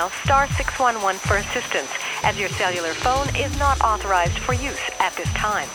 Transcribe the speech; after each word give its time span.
dial 0.00 0.10
star 0.24 0.46
611 0.56 1.18
for 1.20 1.36
assistance, 1.36 1.90
as 2.24 2.38
your 2.38 2.48
cellular 2.50 2.94
phone 2.94 3.28
is 3.36 3.56
not 3.58 3.78
authorized 3.82 4.38
for 4.38 4.54
use 4.54 4.80
at 4.98 5.14
this 5.16 5.30
time. 5.34 5.68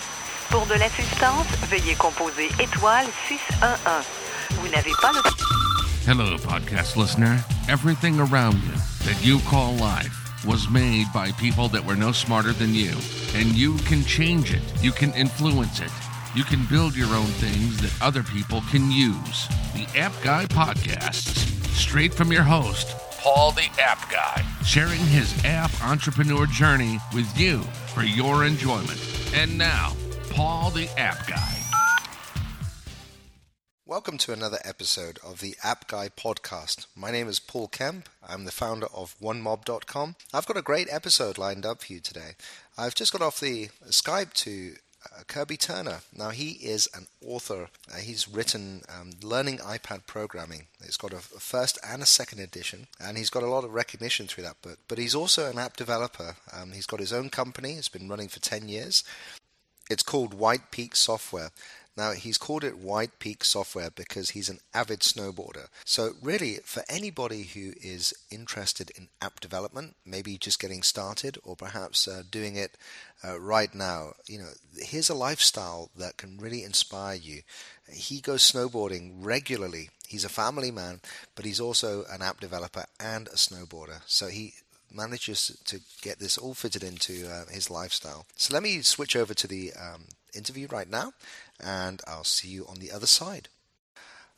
Pour 0.49 0.65
de 0.65 0.75
l'assistance, 0.79 1.45
veuillez 1.69 1.95
composer 1.95 2.49
étoile 2.59 3.05
611. 3.27 4.05
Vous 4.59 4.67
n'avez 4.69 4.93
pas 5.01 5.11
le... 5.11 5.21
Hello, 6.07 6.37
podcast 6.37 6.97
listener. 6.97 7.37
Everything 7.67 8.19
around 8.19 8.55
you 8.63 8.73
that 9.05 9.17
you 9.21 9.39
call 9.49 9.73
life 9.73 10.13
was 10.45 10.69
made 10.69 11.05
by 11.13 11.31
people 11.33 11.67
that 11.67 11.83
were 11.85 11.95
no 11.95 12.11
smarter 12.11 12.53
than 12.53 12.73
you. 12.73 12.93
And 13.35 13.53
you 13.55 13.77
can 13.85 14.03
change 14.05 14.53
it, 14.53 14.63
you 14.81 14.91
can 14.91 15.13
influence 15.13 15.81
it. 15.81 15.91
You 16.35 16.43
can 16.43 16.65
build 16.65 16.95
your 16.95 17.13
own 17.15 17.31
things 17.39 17.77
that 17.81 17.93
other 18.01 18.23
people 18.23 18.61
can 18.71 18.91
use. 18.91 19.47
The 19.73 19.87
App 19.95 20.13
Guy 20.23 20.45
Podcasts, 20.47 21.45
straight 21.75 22.13
from 22.13 22.31
your 22.31 22.43
host, 22.43 22.95
Paul 23.25 23.53
the 23.53 23.67
App 23.79 24.11
Guy, 24.11 24.45
sharing 24.63 24.99
his 24.99 25.33
app 25.43 25.71
entrepreneur 25.83 26.45
journey 26.45 26.99
with 27.11 27.35
you 27.35 27.61
for 27.87 28.03
your 28.03 28.45
enjoyment. 28.45 29.01
And 29.33 29.57
now, 29.57 29.93
Paul 30.29 30.69
the 30.69 30.87
App 30.89 31.25
Guy. 31.25 31.57
Welcome 33.83 34.19
to 34.19 34.31
another 34.31 34.59
episode 34.63 35.17
of 35.25 35.39
the 35.39 35.55
App 35.63 35.87
Guy 35.87 36.09
podcast. 36.09 36.85
My 36.95 37.09
name 37.09 37.27
is 37.27 37.39
Paul 37.39 37.67
Kemp. 37.67 38.09
I'm 38.21 38.45
the 38.45 38.51
founder 38.51 38.85
of 38.93 39.15
OneMob.com. 39.19 40.17
I've 40.31 40.45
got 40.45 40.57
a 40.57 40.61
great 40.61 40.87
episode 40.91 41.39
lined 41.39 41.65
up 41.65 41.81
for 41.81 41.93
you 41.93 42.01
today. 42.01 42.33
I've 42.77 42.93
just 42.93 43.11
got 43.11 43.23
off 43.23 43.39
the 43.39 43.69
Skype 43.89 44.33
to 44.33 44.75
Kirby 45.27 45.57
Turner. 45.57 45.99
Now, 46.15 46.29
he 46.29 46.51
is 46.51 46.89
an 46.93 47.07
author. 47.25 47.69
Uh, 47.91 47.97
he's 47.97 48.27
written 48.27 48.81
um, 48.89 49.11
Learning 49.21 49.57
iPad 49.57 50.05
Programming. 50.07 50.67
It's 50.81 50.97
got 50.97 51.13
a, 51.13 51.17
a 51.17 51.39
first 51.39 51.77
and 51.87 52.01
a 52.01 52.05
second 52.05 52.39
edition, 52.39 52.87
and 52.99 53.17
he's 53.17 53.29
got 53.29 53.43
a 53.43 53.49
lot 53.49 53.63
of 53.63 53.73
recognition 53.73 54.27
through 54.27 54.43
that 54.43 54.61
book. 54.61 54.79
But 54.87 54.97
he's 54.97 55.15
also 55.15 55.49
an 55.49 55.59
app 55.59 55.77
developer. 55.77 56.35
Um, 56.53 56.71
he's 56.71 56.85
got 56.85 56.99
his 56.99 57.13
own 57.13 57.29
company, 57.29 57.73
it's 57.73 57.89
been 57.89 58.09
running 58.09 58.29
for 58.29 58.39
10 58.39 58.67
years. 58.67 59.03
It's 59.89 60.03
called 60.03 60.33
White 60.33 60.71
Peak 60.71 60.95
Software. 60.95 61.51
Now, 61.97 62.11
he's 62.11 62.37
called 62.37 62.65
it 62.65 62.77
White 62.77 63.19
Peak 63.19 63.45
Software 63.45 63.89
because 63.89 64.31
he's 64.31 64.49
an 64.49 64.59
avid 64.73 64.99
snowboarder. 64.99 65.67
So, 65.85 66.11
really, 66.21 66.55
for 66.65 66.83
anybody 66.89 67.43
who 67.43 67.71
is 67.81 68.13
interested 68.29 68.91
in 68.97 69.07
app 69.21 69.39
development, 69.39 69.95
maybe 70.05 70.37
just 70.37 70.59
getting 70.59 70.83
started 70.83 71.37
or 71.43 71.55
perhaps 71.55 72.07
uh, 72.07 72.23
doing 72.29 72.57
it 72.57 72.75
uh, 73.23 73.39
right 73.39 73.73
now, 73.73 74.13
you 74.27 74.39
know, 74.39 74.49
here's 74.77 75.09
a 75.09 75.15
lifestyle 75.15 75.89
that 75.95 76.17
can 76.17 76.37
really 76.37 76.63
inspire 76.63 77.15
you. 77.15 77.43
He 77.89 78.19
goes 78.19 78.49
snowboarding 78.49 79.13
regularly. 79.19 79.89
He's 80.05 80.25
a 80.25 80.29
family 80.29 80.71
man, 80.71 80.99
but 81.35 81.45
he's 81.45 81.61
also 81.61 82.03
an 82.11 82.21
app 82.21 82.41
developer 82.41 82.85
and 82.99 83.27
a 83.27 83.35
snowboarder. 83.35 84.01
So, 84.05 84.27
he 84.27 84.53
manages 84.95 85.57
to 85.65 85.79
get 86.01 86.19
this 86.19 86.37
all 86.37 86.53
fitted 86.53 86.83
into 86.83 87.29
uh, 87.29 87.45
his 87.51 87.69
lifestyle. 87.69 88.25
So 88.35 88.53
let 88.53 88.63
me 88.63 88.81
switch 88.81 89.15
over 89.15 89.33
to 89.33 89.47
the 89.47 89.73
um, 89.73 90.05
interview 90.33 90.67
right 90.67 90.89
now, 90.89 91.13
and 91.63 92.01
I'll 92.07 92.23
see 92.23 92.49
you 92.49 92.65
on 92.67 92.79
the 92.79 92.91
other 92.91 93.07
side. 93.07 93.49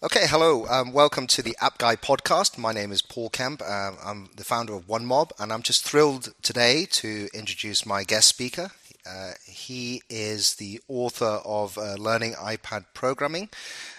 Okay, 0.03 0.27
hello. 0.27 0.67
Um, 0.67 0.93
welcome 0.93 1.25
to 1.27 1.41
the 1.41 1.57
App 1.59 1.79
Guy 1.79 1.95
podcast. 1.95 2.57
My 2.57 2.71
name 2.71 2.91
is 2.91 3.01
Paul 3.01 3.29
Kemp. 3.29 3.61
Uh, 3.61 3.93
I'm 4.03 4.29
the 4.35 4.43
founder 4.43 4.73
of 4.73 4.87
OneMob, 4.87 5.31
and 5.39 5.51
I'm 5.51 5.63
just 5.63 5.83
thrilled 5.83 6.33
today 6.43 6.85
to 6.91 7.27
introduce 7.33 7.85
my 7.85 8.03
guest 8.03 8.27
speaker. 8.27 8.69
Uh, 9.09 9.31
he 9.45 10.03
is 10.09 10.55
the 10.55 10.81
author 10.87 11.41
of 11.43 11.77
uh, 11.77 11.95
Learning 11.95 12.33
iPad 12.33 12.85
Programming. 12.93 13.49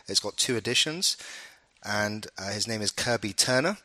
It's 0.06 0.20
got 0.20 0.36
two 0.36 0.56
editions, 0.56 1.16
and 1.84 2.28
uh, 2.38 2.50
his 2.50 2.68
name 2.68 2.80
is 2.80 2.92
Kirby 2.92 3.32
Turner 3.32 3.78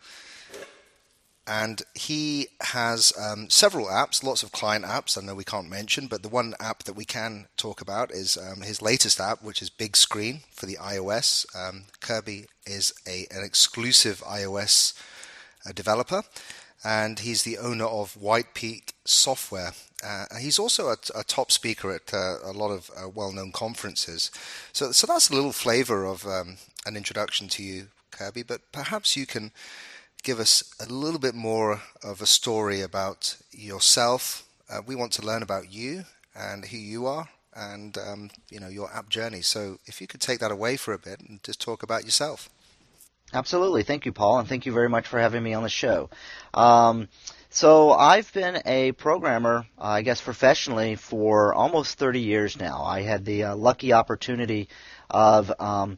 and 1.46 1.82
he 1.94 2.48
has 2.62 3.12
um, 3.20 3.50
several 3.50 3.88
apps, 3.88 4.24
lots 4.24 4.44
of 4.44 4.52
client 4.54 4.86
apps. 4.86 5.18
I 5.18 5.26
know 5.26 5.36
we 5.36 5.44
can't 5.44 5.70
mention, 5.70 6.08
but 6.08 6.24
the 6.24 6.30
one 6.30 6.54
app 6.60 6.84
that 6.84 6.96
we 6.96 7.04
can 7.04 7.48
talk 7.58 7.82
about 7.82 8.12
is 8.12 8.38
um, 8.38 8.62
his 8.62 8.82
latest 8.82 9.20
app, 9.20 9.44
which 9.44 9.62
is 9.62 9.70
Big 9.70 9.98
Screen 9.98 10.42
for 10.52 10.66
the 10.66 10.78
iOS. 10.78 11.46
Um, 11.56 11.86
Kirby 12.00 12.46
is 12.66 12.94
a, 13.06 13.28
an 13.30 13.44
exclusive 13.44 14.22
iOS 14.22 14.94
uh, 15.68 15.74
developer, 15.74 16.24
and 16.84 17.20
he's 17.20 17.44
the 17.44 17.58
owner 17.58 17.86
of 17.86 18.16
White 18.16 18.54
Peak 18.54 18.94
Software. 19.04 19.74
Uh, 20.06 20.26
he's 20.40 20.60
also 20.60 20.88
a, 20.88 20.98
a, 21.16 21.24
top 21.24 21.52
speaker 21.52 21.92
at 21.94 22.14
uh, 22.14 22.38
a 22.44 22.52
lot 22.52 22.72
of 22.72 22.90
uh, 22.96 23.08
well-known 23.08 23.52
conferences. 23.52 24.32
So, 24.72 24.92
so 24.92 25.08
that's 25.08 25.30
a 25.30 25.36
little 25.36 25.54
flavor 25.54 26.06
of 26.06 26.26
um, 26.26 26.58
an 26.86 26.96
introduction 26.98 27.48
to 27.50 27.64
you, 27.64 27.88
Kirby. 28.12 28.44
But 28.44 28.72
perhaps 28.72 29.16
you 29.16 29.26
can 29.26 29.52
give 30.24 30.40
us 30.40 30.64
a 30.80 30.92
little 30.92 31.20
bit 31.20 31.36
more 31.36 31.82
of 32.02 32.22
a 32.22 32.26
story 32.26 32.82
about 32.82 33.38
yourself. 33.52 34.48
Uh, 34.70 34.82
we 34.86 34.96
want 34.96 35.12
to 35.14 35.22
learn 35.22 35.44
about 35.44 35.72
you 35.72 36.06
and 36.34 36.66
who 36.66 36.78
you 36.78 37.06
are 37.06 37.30
and 37.56 37.98
um, 37.98 38.32
you 38.50 38.60
know 38.60 38.70
your 38.70 38.92
app 38.94 39.10
journey. 39.10 39.42
So 39.42 39.78
if 39.86 40.02
you 40.02 40.08
could 40.08 40.22
take 40.22 40.40
that 40.40 40.52
away 40.52 40.78
for 40.78 40.94
a 40.94 40.98
bit 40.98 41.20
and 41.20 41.44
just 41.44 41.62
talk 41.62 41.84
about 41.84 42.06
yourself. 42.06 42.50
Absolutely. 43.34 43.84
Thank 43.84 44.06
you, 44.06 44.12
Paul, 44.12 44.40
and 44.40 44.48
thank 44.48 44.66
you 44.66 44.72
very 44.72 44.90
much 44.90 45.08
for 45.08 45.20
having 45.20 45.42
me 45.42 45.54
on 45.54 45.64
the 45.64 45.70
show. 45.70 46.10
Um, 46.54 47.08
so 47.50 47.92
I've 47.92 48.32
been 48.32 48.62
a 48.66 48.92
programmer, 48.94 49.66
uh, 49.80 49.84
I 49.84 50.02
guess 50.04 50.22
professionally, 50.22 50.96
for 50.96 51.54
almost 51.54 51.98
30 51.98 52.20
years 52.20 52.60
now. 52.60 52.84
I 52.84 53.02
had 53.02 53.26
the 53.26 53.46
uh, 53.46 53.56
lucky 53.56 53.92
opportunity 53.92 54.70
of 55.10 55.52
um, 55.60 55.98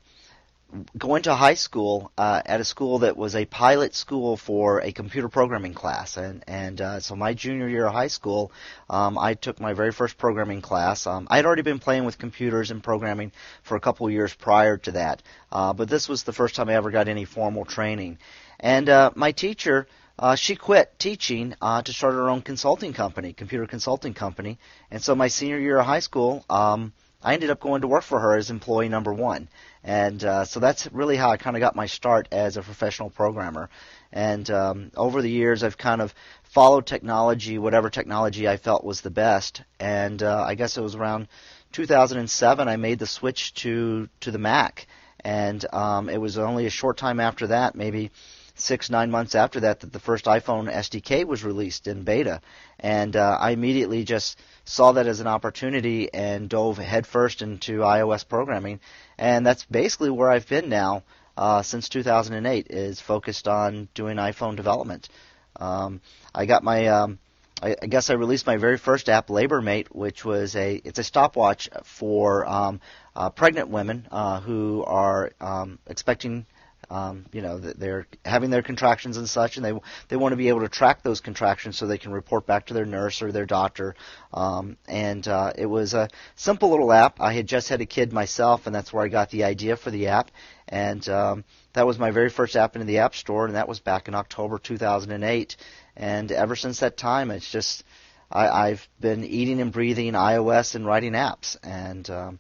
going 0.98 1.24
to 1.24 1.36
high 1.36 1.54
school 1.54 2.12
uh, 2.18 2.42
at 2.46 2.60
a 2.60 2.64
school 2.64 3.00
that 3.00 3.18
was 3.18 3.36
a 3.36 3.46
pilot 3.46 3.96
school 3.96 4.38
for 4.38 4.82
a 4.82 4.92
computer 4.92 5.30
programming 5.30 5.74
class, 5.74 6.18
and 6.18 6.44
and 6.48 6.82
uh, 6.82 7.00
so 7.00 7.16
my 7.16 7.34
junior 7.34 7.68
year 7.68 7.88
of 7.88 7.94
high 7.94 8.08
school, 8.08 8.52
um, 8.90 9.18
I 9.18 9.34
took 9.34 9.60
my 9.60 9.74
very 9.74 9.92
first 9.92 10.18
programming 10.18 10.62
class. 10.62 11.08
Um, 11.08 11.28
I 11.30 11.38
had 11.38 11.46
already 11.46 11.62
been 11.62 11.80
playing 11.80 12.06
with 12.06 12.18
computers 12.18 12.72
and 12.72 12.84
programming 12.84 13.32
for 13.64 13.76
a 13.76 13.80
couple 13.80 14.08
of 14.08 14.14
years 14.14 14.34
prior 14.34 14.78
to 14.78 14.92
that, 14.92 15.24
uh, 15.52 15.74
but 15.74 15.90
this 15.90 16.10
was 16.10 16.24
the 16.24 16.34
first 16.34 16.56
time 16.56 16.70
I 16.70 16.76
ever 16.76 16.92
got 16.92 17.08
any 17.08 17.26
formal 17.26 17.66
training, 17.66 18.18
and 18.60 18.90
uh, 18.90 19.12
my 19.16 19.32
teacher. 19.32 19.88
Uh, 20.18 20.34
she 20.34 20.56
quit 20.56 20.98
teaching 20.98 21.54
uh, 21.62 21.82
to 21.82 21.92
start 21.92 22.14
her 22.14 22.30
own 22.30 22.42
consulting 22.42 22.94
company, 22.94 23.34
computer 23.34 23.68
consulting 23.68 24.14
company, 24.14 24.58
and 24.90 25.04
so 25.04 25.14
my 25.14 25.28
senior 25.28 25.60
year 25.60 25.78
of 25.78 25.86
high 25.86 26.00
school, 26.00 26.46
um, 26.50 26.94
I 27.26 27.34
ended 27.34 27.50
up 27.50 27.60
going 27.60 27.82
to 27.82 27.88
work 27.88 28.04
for 28.04 28.20
her 28.20 28.38
as 28.38 28.52
employee 28.52 28.88
number 28.88 29.12
one. 29.12 29.50
And 29.86 30.24
uh, 30.24 30.46
so 30.46 30.60
that's 30.60 30.92
really 30.92 31.16
how 31.16 31.30
I 31.30 31.38
kind 31.38 31.56
of 31.56 31.60
got 31.60 31.76
my 31.76 31.86
start 31.86 32.28
as 32.32 32.58
a 32.58 32.64
professional 32.64 33.12
programmer. 33.12 33.70
And 34.12 34.50
um, 34.50 34.92
over 34.98 35.22
the 35.22 35.30
years, 35.30 35.64
I've 35.64 35.78
kind 35.78 36.02
of 36.02 36.12
followed 36.44 36.88
technology, 36.88 37.60
whatever 37.60 37.92
technology 37.92 38.48
I 38.48 38.58
felt 38.58 38.84
was 38.84 39.02
the 39.02 39.12
best. 39.12 39.62
And 39.80 40.24
uh, 40.24 40.44
I 40.44 40.56
guess 40.56 40.76
it 40.76 40.82
was 40.82 40.96
around 40.96 41.28
2007 41.74 42.68
I 42.68 42.78
made 42.78 42.98
the 42.98 43.06
switch 43.06 43.54
to 43.56 44.10
to 44.22 44.32
the 44.32 44.40
Mac. 44.40 44.88
And 45.24 45.64
um, 45.72 46.10
it 46.10 46.18
was 46.20 46.40
only 46.40 46.66
a 46.66 46.72
short 46.72 46.98
time 46.98 47.20
after 47.20 47.48
that, 47.48 47.76
maybe 47.76 48.10
six 48.56 48.90
nine 48.90 49.12
months 49.12 49.36
after 49.36 49.60
that, 49.62 49.82
that 49.82 49.94
the 49.94 50.00
first 50.00 50.26
iPhone 50.26 50.72
SDK 50.72 51.26
was 51.26 51.44
released 51.44 51.88
in 51.88 52.04
beta. 52.04 52.42
And 52.80 53.16
uh, 53.16 53.38
I 53.40 53.52
immediately 53.52 54.04
just 54.04 54.40
saw 54.66 54.94
that 54.94 55.08
as 55.08 55.20
an 55.20 55.28
opportunity 55.28 56.14
and 56.14 56.50
dove 56.50 56.78
headfirst 56.78 57.42
into 57.42 57.80
iOS 57.80 58.28
programming 58.28 58.80
and 59.18 59.46
that's 59.46 59.66
basically 59.66 60.10
where 60.10 60.30
I've 60.30 60.48
been 60.48 60.70
now 60.70 61.04
uh, 61.38 61.62
since 61.62 61.90
2008. 61.90 62.68
Is 62.70 63.02
focused 63.02 63.48
on 63.48 63.88
doing 63.94 64.18
iPhone 64.18 64.56
development. 64.56 65.10
Um, 65.58 66.02
I 66.34 66.46
got 66.46 66.64
my 66.64 66.88
um, 66.88 67.20
I, 67.62 67.76
I, 67.82 67.86
guess 67.88 68.10
I 68.10 68.14
released 68.14 68.46
my 68.46 68.58
very 68.58 68.78
first 68.78 69.08
app, 69.10 69.28
LaborMate, 69.28 69.88
which 69.88 70.26
was 70.26 70.56
a 70.56 70.76
it's 70.84 71.00
a 71.00 71.04
stopwatch 71.04 71.70
for 71.84 72.46
um, 72.46 72.82
uh, 73.16 73.30
pregnant 73.30 73.70
women 73.70 74.08
uh, 74.12 74.42
who 74.42 74.84
are 74.86 75.32
um, 75.40 75.80
expecting 75.88 76.46
um, 76.90 77.26
you 77.32 77.42
know, 77.42 77.58
they're 77.58 78.08
having 78.24 78.50
their 78.50 78.62
contractions 78.62 79.18
and 79.18 79.28
such, 79.28 79.58
and 79.58 79.66
they 79.66 79.74
they 80.08 80.16
want 80.16 80.34
to 80.34 80.38
be 80.38 80.50
able 80.50 80.62
to 80.62 80.70
track 80.70 81.04
those 81.04 81.22
contractions 81.22 81.78
so 81.78 81.88
they 81.88 81.98
can 81.98 82.12
report 82.12 82.46
back 82.46 82.68
to 82.68 82.74
their 82.74 82.86
nurse 82.86 83.22
or 83.22 83.32
their 83.32 83.46
doctor. 83.46 83.96
Um, 84.34 84.78
and 84.88 85.28
uh, 85.28 85.54
it 85.58 85.66
was 85.66 85.94
a 85.94 86.10
simple 86.36 86.70
little 86.70 86.92
app. 86.92 87.20
I 87.22 87.34
had 87.34 87.48
just 87.48 87.70
had 87.70 87.82
a 87.82 87.86
kid 87.86 88.14
myself, 88.14 88.68
and 88.68 88.76
that's 88.76 88.92
where 88.94 89.04
I 89.04 89.08
got 89.08 89.30
the 89.30 89.44
idea 89.46 89.78
for 89.78 89.92
the 89.92 90.08
app. 90.08 90.32
And 90.68 91.08
um, 91.10 91.44
that 91.74 91.86
was 91.86 92.00
my 92.00 92.12
very 92.12 92.30
first 92.30 92.56
app 92.56 92.76
into 92.76 92.86
the 92.86 93.00
App 93.00 93.16
Store, 93.16 93.46
and 93.46 93.56
that 93.56 93.68
was 93.68 93.80
back 93.80 94.08
in 94.08 94.16
October 94.16 94.58
2008. 94.58 95.56
And 95.96 96.32
ever 96.32 96.56
since 96.56 96.80
that 96.80 96.98
time, 96.98 97.32
it's 97.32 97.50
just 97.50 97.84
I, 98.32 98.48
I've 98.48 98.88
been 99.00 99.24
eating 99.24 99.62
and 99.62 99.72
breathing 99.72 100.14
iOS 100.14 100.76
and 100.76 100.86
writing 100.86 101.14
apps, 101.14 101.58
and 101.64 102.10
um, 102.10 102.40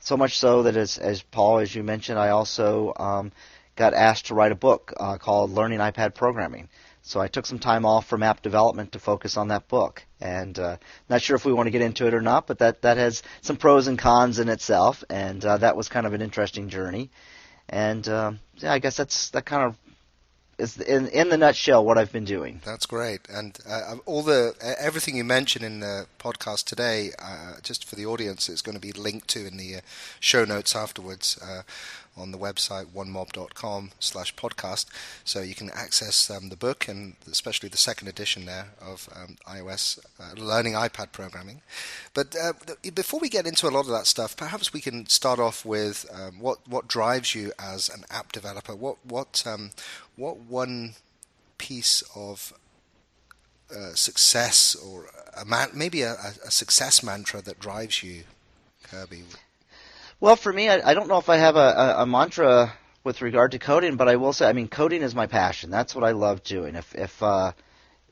so 0.00 0.16
much 0.16 0.38
so 0.38 0.64
that 0.64 0.76
as, 0.76 0.98
as 0.98 1.22
Paul, 1.22 1.58
as 1.58 1.74
you 1.74 1.82
mentioned, 1.82 2.18
I 2.18 2.30
also 2.30 2.92
um, 2.96 3.32
got 3.76 3.94
asked 3.94 4.26
to 4.26 4.34
write 4.34 4.52
a 4.52 4.56
book 4.56 4.92
uh, 4.98 5.18
called 5.18 5.50
Learning 5.50 5.78
iPad 5.78 6.14
Programming. 6.14 6.68
So 7.02 7.20
I 7.20 7.28
took 7.28 7.46
some 7.46 7.58
time 7.58 7.84
off 7.84 8.06
from 8.06 8.22
app 8.22 8.42
development 8.42 8.92
to 8.92 8.98
focus 8.98 9.36
on 9.36 9.48
that 9.48 9.66
book. 9.66 10.04
And 10.20 10.56
uh, 10.58 10.76
not 11.08 11.20
sure 11.20 11.34
if 11.34 11.44
we 11.44 11.52
want 11.52 11.66
to 11.66 11.72
get 11.72 11.82
into 11.82 12.06
it 12.06 12.14
or 12.14 12.20
not, 12.20 12.46
but 12.46 12.58
that, 12.58 12.82
that 12.82 12.96
has 12.96 13.22
some 13.40 13.56
pros 13.56 13.88
and 13.88 13.98
cons 13.98 14.38
in 14.38 14.48
itself. 14.48 15.02
And 15.10 15.44
uh, 15.44 15.56
that 15.58 15.76
was 15.76 15.88
kind 15.88 16.06
of 16.06 16.12
an 16.12 16.22
interesting 16.22 16.68
journey. 16.68 17.10
And 17.68 18.06
uh, 18.06 18.32
yeah, 18.56 18.72
I 18.72 18.78
guess 18.78 18.96
that's 18.96 19.30
that 19.30 19.46
kind 19.46 19.64
of 19.64 19.76
is 20.58 20.78
in 20.78 21.08
in 21.08 21.28
the 21.28 21.36
nutshell 21.36 21.84
what 21.84 21.98
I've 21.98 22.12
been 22.12 22.24
doing. 22.24 22.60
That's 22.64 22.86
great, 22.86 23.20
and 23.28 23.58
uh, 23.68 23.96
all 24.06 24.22
the 24.22 24.54
everything 24.78 25.16
you 25.16 25.24
mentioned 25.24 25.64
in 25.64 25.80
the 25.80 26.06
podcast 26.18 26.64
today, 26.64 27.12
uh, 27.18 27.54
just 27.62 27.84
for 27.84 27.96
the 27.96 28.06
audience, 28.06 28.48
is 28.48 28.62
going 28.62 28.76
to 28.76 28.80
be 28.80 28.92
linked 28.92 29.28
to 29.28 29.46
in 29.46 29.56
the 29.56 29.76
uh, 29.76 29.80
show 30.20 30.44
notes 30.44 30.76
afterwards. 30.76 31.38
Uh, 31.42 31.62
on 32.16 32.30
the 32.30 32.38
website 32.38 32.86
onemob.com 32.86 33.90
slash 33.98 34.34
podcast. 34.34 34.86
So 35.24 35.40
you 35.40 35.54
can 35.54 35.70
access 35.70 36.30
um, 36.30 36.48
the 36.48 36.56
book 36.56 36.88
and 36.88 37.16
especially 37.30 37.68
the 37.68 37.76
second 37.76 38.08
edition 38.08 38.44
there 38.44 38.68
of 38.80 39.08
um, 39.14 39.36
iOS 39.48 39.98
uh, 40.20 40.34
Learning 40.40 40.74
iPad 40.74 41.12
Programming. 41.12 41.62
But 42.14 42.36
uh, 42.40 42.52
before 42.94 43.20
we 43.20 43.28
get 43.28 43.46
into 43.46 43.68
a 43.68 43.70
lot 43.70 43.86
of 43.86 43.92
that 43.92 44.06
stuff, 44.06 44.36
perhaps 44.36 44.72
we 44.72 44.80
can 44.80 45.06
start 45.06 45.38
off 45.38 45.64
with 45.64 46.06
um, 46.12 46.40
what, 46.40 46.58
what 46.68 46.88
drives 46.88 47.34
you 47.34 47.52
as 47.58 47.88
an 47.88 48.04
app 48.10 48.32
developer. 48.32 48.74
What, 48.74 48.98
what, 49.04 49.42
um, 49.46 49.70
what 50.16 50.38
one 50.38 50.94
piece 51.58 52.02
of 52.14 52.52
uh, 53.74 53.94
success 53.94 54.74
or 54.74 55.06
a 55.40 55.44
man, 55.44 55.68
maybe 55.72 56.02
a, 56.02 56.12
a 56.12 56.50
success 56.50 57.02
mantra 57.02 57.40
that 57.42 57.58
drives 57.58 58.02
you, 58.02 58.24
Kirby? 58.82 59.22
Well, 60.22 60.36
for 60.36 60.52
me, 60.52 60.68
I, 60.68 60.90
I 60.90 60.94
don't 60.94 61.08
know 61.08 61.18
if 61.18 61.28
I 61.28 61.38
have 61.38 61.56
a, 61.56 61.58
a, 61.58 62.02
a, 62.02 62.06
mantra 62.06 62.74
with 63.02 63.22
regard 63.22 63.50
to 63.50 63.58
coding, 63.58 63.96
but 63.96 64.08
I 64.08 64.14
will 64.14 64.32
say, 64.32 64.46
I 64.48 64.52
mean, 64.52 64.68
coding 64.68 65.02
is 65.02 65.16
my 65.16 65.26
passion. 65.26 65.68
That's 65.68 65.96
what 65.96 66.04
I 66.04 66.12
love 66.12 66.44
doing. 66.44 66.76
If 66.76 66.94
if 66.94 67.20
uh, 67.20 67.50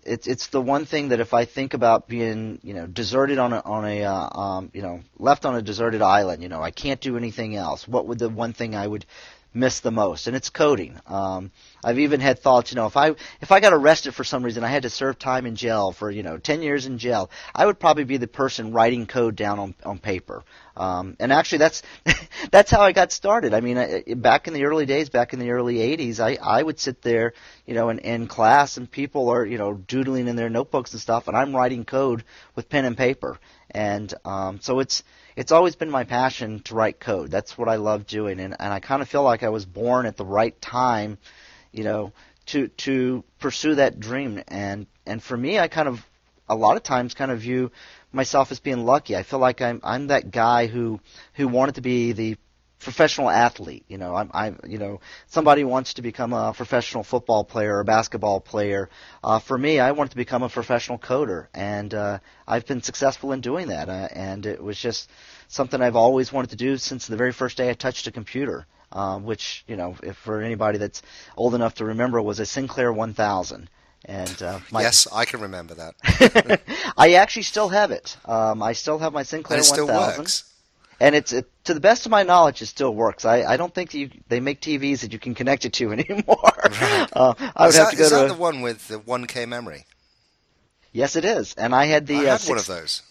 it's 0.03 0.27
it's 0.27 0.49
the 0.49 0.61
one 0.61 0.87
thing 0.87 1.11
that 1.11 1.21
if 1.21 1.33
I 1.35 1.45
think 1.45 1.73
about 1.73 2.09
being, 2.09 2.59
you 2.65 2.75
know, 2.75 2.89
deserted 2.89 3.39
on 3.39 3.53
a 3.53 3.61
on 3.61 3.85
a 3.85 4.03
uh, 4.03 4.29
um, 4.41 4.71
you 4.75 4.83
know, 4.83 5.03
left 5.21 5.45
on 5.45 5.55
a 5.55 5.63
deserted 5.63 6.03
island, 6.03 6.43
you 6.43 6.49
know, 6.49 6.61
I 6.61 6.73
can't 6.73 7.01
do 7.01 7.17
anything 7.17 7.55
else. 7.55 7.87
What 7.87 8.09
would 8.09 8.19
the 8.19 8.29
one 8.29 8.55
thing 8.55 8.75
I 8.75 8.89
would 8.89 9.07
miss 9.53 9.81
the 9.81 9.91
most, 9.91 10.27
and 10.27 10.37
it's 10.37 10.51
coding. 10.51 10.99
Um, 11.07 11.51
I've 11.83 11.99
even 11.99 12.21
had 12.21 12.39
thoughts, 12.39 12.71
you 12.71 12.77
know, 12.77 12.87
if 12.87 12.97
I 12.97 13.15
if 13.41 13.51
I 13.51 13.61
got 13.61 13.73
arrested 13.73 14.15
for 14.15 14.25
some 14.25 14.43
reason, 14.43 14.65
I 14.65 14.69
had 14.69 14.83
to 14.83 14.91
serve 14.91 15.19
time 15.19 15.47
in 15.47 15.57
jail 15.57 15.93
for 15.93 16.11
you 16.11 16.23
know 16.23 16.39
ten 16.39 16.63
years 16.63 16.87
in 16.87 16.99
jail, 16.99 17.31
I 17.55 17.67
would 17.67 17.79
probably 17.79 18.05
be 18.05 18.17
the 18.17 18.29
person 18.29 18.73
writing 18.73 19.07
code 19.07 19.37
down 19.37 19.59
on 19.59 19.75
on 19.85 19.99
paper. 19.99 20.45
Um, 20.81 21.15
and 21.21 21.31
actually, 21.31 21.59
that's 21.59 21.83
that's 22.51 22.71
how 22.71 22.81
I 22.81 22.93
got 22.93 23.13
started. 23.13 23.53
I 23.53 23.61
mean, 23.61 23.77
I, 23.77 24.03
back 24.15 24.49
in 24.49 24.55
the 24.55 24.65
early 24.65 24.87
days, 24.87 25.11
back 25.11 25.35
in 25.35 25.39
the 25.39 25.51
early 25.51 25.77
'80s, 25.77 26.21
I 26.21 26.39
I 26.43 26.63
would 26.63 26.81
sit 26.81 27.03
there, 27.03 27.35
you 27.67 27.75
know, 27.75 27.91
in, 27.91 27.99
in 27.99 28.27
class, 28.29 28.79
and 28.79 28.91
people 28.91 29.29
are 29.29 29.45
you 29.45 29.59
know 29.59 29.75
doodling 29.75 30.27
in 30.27 30.37
their 30.37 30.49
notebooks 30.49 30.93
and 30.93 31.01
stuff, 31.01 31.29
and 31.29 31.37
I'm 31.37 31.55
writing 31.55 31.85
code 31.85 32.25
with 32.57 32.71
pen 32.71 32.87
and 32.87 32.97
paper. 32.97 33.39
And 33.71 34.13
um, 34.25 34.61
so 34.63 34.81
it's 34.81 35.03
it's 35.37 35.53
always 35.53 35.77
been 35.77 35.91
my 35.91 36.05
passion 36.05 36.61
to 36.61 36.75
write 36.75 36.99
code. 36.99 37.31
That's 37.31 37.59
what 37.59 37.69
I 37.69 37.77
love 37.77 38.07
doing, 38.07 38.41
and, 38.41 38.57
and 38.59 38.73
I 38.73 38.81
kind 38.81 39.03
of 39.03 39.09
feel 39.09 39.23
like 39.23 39.43
I 39.43 39.51
was 39.51 39.67
born 39.67 40.07
at 40.07 40.17
the 40.17 40.25
right 40.25 40.59
time, 40.63 41.19
you 41.73 41.85
know, 41.85 42.15
to 42.47 42.69
to 42.69 43.23
pursue 43.39 43.75
that 43.75 44.01
dream. 44.01 44.43
And 44.49 44.87
and 45.05 45.23
for 45.23 45.37
me, 45.37 45.59
I 45.59 45.69
kind 45.69 45.89
of 45.89 46.03
a 46.49 46.55
lot 46.55 46.77
of 46.77 46.83
times 46.83 47.15
kind 47.15 47.31
of 47.31 47.41
view 47.41 47.71
myself 48.13 48.51
as 48.51 48.61
being 48.61 48.85
lucky. 48.85 49.17
I 49.17 49.23
feel 49.23 49.39
like 49.39 49.61
I'm 49.61 49.81
I'm 49.85 50.09
that 50.09 50.31
guy 50.31 50.67
who 50.67 51.01
who 51.35 51.49
wanted 51.49 51.77
to 51.77 51.81
be 51.81 52.13
the 52.13 52.37
professional 52.81 53.31
athlete. 53.31 53.85
You 53.89 53.99
know, 53.99 54.17
I'm, 54.17 54.31
I'm, 54.33 54.61
you 54.67 54.79
know, 54.79 55.01
somebody 55.29 55.65
wants 55.65 55.95
to 55.95 56.03
become 56.03 56.33
a 56.33 56.53
professional 56.53 57.05
football 57.05 57.45
player 57.45 57.79
or 57.79 57.85
basketball 57.85 58.41
player. 58.41 58.89
Uh, 59.23 59.39
for 59.39 59.57
me, 59.57 59.79
I 59.79 59.93
wanted 59.93 60.11
to 60.11 60.17
become 60.17 60.43
a 60.43 60.49
professional 60.49 60.99
coder, 60.99 61.49
and 61.55 61.93
uh, 61.95 62.19
I've 62.49 62.67
been 62.67 62.83
successful 62.83 63.33
in 63.33 63.41
doing 63.41 63.69
that. 63.69 63.89
Uh, 63.89 64.09
and 64.13 64.47
it 64.47 64.63
was 64.63 64.79
just 64.79 65.11
something 65.49 65.81
I've 65.81 65.97
always 65.97 66.33
wanted 66.33 66.51
to 66.51 66.57
do 66.57 66.77
since 66.79 67.07
the 67.07 67.17
very 67.17 67.33
first 67.33 67.57
day 67.57 67.71
I 67.71 67.75
touched 67.75 68.07
a 68.07 68.13
computer. 68.13 68.67
Uh, 68.93 69.21
which, 69.21 69.63
you 69.69 69.77
know, 69.77 69.95
if 70.03 70.17
for 70.17 70.43
anybody 70.43 70.77
that's 70.77 71.01
old 71.37 71.55
enough 71.55 71.77
to 71.77 71.85
remember, 71.85 72.21
was 72.21 72.41
a 72.41 72.45
Sinclair 72.47 72.93
1000. 72.93 73.71
And 74.05 74.43
uh, 74.43 74.61
my, 74.71 74.81
yes, 74.81 75.07
I 75.13 75.25
can 75.27 75.41
remember 75.41 75.75
that. 75.75 76.61
I 76.97 77.15
actually 77.15 77.43
still 77.43 77.69
have 77.69 77.91
it. 77.91 78.17
Um, 78.25 78.63
I 78.63 78.73
still 78.73 78.99
have 78.99 79.13
my 79.13 79.23
Sinclair 79.23 79.59
and 79.59 79.67
it 79.67 79.71
1000. 79.71 79.87
Still 79.87 80.19
works 80.19 80.51
and 81.01 81.15
it's 81.15 81.33
it, 81.33 81.51
to 81.65 81.75
the 81.75 81.81
best 81.81 82.05
of 82.05 82.11
my 82.11 82.23
knowledge, 82.23 82.61
it 82.61 82.67
still 82.67 82.95
works. 82.95 83.25
I, 83.25 83.43
I 83.43 83.57
don't 83.57 83.75
think 83.75 83.95
you, 83.95 84.11
they 84.29 84.39
make 84.39 84.61
TVs 84.61 85.01
that 85.01 85.13
you 85.13 85.19
can 85.19 85.35
connect 85.35 85.65
it 85.65 85.73
to 85.75 85.93
anymore. 85.93 86.53
Right. 86.63 87.09
Uh, 87.13 87.35
I 87.57 87.67
would 87.67 87.71
is 87.71 87.77
have 87.77 87.87
that, 87.87 87.91
to 87.93 87.97
go 87.97 88.03
is 88.05 88.09
to 88.11 88.15
that 88.17 88.25
a, 88.27 88.29
the 88.29 88.35
one 88.35 88.61
with 88.61 88.87
the 88.89 88.99
1K 88.99 89.49
memory? 89.49 89.87
Yes, 90.93 91.17
it 91.17 91.25
is, 91.25 91.55
and 91.55 91.75
I 91.75 91.87
had 91.87 92.07
the. 92.07 92.17
I 92.17 92.19
uh, 92.19 92.31
had 92.33 92.41
six, 92.41 92.49
one 92.49 92.59
of 92.59 92.67
those. 92.67 93.03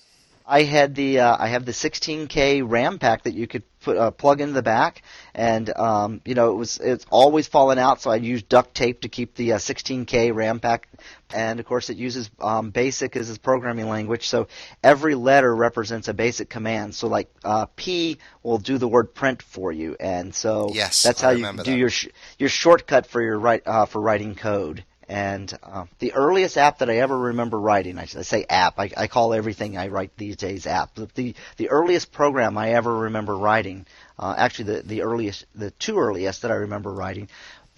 I 0.49 0.63
had 0.63 0.95
the 0.95 1.19
uh, 1.19 1.37
I 1.39 1.49
have 1.49 1.63
the 1.63 1.71
16K 1.71 2.63
RAM 2.65 2.97
pack 2.97 3.23
that 3.23 3.35
you 3.35 3.45
could 3.45 3.63
put 3.81 3.97
uh, 3.97 4.09
plug 4.09 4.41
into 4.41 4.53
the 4.53 4.63
back, 4.63 5.03
and 5.35 5.69
um, 5.77 6.21
you 6.25 6.33
know 6.33 6.51
it 6.51 6.55
was 6.55 6.79
it's 6.79 7.05
always 7.11 7.47
falling 7.47 7.77
out, 7.77 8.01
so 8.01 8.09
I 8.09 8.15
used 8.15 8.49
duct 8.49 8.73
tape 8.73 9.01
to 9.01 9.09
keep 9.09 9.35
the 9.35 9.53
uh, 9.53 9.57
16K 9.57 10.33
RAM 10.33 10.59
pack, 10.59 10.89
and 11.31 11.59
of 11.59 11.67
course 11.67 11.91
it 11.91 11.97
uses 11.97 12.31
um, 12.41 12.71
BASIC 12.71 13.15
as 13.15 13.29
its 13.29 13.37
programming 13.37 13.89
language, 13.89 14.27
so 14.27 14.47
every 14.83 15.13
letter 15.13 15.55
represents 15.55 16.07
a 16.07 16.15
basic 16.15 16.49
command. 16.49 16.95
So 16.95 17.07
like 17.07 17.31
uh, 17.45 17.67
P 17.75 18.17
will 18.41 18.57
do 18.57 18.79
the 18.79 18.87
word 18.87 19.13
print 19.13 19.43
for 19.43 19.71
you, 19.71 19.95
and 19.99 20.33
so 20.33 20.71
yes, 20.73 21.03
that's 21.03 21.21
how 21.21 21.29
you 21.29 21.45
do 21.45 21.57
that. 21.57 21.67
your 21.67 21.91
sh- 21.91 22.07
your 22.39 22.49
shortcut 22.49 23.05
for 23.05 23.21
your 23.21 23.37
write 23.37 23.67
uh, 23.67 23.85
for 23.85 24.01
writing 24.01 24.33
code. 24.33 24.83
And 25.09 25.51
uh, 25.63 25.85
the 25.97 26.13
earliest 26.13 26.55
app 26.55 26.77
that 26.79 26.89
I 26.89 26.97
ever 26.97 27.17
remember 27.17 27.59
writing, 27.59 27.97
I, 27.97 28.03
I 28.03 28.05
say 28.05 28.45
app, 28.47 28.79
I, 28.79 28.91
I, 28.95 29.07
call 29.07 29.33
everything 29.33 29.75
I 29.75 29.87
write 29.87 30.15
these 30.17 30.35
days 30.35 30.67
app. 30.67 30.93
The, 30.93 31.33
the 31.57 31.69
earliest 31.71 32.11
program 32.11 32.59
I 32.59 32.73
ever 32.73 32.95
remember 32.95 33.35
writing, 33.35 33.87
uh, 34.19 34.35
actually 34.37 34.65
the, 34.75 34.81
the 34.83 35.01
earliest, 35.01 35.45
the 35.55 35.71
two 35.71 35.97
earliest 35.97 36.43
that 36.43 36.51
I 36.51 36.55
remember 36.55 36.93
writing, 36.93 37.27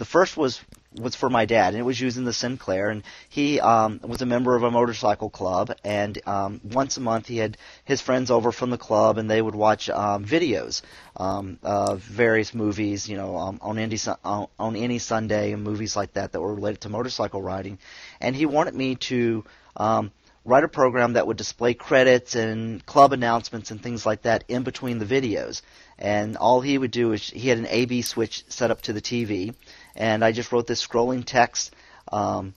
the 0.01 0.05
first 0.05 0.35
was 0.35 0.59
was 0.95 1.15
for 1.15 1.29
my 1.29 1.45
dad, 1.45 1.67
and 1.67 1.77
it 1.77 1.83
was 1.83 2.01
using 2.01 2.23
the 2.23 2.33
Sinclair. 2.33 2.89
And 2.89 3.03
he 3.29 3.59
um, 3.59 3.99
was 4.03 4.23
a 4.23 4.25
member 4.25 4.55
of 4.55 4.63
a 4.63 4.71
motorcycle 4.71 5.29
club, 5.29 5.75
and 5.83 6.19
um, 6.25 6.59
once 6.63 6.97
a 6.97 7.01
month 7.01 7.27
he 7.27 7.37
had 7.37 7.55
his 7.85 8.01
friends 8.01 8.31
over 8.31 8.51
from 8.51 8.71
the 8.71 8.79
club, 8.79 9.19
and 9.19 9.29
they 9.29 9.39
would 9.39 9.53
watch 9.53 9.91
um, 9.91 10.25
videos 10.25 10.81
um, 11.17 11.59
of 11.61 11.99
various 11.99 12.55
movies, 12.55 13.07
you 13.07 13.15
know, 13.15 13.37
um, 13.37 13.59
on 13.61 13.77
any 13.77 13.99
on, 14.25 14.47
on 14.57 14.75
any 14.75 14.97
Sunday, 14.97 15.51
and 15.51 15.63
movies 15.63 15.95
like 15.95 16.13
that 16.13 16.31
that 16.31 16.41
were 16.41 16.55
related 16.55 16.81
to 16.81 16.89
motorcycle 16.89 17.43
riding. 17.43 17.77
And 18.19 18.35
he 18.35 18.47
wanted 18.47 18.73
me 18.73 18.95
to 19.11 19.45
um, 19.77 20.11
write 20.43 20.63
a 20.63 20.67
program 20.67 21.13
that 21.13 21.27
would 21.27 21.37
display 21.37 21.73
credits 21.73 22.33
and 22.35 22.83
club 22.85 23.13
announcements 23.13 23.69
and 23.69 23.81
things 23.81 24.05
like 24.05 24.23
that 24.23 24.43
in 24.47 24.63
between 24.63 24.97
the 24.97 25.05
videos. 25.05 25.61
And 25.99 26.35
all 26.37 26.61
he 26.61 26.77
would 26.77 26.91
do 26.91 27.11
is 27.11 27.29
he 27.29 27.49
had 27.49 27.59
an 27.59 27.67
A/B 27.67 28.01
switch 28.01 28.43
set 28.49 28.71
up 28.71 28.81
to 28.83 28.93
the 28.93 29.01
TV 29.01 29.53
and 29.95 30.23
I 30.23 30.31
just 30.31 30.51
wrote 30.51 30.67
this 30.67 30.85
scrolling 30.85 31.23
text, 31.25 31.73
um, 32.11 32.53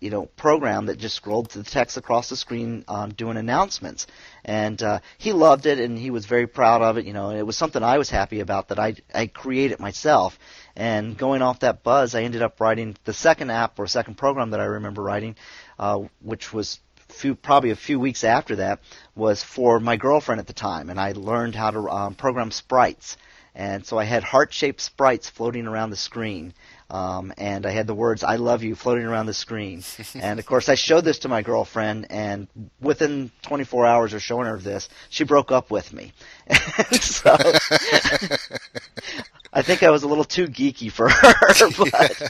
you 0.00 0.10
know, 0.10 0.26
program 0.26 0.86
that 0.86 0.98
just 0.98 1.14
scrolled 1.14 1.50
the 1.50 1.62
text 1.62 1.96
across 1.96 2.28
the 2.28 2.36
screen, 2.36 2.84
um, 2.88 3.12
doing 3.12 3.36
announcements. 3.36 4.06
And 4.44 4.82
uh, 4.82 4.98
he 5.16 5.32
loved 5.32 5.66
it, 5.66 5.78
and 5.78 5.96
he 5.96 6.10
was 6.10 6.26
very 6.26 6.48
proud 6.48 6.82
of 6.82 6.98
it. 6.98 7.06
You 7.06 7.12
know, 7.12 7.30
and 7.30 7.38
it 7.38 7.46
was 7.46 7.56
something 7.56 7.82
I 7.82 7.98
was 7.98 8.10
happy 8.10 8.40
about 8.40 8.68
that 8.68 8.78
I 8.78 8.96
I 9.14 9.26
created 9.26 9.78
myself. 9.78 10.38
And 10.74 11.16
going 11.16 11.42
off 11.42 11.60
that 11.60 11.82
buzz, 11.82 12.14
I 12.14 12.22
ended 12.22 12.42
up 12.42 12.60
writing 12.60 12.96
the 13.04 13.12
second 13.12 13.50
app 13.50 13.78
or 13.78 13.86
second 13.86 14.16
program 14.16 14.50
that 14.50 14.60
I 14.60 14.64
remember 14.64 15.02
writing, 15.02 15.36
uh, 15.78 16.00
which 16.20 16.52
was 16.52 16.80
few, 17.12 17.34
probably 17.34 17.70
a 17.70 17.76
few 17.76 18.00
weeks 18.00 18.24
after 18.24 18.56
that, 18.56 18.80
was 19.14 19.42
for 19.42 19.78
my 19.78 19.96
girlfriend 19.96 20.40
at 20.40 20.46
the 20.46 20.52
time, 20.52 20.90
and 20.90 20.98
I 20.98 21.12
learned 21.12 21.54
how 21.54 21.70
to 21.70 21.88
um, 21.90 22.14
program 22.14 22.50
sprites. 22.50 23.16
And 23.54 23.84
so 23.84 23.98
I 23.98 24.04
had 24.04 24.24
heart-shaped 24.24 24.80
sprites 24.80 25.28
floating 25.28 25.66
around 25.66 25.90
the 25.90 25.96
screen. 25.96 26.54
Um, 26.92 27.32
and 27.38 27.64
I 27.64 27.70
had 27.70 27.86
the 27.86 27.94
words 27.94 28.22
"I 28.22 28.36
love 28.36 28.62
you" 28.62 28.74
floating 28.74 29.06
around 29.06 29.24
the 29.24 29.32
screen. 29.32 29.82
and 30.14 30.38
of 30.38 30.44
course, 30.44 30.68
I 30.68 30.74
showed 30.74 31.04
this 31.04 31.20
to 31.20 31.28
my 31.28 31.40
girlfriend, 31.40 32.08
and 32.10 32.48
within 32.80 33.30
24 33.42 33.86
hours 33.86 34.12
of 34.12 34.22
showing 34.22 34.46
her 34.46 34.58
this, 34.58 34.90
she 35.08 35.24
broke 35.24 35.50
up 35.50 35.70
with 35.70 35.90
me. 35.94 36.12
so 37.00 37.34
I 39.54 39.62
think 39.62 39.82
I 39.82 39.88
was 39.88 40.02
a 40.02 40.08
little 40.08 40.24
too 40.24 40.48
geeky 40.48 40.92
for 40.92 41.08
her, 41.08 41.34
but 41.78 42.20
yeah. 42.20 42.28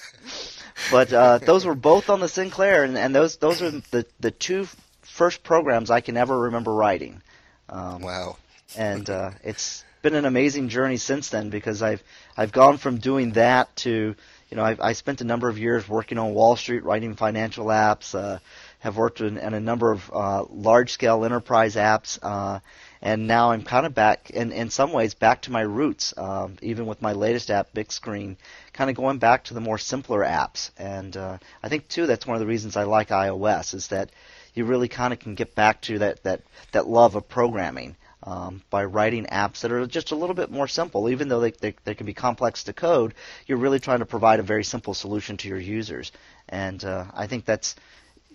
but 0.92 1.12
uh, 1.12 1.38
those 1.38 1.66
were 1.66 1.74
both 1.74 2.08
on 2.08 2.20
the 2.20 2.28
Sinclair, 2.28 2.84
and, 2.84 2.96
and 2.96 3.12
those 3.12 3.38
those 3.38 3.60
are 3.62 3.70
the 3.70 4.06
the 4.20 4.30
two 4.30 4.68
first 5.02 5.42
programs 5.42 5.90
I 5.90 6.00
can 6.00 6.16
ever 6.16 6.38
remember 6.38 6.72
writing. 6.72 7.20
Um, 7.68 8.02
wow! 8.02 8.36
and 8.76 9.08
uh, 9.10 9.30
it's 9.42 9.84
been 10.02 10.14
an 10.14 10.24
amazing 10.24 10.68
journey 10.68 10.96
since 10.96 11.28
then 11.30 11.50
because 11.50 11.82
I've 11.82 12.02
I've 12.36 12.52
gone 12.52 12.78
from 12.78 12.98
doing 12.98 13.32
that 13.32 13.74
to 13.76 14.14
you 14.52 14.56
know 14.56 14.64
I've, 14.64 14.80
I 14.80 14.92
spent 14.92 15.22
a 15.22 15.24
number 15.24 15.48
of 15.48 15.58
years 15.58 15.88
working 15.88 16.18
on 16.18 16.34
Wall 16.34 16.56
Street 16.56 16.84
writing 16.84 17.16
financial 17.16 17.66
apps. 17.66 18.14
Uh, 18.14 18.38
have 18.80 18.98
worked 18.98 19.22
in, 19.22 19.38
in 19.38 19.54
a 19.54 19.60
number 19.60 19.92
of 19.92 20.10
uh, 20.12 20.44
large-scale 20.50 21.24
enterprise 21.24 21.76
apps, 21.76 22.18
uh, 22.20 22.58
and 23.00 23.26
now 23.28 23.52
I'm 23.52 23.62
kind 23.62 23.86
of 23.86 23.94
back 23.94 24.28
in 24.28 24.52
in 24.52 24.68
some 24.68 24.92
ways 24.92 25.14
back 25.14 25.42
to 25.42 25.52
my 25.52 25.62
roots. 25.62 26.12
Um, 26.18 26.56
even 26.60 26.84
with 26.84 27.00
my 27.00 27.12
latest 27.12 27.50
app, 27.50 27.72
Big 27.72 27.90
Screen, 27.90 28.36
kind 28.74 28.90
of 28.90 28.96
going 28.96 29.16
back 29.16 29.44
to 29.44 29.54
the 29.54 29.60
more 29.60 29.78
simpler 29.78 30.20
apps. 30.20 30.70
And 30.76 31.16
uh, 31.16 31.38
I 31.62 31.70
think 31.70 31.88
too 31.88 32.06
that's 32.06 32.26
one 32.26 32.36
of 32.36 32.40
the 32.40 32.46
reasons 32.46 32.76
I 32.76 32.82
like 32.82 33.08
iOS 33.08 33.72
is 33.72 33.88
that 33.88 34.10
you 34.52 34.66
really 34.66 34.88
kind 34.88 35.14
of 35.14 35.18
can 35.18 35.34
get 35.34 35.54
back 35.54 35.80
to 35.82 36.00
that 36.00 36.22
that 36.24 36.42
that 36.72 36.86
love 36.86 37.14
of 37.14 37.26
programming 37.26 37.96
Um, 38.24 38.62
by 38.70 38.84
writing 38.84 39.26
apps 39.26 39.62
that 39.62 39.72
are 39.72 39.84
just 39.84 40.12
a 40.12 40.14
little 40.14 40.36
bit 40.36 40.48
more 40.48 40.68
simple, 40.68 41.10
even 41.10 41.26
though 41.26 41.40
they, 41.40 41.50
they, 41.50 41.74
they 41.84 41.94
can 41.94 42.06
be 42.06 42.14
complex 42.14 42.62
to 42.64 42.72
code, 42.72 43.14
you're 43.48 43.58
really 43.58 43.80
trying 43.80 43.98
to 43.98 44.06
provide 44.06 44.38
a 44.38 44.44
very 44.44 44.62
simple 44.62 44.94
solution 44.94 45.36
to 45.38 45.48
your 45.48 45.58
users. 45.58 46.12
And 46.48 46.84
uh, 46.84 47.06
I 47.12 47.26
think 47.26 47.44
that's 47.46 47.74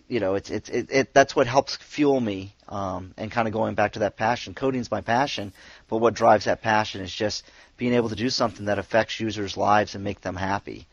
you 0.08 0.20
know, 0.20 0.36
it's 0.36 0.50
it's 0.50 0.70
it, 0.70 0.88
it, 0.90 1.14
that's 1.14 1.36
what 1.36 1.48
helps 1.48 1.76
fuel 1.76 2.20
me, 2.20 2.54
um, 2.70 3.14
and 3.18 3.32
kind 3.32 3.48
of 3.48 3.54
going 3.54 3.76
back 3.76 3.94
to 3.94 4.00
that 4.00 4.16
passion. 4.16 4.54
Coding's 4.54 4.90
my 4.90 5.02
passion, 5.02 5.54
but 5.90 5.98
what 5.98 6.14
drives 6.14 6.46
that 6.46 6.62
passion 6.62 7.02
is 7.02 7.14
just 7.14 7.44
being 7.78 7.94
able 7.94 8.10
to 8.10 8.16
do 8.16 8.30
something 8.30 8.66
that 8.66 8.80
affects 8.80 9.20
users' 9.20 9.58
lives 9.58 9.96
and 9.96 10.04
make 10.04 10.22
them 10.22 10.36
happy. 10.36 10.88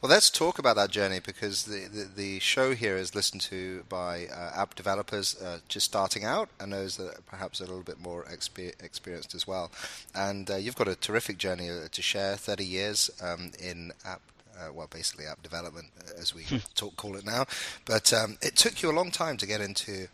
Well, 0.00 0.10
let's 0.10 0.30
talk 0.30 0.58
about 0.58 0.76
that 0.76 0.90
journey 0.90 1.20
because 1.20 1.64
the, 1.64 1.86
the, 1.86 2.04
the 2.04 2.38
show 2.40 2.74
here 2.74 2.96
is 2.96 3.14
listened 3.14 3.42
to 3.42 3.84
by 3.88 4.26
uh, 4.26 4.52
app 4.54 4.74
developers 4.74 5.40
uh, 5.40 5.58
just 5.68 5.86
starting 5.86 6.24
out 6.24 6.48
and 6.58 6.72
those 6.72 6.96
that 6.96 7.18
are 7.18 7.22
perhaps 7.26 7.60
a 7.60 7.64
little 7.64 7.82
bit 7.82 8.00
more 8.00 8.24
exper- 8.24 8.80
experienced 8.82 9.34
as 9.34 9.46
well. 9.46 9.70
And 10.14 10.50
uh, 10.50 10.56
you've 10.56 10.76
got 10.76 10.88
a 10.88 10.96
terrific 10.96 11.38
journey 11.38 11.68
uh, 11.70 11.88
to 11.90 12.02
share 12.02 12.36
30 12.36 12.64
years 12.64 13.10
um, 13.22 13.52
in 13.58 13.92
app 14.04 14.22
uh, 14.58 14.72
well, 14.72 14.88
basically 14.90 15.24
app 15.24 15.42
development, 15.42 15.88
uh, 15.98 16.20
as 16.20 16.34
we 16.34 16.42
hmm. 16.42 16.58
talk, 16.74 16.94
call 16.96 17.16
it 17.16 17.24
now. 17.24 17.46
But 17.86 18.12
um, 18.12 18.36
it 18.42 18.56
took 18.56 18.82
you 18.82 18.90
a 18.90 18.92
long 18.92 19.10
time 19.10 19.38
to 19.38 19.46
get 19.46 19.62
into 19.62 20.08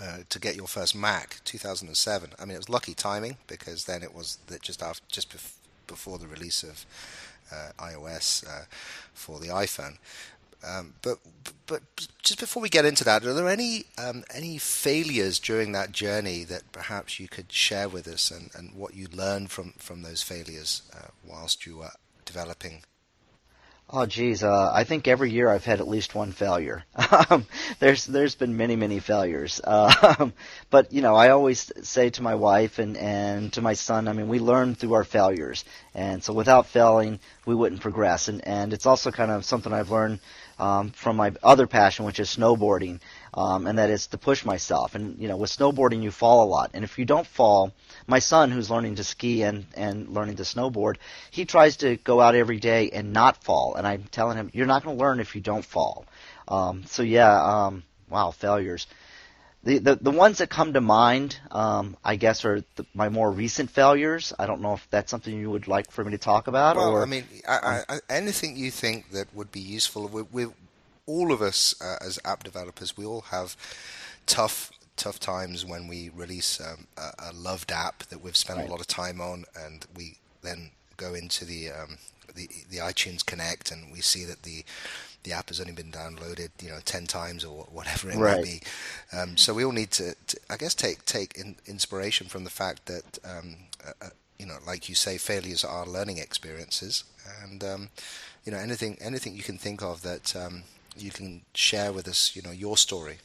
uh, 0.00 0.18
to 0.28 0.38
get 0.40 0.56
your 0.56 0.66
first 0.66 0.94
Mac, 0.94 1.40
2007. 1.44 2.30
I 2.38 2.44
mean, 2.44 2.54
it 2.54 2.58
was 2.58 2.68
lucky 2.68 2.94
timing 2.94 3.36
because 3.46 3.84
then 3.84 4.02
it 4.02 4.12
was 4.12 4.38
just 4.60 4.82
after, 4.82 5.04
just 5.08 5.30
bef- 5.30 5.54
before 5.86 6.18
the 6.18 6.26
release 6.26 6.62
of 6.62 6.84
iOS 7.78 8.46
uh, 8.46 8.64
for 9.12 9.38
the 9.40 9.48
iPhone. 9.48 9.98
Um, 10.66 10.94
but 11.02 11.18
but 11.66 11.82
just 12.22 12.40
before 12.40 12.62
we 12.62 12.68
get 12.68 12.84
into 12.84 13.04
that, 13.04 13.24
are 13.24 13.34
there 13.34 13.48
any 13.48 13.84
um, 13.98 14.24
any 14.32 14.58
failures 14.58 15.38
during 15.38 15.72
that 15.72 15.92
journey 15.92 16.44
that 16.44 16.72
perhaps 16.72 17.20
you 17.20 17.28
could 17.28 17.52
share 17.52 17.88
with 17.88 18.08
us, 18.08 18.30
and, 18.30 18.50
and 18.54 18.74
what 18.74 18.94
you 18.94 19.06
learned 19.12 19.50
from 19.50 19.74
from 19.76 20.02
those 20.02 20.22
failures 20.22 20.82
uh, 20.94 21.08
whilst 21.26 21.66
you 21.66 21.78
were 21.78 21.92
developing 22.24 22.82
Oh, 23.90 24.06
geez. 24.06 24.42
Uh, 24.42 24.70
I 24.74 24.84
think 24.84 25.06
every 25.06 25.30
year 25.30 25.48
I've 25.50 25.64
had 25.64 25.80
at 25.80 25.86
least 25.88 26.14
one 26.14 26.32
failure. 26.32 26.84
Um, 27.30 27.46
there's 27.78 28.04
there's 28.06 28.34
been 28.34 28.56
many 28.56 28.76
many 28.76 28.98
failures, 28.98 29.60
uh, 29.62 30.28
but 30.70 30.92
you 30.92 31.00
know 31.00 31.14
I 31.14 31.30
always 31.30 31.70
say 31.82 32.10
to 32.10 32.22
my 32.22 32.34
wife 32.34 32.78
and 32.78 32.96
and 32.96 33.52
to 33.52 33.60
my 33.62 33.74
son, 33.74 34.08
I 34.08 34.12
mean 34.12 34.28
we 34.28 34.40
learn 34.40 34.74
through 34.74 34.94
our 34.94 35.04
failures, 35.04 35.64
and 35.94 36.22
so 36.24 36.32
without 36.32 36.66
failing 36.66 37.20
we 37.46 37.54
wouldn't 37.54 37.80
progress. 37.82 38.28
And 38.28 38.46
and 38.46 38.72
it's 38.72 38.86
also 38.86 39.10
kind 39.12 39.30
of 39.30 39.44
something 39.44 39.72
I've 39.72 39.90
learned 39.90 40.18
um, 40.58 40.90
from 40.90 41.16
my 41.16 41.32
other 41.42 41.66
passion, 41.66 42.04
which 42.04 42.18
is 42.20 42.28
snowboarding, 42.34 43.00
um, 43.34 43.66
and 43.66 43.78
that 43.78 43.90
is 43.90 44.06
to 44.08 44.18
push 44.18 44.44
myself. 44.44 44.94
And 44.94 45.18
you 45.18 45.28
know, 45.28 45.36
with 45.36 45.50
snowboarding, 45.50 46.02
you 46.02 46.10
fall 46.10 46.44
a 46.44 46.48
lot, 46.48 46.70
and 46.74 46.84
if 46.84 46.98
you 46.98 47.04
don't 47.04 47.26
fall, 47.26 47.72
my 48.06 48.20
son, 48.20 48.50
who's 48.50 48.70
learning 48.70 48.96
to 48.96 49.04
ski 49.04 49.42
and 49.42 49.66
and 49.74 50.08
learning 50.08 50.36
to 50.36 50.44
snowboard, 50.44 50.96
he 51.30 51.44
tries 51.44 51.76
to 51.78 51.96
go 51.96 52.20
out 52.20 52.34
every 52.34 52.60
day 52.60 52.90
and 52.90 53.12
not 53.12 53.42
fall. 53.42 53.74
And 53.74 53.86
I'm 53.86 54.04
telling 54.04 54.36
him, 54.36 54.50
you're 54.52 54.66
not 54.66 54.84
going 54.84 54.96
to 54.96 55.04
learn 55.04 55.20
if 55.20 55.34
you 55.34 55.40
don't 55.40 55.64
fall. 55.64 56.06
Um, 56.48 56.84
so 56.86 57.02
yeah, 57.02 57.42
um, 57.42 57.82
wow, 58.08 58.30
failures. 58.30 58.86
The, 59.64 59.78
the, 59.78 59.96
the 59.96 60.10
ones 60.10 60.38
that 60.38 60.50
come 60.50 60.74
to 60.74 60.82
mind, 60.82 61.40
um, 61.50 61.96
I 62.04 62.16
guess, 62.16 62.44
are 62.44 62.62
the, 62.76 62.84
my 62.92 63.08
more 63.08 63.30
recent 63.30 63.70
failures. 63.70 64.34
I 64.38 64.44
don't 64.44 64.60
know 64.60 64.74
if 64.74 64.86
that's 64.90 65.10
something 65.10 65.34
you 65.34 65.50
would 65.50 65.68
like 65.68 65.90
for 65.90 66.04
me 66.04 66.10
to 66.10 66.18
talk 66.18 66.48
about. 66.48 66.76
Well, 66.76 66.90
or, 66.90 67.02
I 67.02 67.06
mean, 67.06 67.24
I, 67.48 67.80
I, 67.88 67.98
anything 68.10 68.56
you 68.56 68.70
think 68.70 69.10
that 69.12 69.34
would 69.34 69.50
be 69.50 69.60
useful. 69.60 70.06
We, 70.08 70.22
we 70.22 70.46
all 71.06 71.32
of 71.32 71.42
us 71.42 71.74
uh, 71.80 71.96
as 72.00 72.18
app 72.24 72.44
developers, 72.44 72.96
we 72.96 73.04
all 73.04 73.22
have 73.22 73.56
tough 74.26 74.70
tough 74.96 75.18
times 75.18 75.64
when 75.66 75.88
we 75.88 76.08
release 76.14 76.60
um, 76.60 76.86
a, 76.96 77.30
a, 77.30 77.32
loved 77.32 77.72
app 77.72 78.04
that 78.04 78.22
we've 78.22 78.36
spent 78.36 78.60
right. 78.60 78.68
a 78.68 78.70
lot 78.70 78.80
of 78.80 78.86
time 78.86 79.20
on, 79.20 79.44
and 79.60 79.86
we 79.96 80.18
then 80.42 80.70
go 80.96 81.14
into 81.14 81.44
the 81.44 81.70
um, 81.70 81.98
the, 82.34 82.48
the 82.70 82.78
iTunes 82.78 83.24
Connect, 83.24 83.70
and 83.70 83.92
we 83.92 84.00
see 84.00 84.24
that 84.24 84.42
the 84.42 84.64
the 85.24 85.32
app 85.32 85.48
has 85.48 85.58
only 85.58 85.72
been 85.72 85.90
downloaded, 85.90 86.50
you 86.62 86.68
know, 86.68 86.78
ten 86.84 87.06
times 87.06 87.44
or 87.44 87.64
whatever 87.72 88.10
it 88.10 88.16
right. 88.16 88.36
may 88.36 88.42
be. 88.42 88.60
Um, 89.16 89.36
so 89.36 89.54
we 89.54 89.64
all 89.64 89.72
need 89.72 89.90
to, 89.92 90.14
to, 90.26 90.40
I 90.50 90.56
guess, 90.56 90.74
take 90.74 91.04
take 91.04 91.36
in, 91.36 91.56
inspiration 91.66 92.28
from 92.28 92.44
the 92.44 92.50
fact 92.50 92.86
that, 92.86 93.18
um, 93.24 93.56
uh, 93.86 93.92
uh, 94.02 94.10
you 94.38 94.46
know, 94.46 94.58
like 94.66 94.88
you 94.88 94.94
say, 94.94 95.18
failures 95.18 95.64
are 95.64 95.86
learning 95.86 96.18
experiences, 96.18 97.04
and 97.42 97.64
um, 97.64 97.88
you 98.44 98.52
know, 98.52 98.58
anything 98.58 98.98
anything 99.00 99.34
you 99.34 99.42
can 99.42 99.58
think 99.58 99.82
of 99.82 100.02
that 100.02 100.36
um, 100.36 100.64
you 100.96 101.10
can 101.10 101.42
share 101.54 101.92
with 101.92 102.08
us, 102.08 102.34
you 102.34 102.42
know, 102.42 102.50
your 102.50 102.76
story. 102.76 103.18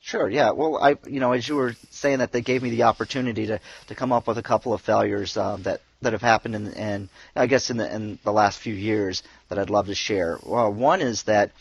Sure. 0.00 0.28
Yeah. 0.30 0.52
Well, 0.52 0.78
I, 0.82 0.96
you 1.06 1.20
know, 1.20 1.32
as 1.32 1.46
you 1.46 1.56
were 1.56 1.74
saying 1.90 2.18
that, 2.18 2.32
they 2.32 2.40
gave 2.40 2.62
me 2.62 2.70
the 2.70 2.84
opportunity 2.84 3.46
to, 3.46 3.60
to 3.88 3.94
come 3.94 4.12
up 4.12 4.26
with 4.26 4.38
a 4.38 4.42
couple 4.42 4.72
of 4.72 4.80
failures 4.80 5.36
um, 5.36 5.62
that 5.64 5.82
that 6.02 6.14
have 6.14 6.22
happened 6.22 6.54
in, 6.54 6.72
in 6.72 7.08
I 7.36 7.46
guess 7.46 7.68
in 7.68 7.76
the 7.76 7.94
in 7.94 8.18
the 8.24 8.32
last 8.32 8.58
few 8.58 8.74
years 8.74 9.22
that 9.48 9.58
I'd 9.58 9.70
love 9.70 9.86
to 9.86 9.94
share. 9.94 10.38
Well, 10.42 10.72
one 10.72 11.02
is 11.02 11.24
that 11.24 11.52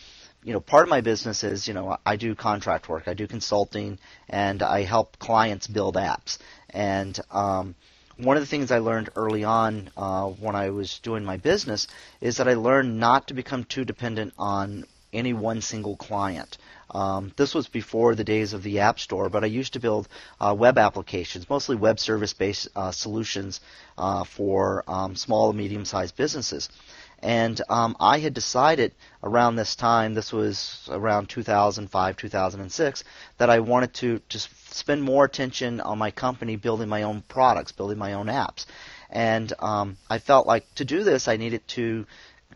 you 0.44 0.54
know 0.54 0.62
part 0.62 0.84
of 0.84 0.90
my 0.90 1.02
business 1.02 1.44
is 1.44 1.68
you 1.68 1.74
know 1.74 1.98
I 2.06 2.16
do 2.16 2.34
contract 2.34 2.88
work, 2.88 3.08
I 3.08 3.14
do 3.14 3.28
consulting, 3.28 4.00
and 4.30 4.64
I 4.64 4.84
help 4.84 5.20
clients 5.20 5.68
build 5.68 5.96
apps. 5.96 6.38
And 6.70 7.20
um, 7.32 7.76
one 8.16 8.38
of 8.38 8.42
the 8.42 8.48
things 8.48 8.72
I 8.72 8.80
learned 8.80 9.10
early 9.18 9.44
on 9.44 9.92
uh, 9.98 10.28
when 10.28 10.56
I 10.56 10.70
was 10.70 11.00
doing 11.00 11.26
my 11.26 11.38
business 11.38 11.88
is 12.22 12.38
that 12.38 12.48
I 12.48 12.54
learned 12.54 13.00
not 13.00 13.28
to 13.28 13.34
become 13.34 13.66
too 13.66 13.84
dependent 13.84 14.34
on 14.38 14.86
any 15.14 15.34
one 15.34 15.62
single 15.62 15.96
client. 15.96 16.58
Um, 16.92 17.32
this 17.36 17.54
was 17.54 17.68
before 17.68 18.16
the 18.16 18.24
days 18.24 18.54
of 18.54 18.64
the 18.64 18.80
App 18.80 19.00
Store, 19.00 19.30
but 19.30 19.44
I 19.44 19.48
used 19.48 19.74
to 19.74 19.80
build 19.80 20.08
uh, 20.40 20.56
web 20.58 20.78
applications, 20.78 21.50
mostly 21.50 21.76
web 21.76 22.00
service 22.00 22.34
based 22.34 22.68
uh, 22.76 22.92
solutions 22.92 23.62
uh, 23.98 24.24
for 24.24 24.84
um, 24.88 25.16
small 25.16 25.50
and 25.50 25.58
medium 25.58 25.86
sized 25.86 26.16
businesses. 26.16 26.70
And 27.22 27.62
um, 27.70 27.98
I 28.00 28.20
had 28.20 28.34
decided 28.34 28.94
around 29.24 29.56
this 29.56 29.76
time, 29.76 30.14
this 30.14 30.32
was 30.32 30.88
around 30.90 31.28
2005, 31.28 32.16
2006, 32.16 33.04
that 33.38 33.50
I 33.50 33.60
wanted 33.60 33.94
to 33.96 34.22
just 34.30 34.50
spend 34.74 35.04
more 35.04 35.26
attention 35.26 35.82
on 35.82 35.98
my 35.98 36.12
company 36.12 36.56
building 36.56 36.88
my 36.88 37.04
own 37.04 37.22
products, 37.28 37.74
building 37.74 37.98
my 37.98 38.14
own 38.14 38.28
apps. 38.28 38.66
And 39.10 39.52
um, 39.60 39.98
I 40.10 40.20
felt 40.20 40.48
like 40.48 40.74
to 40.76 40.86
do 40.86 41.04
this, 41.04 41.28
I 41.28 41.38
needed 41.38 41.68
to 41.70 42.06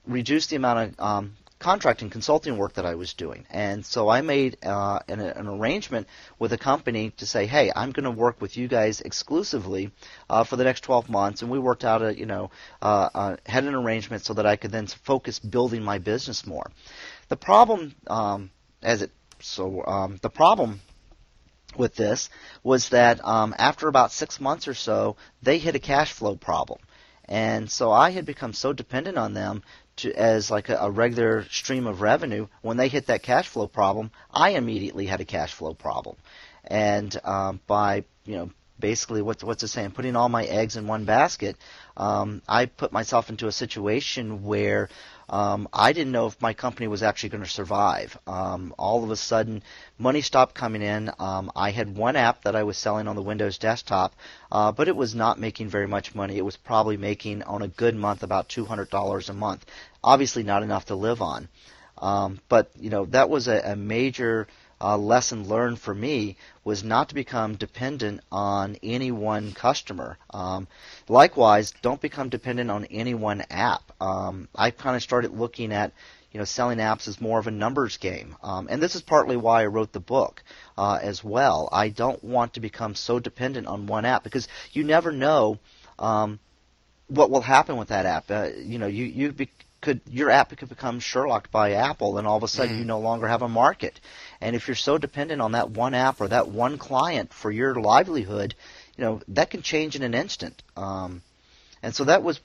reduce 0.07 0.47
the 0.47 0.55
amount 0.55 0.79
of 0.79 1.05
um, 1.05 1.33
contracting 1.63 2.09
consulting 2.09 2.57
work 2.57 2.73
that 2.73 2.85
I 2.85 2.95
was 2.95 3.13
doing. 3.13 3.45
And 3.49 3.85
so 3.85 4.09
I 4.09 4.21
made 4.21 4.57
uh, 4.65 4.99
an, 5.07 5.21
an, 5.21 5.47
arrangement 5.47 6.07
with 6.37 6.51
a 6.51 6.57
company 6.57 7.11
to 7.17 7.25
say, 7.25 7.45
hey, 7.45 7.71
I'm 7.73 7.91
going 7.91 8.03
to 8.03 8.11
work 8.11 8.41
with 8.41 8.57
you 8.57 8.67
guys 8.67 8.99
exclusively 8.99 9.91
uh, 10.29 10.43
for 10.43 10.57
the 10.57 10.65
next 10.65 10.81
12 10.81 11.09
months. 11.09 11.41
And 11.41 11.49
we 11.49 11.59
worked 11.59 11.85
out 11.85 12.01
a, 12.01 12.13
you 12.13 12.25
know, 12.25 12.51
uh, 12.81 13.09
uh, 13.15 13.37
had 13.45 13.63
an 13.63 13.75
arrangement 13.75 14.25
so 14.25 14.33
that 14.33 14.45
I 14.45 14.57
could 14.57 14.71
then 14.71 14.87
focus 14.87 15.39
building 15.39 15.83
my 15.83 15.99
business 15.99 16.45
more. 16.45 16.69
The 17.29 17.37
problem, 17.37 17.95
um, 18.07 18.51
as 18.81 19.01
it, 19.01 19.11
so 19.39 19.85
um, 19.85 20.19
the 20.21 20.29
problem 20.29 20.81
with 21.77 21.95
this 21.95 22.29
was 22.61 22.89
that 22.89 23.25
um, 23.25 23.55
after 23.57 23.87
about 23.87 24.11
six 24.11 24.41
months 24.41 24.67
or 24.67 24.73
so, 24.73 25.15
they 25.41 25.59
hit 25.59 25.75
a 25.75 25.79
cash 25.79 26.11
flow 26.11 26.35
problem. 26.35 26.79
And 27.25 27.71
so 27.71 27.91
I 27.91 28.09
had 28.11 28.25
become 28.25 28.53
so 28.53 28.73
dependent 28.73 29.17
on 29.17 29.33
them 29.33 29.63
to, 29.97 30.13
as 30.13 30.49
like 30.49 30.69
a, 30.69 30.75
a, 30.77 30.91
regular 30.91 31.43
stream 31.49 31.87
of 31.87 32.01
revenue, 32.01 32.47
when 32.61 32.77
they 32.77 32.87
hit 32.87 33.07
that 33.07 33.23
cash 33.23 33.47
flow 33.47 33.67
problem, 33.67 34.11
I 34.31 34.51
immediately 34.51 35.05
had 35.05 35.21
a 35.21 35.25
cash 35.25 35.53
flow 35.53 35.73
problem. 35.73 36.15
And 36.65 37.15
um, 37.23 37.59
by 37.67 38.05
you 38.25 38.35
know 38.35 38.49
basically 38.79 39.21
what's 39.21 39.43
what's 39.43 39.63
it 39.63 39.67
saying, 39.69 39.91
putting 39.91 40.15
all 40.15 40.29
my 40.29 40.43
eggs 40.43 40.75
in 40.75 40.87
one 40.87 41.05
basket, 41.05 41.55
um, 41.95 42.41
I 42.47 42.65
put 42.65 42.91
myself 42.91 43.29
into 43.29 43.47
a 43.47 43.51
situation 43.51 44.43
where 44.43 44.89
um, 45.33 45.67
I 45.73 45.93
didn't 45.93 46.11
know 46.11 46.27
if 46.27 46.39
my 46.39 46.53
company 46.53 46.87
was 46.87 47.01
actually 47.01 47.29
going 47.29 47.43
to 47.43 47.49
survive. 47.49 48.15
Um, 48.27 48.71
all 48.77 49.03
of 49.03 49.09
a 49.09 49.15
sudden, 49.15 49.63
money 49.97 50.21
stopped 50.21 50.53
coming 50.53 50.83
in. 50.83 51.09
Um, 51.17 51.51
I 51.55 51.71
had 51.71 51.97
one 51.97 52.15
app 52.15 52.43
that 52.43 52.55
I 52.55 52.61
was 52.61 52.77
selling 52.77 53.07
on 53.07 53.15
the 53.15 53.23
Windows 53.23 53.57
desktop, 53.57 54.13
uh, 54.51 54.71
but 54.71 54.87
it 54.87 54.95
was 54.95 55.15
not 55.15 55.39
making 55.39 55.69
very 55.69 55.87
much 55.87 56.13
money. 56.13 56.37
It 56.37 56.45
was 56.45 56.55
probably 56.55 56.97
making, 56.97 57.41
on 57.41 57.63
a 57.63 57.67
good 57.67 57.95
month, 57.95 58.21
about 58.21 58.47
$200 58.47 59.29
a 59.29 59.33
month. 59.33 59.65
Obviously, 60.03 60.43
not 60.43 60.61
enough 60.61 60.85
to 60.85 60.95
live 60.95 61.19
on. 61.19 61.49
Um, 61.97 62.39
but 62.47 62.69
you 62.79 62.89
know 62.89 63.05
that 63.05 63.29
was 63.29 63.47
a, 63.47 63.59
a 63.71 63.75
major 63.75 64.47
uh, 64.81 64.97
lesson 64.97 65.47
learned 65.47 65.79
for 65.79 65.95
me 65.95 66.35
was 66.65 66.83
not 66.83 67.09
to 67.09 67.15
become 67.15 67.55
dependent 67.55 68.19
on 68.31 68.75
any 68.83 69.11
one 69.11 69.53
customer. 69.53 70.17
Um, 70.29 70.67
likewise, 71.07 71.71
don't 71.81 72.01
become 72.01 72.27
dependent 72.29 72.69
on 72.69 72.85
any 72.85 73.13
one 73.13 73.43
app. 73.49 73.92
Um, 74.03 74.49
I 74.53 74.71
kind 74.71 74.97
of 74.97 75.01
started 75.01 75.31
looking 75.31 75.71
at 75.71 75.93
you 76.33 76.37
know 76.37 76.43
selling 76.43 76.79
apps 76.79 77.07
as 77.07 77.21
more 77.21 77.39
of 77.39 77.47
a 77.47 77.51
numbers 77.51 77.95
game, 77.95 78.35
um, 78.43 78.67
and 78.69 78.83
this 78.83 78.95
is 78.95 79.01
partly 79.01 79.37
why 79.37 79.63
I 79.63 79.67
wrote 79.67 79.93
the 79.93 80.01
book 80.01 80.43
uh, 80.77 80.99
as 81.01 81.23
well. 81.23 81.69
I 81.71 81.87
don't 81.87 82.21
want 82.21 82.55
to 82.55 82.59
become 82.59 82.95
so 82.95 83.19
dependent 83.19 83.65
on 83.67 83.87
one 83.87 84.03
app 84.03 84.23
because 84.23 84.49
you 84.73 84.83
never 84.83 85.13
know 85.13 85.57
um, 85.99 86.39
what 87.07 87.29
will 87.29 87.41
happen 87.41 87.77
with 87.77 87.87
that 87.89 88.05
app. 88.05 88.29
Uh, 88.29 88.49
you 88.57 88.77
know, 88.77 88.87
you 88.87 89.05
you 89.05 89.31
be, 89.31 89.49
could 89.79 90.01
your 90.09 90.29
app 90.29 90.55
could 90.57 90.67
become 90.67 90.99
Sherlocked 90.99 91.49
by 91.49 91.71
Apple, 91.71 92.17
and 92.17 92.27
all 92.27 92.35
of 92.35 92.43
a 92.43 92.49
sudden 92.49 92.73
mm-hmm. 92.73 92.79
you 92.79 92.85
no 92.85 92.99
longer 92.99 93.27
have 93.29 93.41
a 93.41 93.47
market. 93.47 94.01
And 94.41 94.53
if 94.53 94.67
you're 94.67 94.75
so 94.75 94.97
dependent 94.97 95.41
on 95.41 95.53
that 95.53 95.69
one 95.69 95.93
app 95.93 96.19
or 96.19 96.27
that 96.27 96.49
one 96.49 96.77
client 96.77 97.33
for 97.33 97.49
your 97.49 97.75
livelihood, 97.75 98.53
you 98.97 99.05
know 99.05 99.21
that 99.29 99.49
can 99.49 99.61
change 99.61 99.95
in 99.95 100.03
an 100.03 100.13
instant. 100.13 100.61
Um, 100.75 101.21
and 101.81 101.95
so 101.95 102.03
that 102.05 102.21
was 102.21 102.41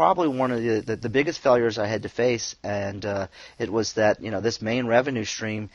probably 0.00 0.28
one 0.28 0.50
of 0.50 0.62
the, 0.62 0.80
the, 0.80 0.96
the 0.96 1.08
biggest 1.10 1.40
failures 1.40 1.76
I 1.76 1.86
had 1.86 2.04
to 2.04 2.08
face, 2.08 2.56
and 2.64 3.04
uh, 3.04 3.26
it 3.58 3.70
was 3.70 3.92
that 3.94 4.22
you 4.22 4.30
know 4.30 4.40
this 4.40 4.62
main 4.62 4.86
revenue 4.86 5.26
stream 5.26 5.68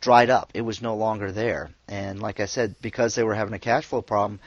dried 0.00 0.28
up. 0.28 0.50
It 0.54 0.62
was 0.62 0.82
no 0.82 0.96
longer 0.96 1.30
there, 1.30 1.70
and 1.86 2.20
like 2.20 2.40
I 2.40 2.46
said, 2.46 2.74
because 2.82 3.14
they 3.14 3.22
were 3.22 3.36
having 3.36 3.54
a 3.54 3.60
cash 3.60 3.84
flow 3.86 4.02
problem, 4.02 4.40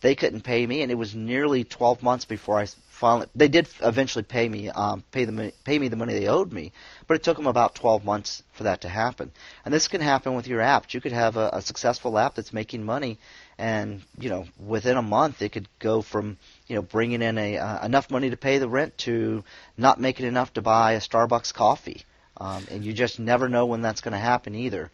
they 0.00 0.14
couldn't 0.14 0.44
pay 0.44 0.66
me, 0.66 0.80
and 0.80 0.90
it 0.90 0.94
was 0.94 1.14
nearly 1.14 1.62
12 1.62 2.02
months 2.02 2.24
before 2.24 2.58
I 2.58 2.68
finally. 2.88 3.26
They 3.34 3.48
did 3.48 3.68
eventually 3.82 4.24
pay 4.24 4.48
me, 4.48 4.70
um, 4.70 5.04
pay 5.12 5.26
the 5.26 5.52
pay 5.62 5.78
me 5.78 5.88
the 5.88 5.96
money 5.96 6.14
they 6.18 6.28
owed 6.28 6.50
me, 6.50 6.72
but 7.06 7.18
it 7.18 7.22
took 7.22 7.36
them 7.36 7.46
about 7.46 7.74
12 7.74 8.02
months 8.02 8.42
for 8.54 8.64
that 8.64 8.80
to 8.80 8.88
happen. 8.88 9.30
And 9.62 9.74
this 9.74 9.88
can 9.88 10.00
happen 10.00 10.36
with 10.36 10.48
your 10.48 10.62
app. 10.62 10.94
You 10.94 11.02
could 11.02 11.12
have 11.12 11.36
a, 11.36 11.50
a 11.52 11.60
successful 11.60 12.16
app 12.16 12.34
that's 12.34 12.54
making 12.54 12.82
money, 12.82 13.18
and 13.58 14.00
you 14.18 14.30
know 14.30 14.46
within 14.58 14.96
a 14.96 15.02
month 15.02 15.42
it 15.42 15.52
could 15.52 15.68
go 15.80 16.00
from 16.00 16.38
you 16.70 16.76
know 16.76 16.82
bringing 16.82 17.20
in 17.20 17.36
a 17.36 17.58
uh, 17.58 17.84
enough 17.84 18.10
money 18.10 18.30
to 18.30 18.36
pay 18.36 18.58
the 18.58 18.68
rent 18.68 18.96
to 18.98 19.42
not 19.76 20.00
making 20.00 20.24
enough 20.24 20.52
to 20.54 20.62
buy 20.62 20.92
a 20.92 21.00
Starbucks 21.00 21.52
coffee, 21.52 22.02
um, 22.36 22.64
and 22.70 22.84
you 22.84 22.92
just 22.92 23.18
never 23.18 23.48
know 23.48 23.66
when 23.66 23.82
that's 23.82 24.00
going 24.00 24.12
to 24.12 24.18
happen 24.18 24.54
either. 24.54 24.90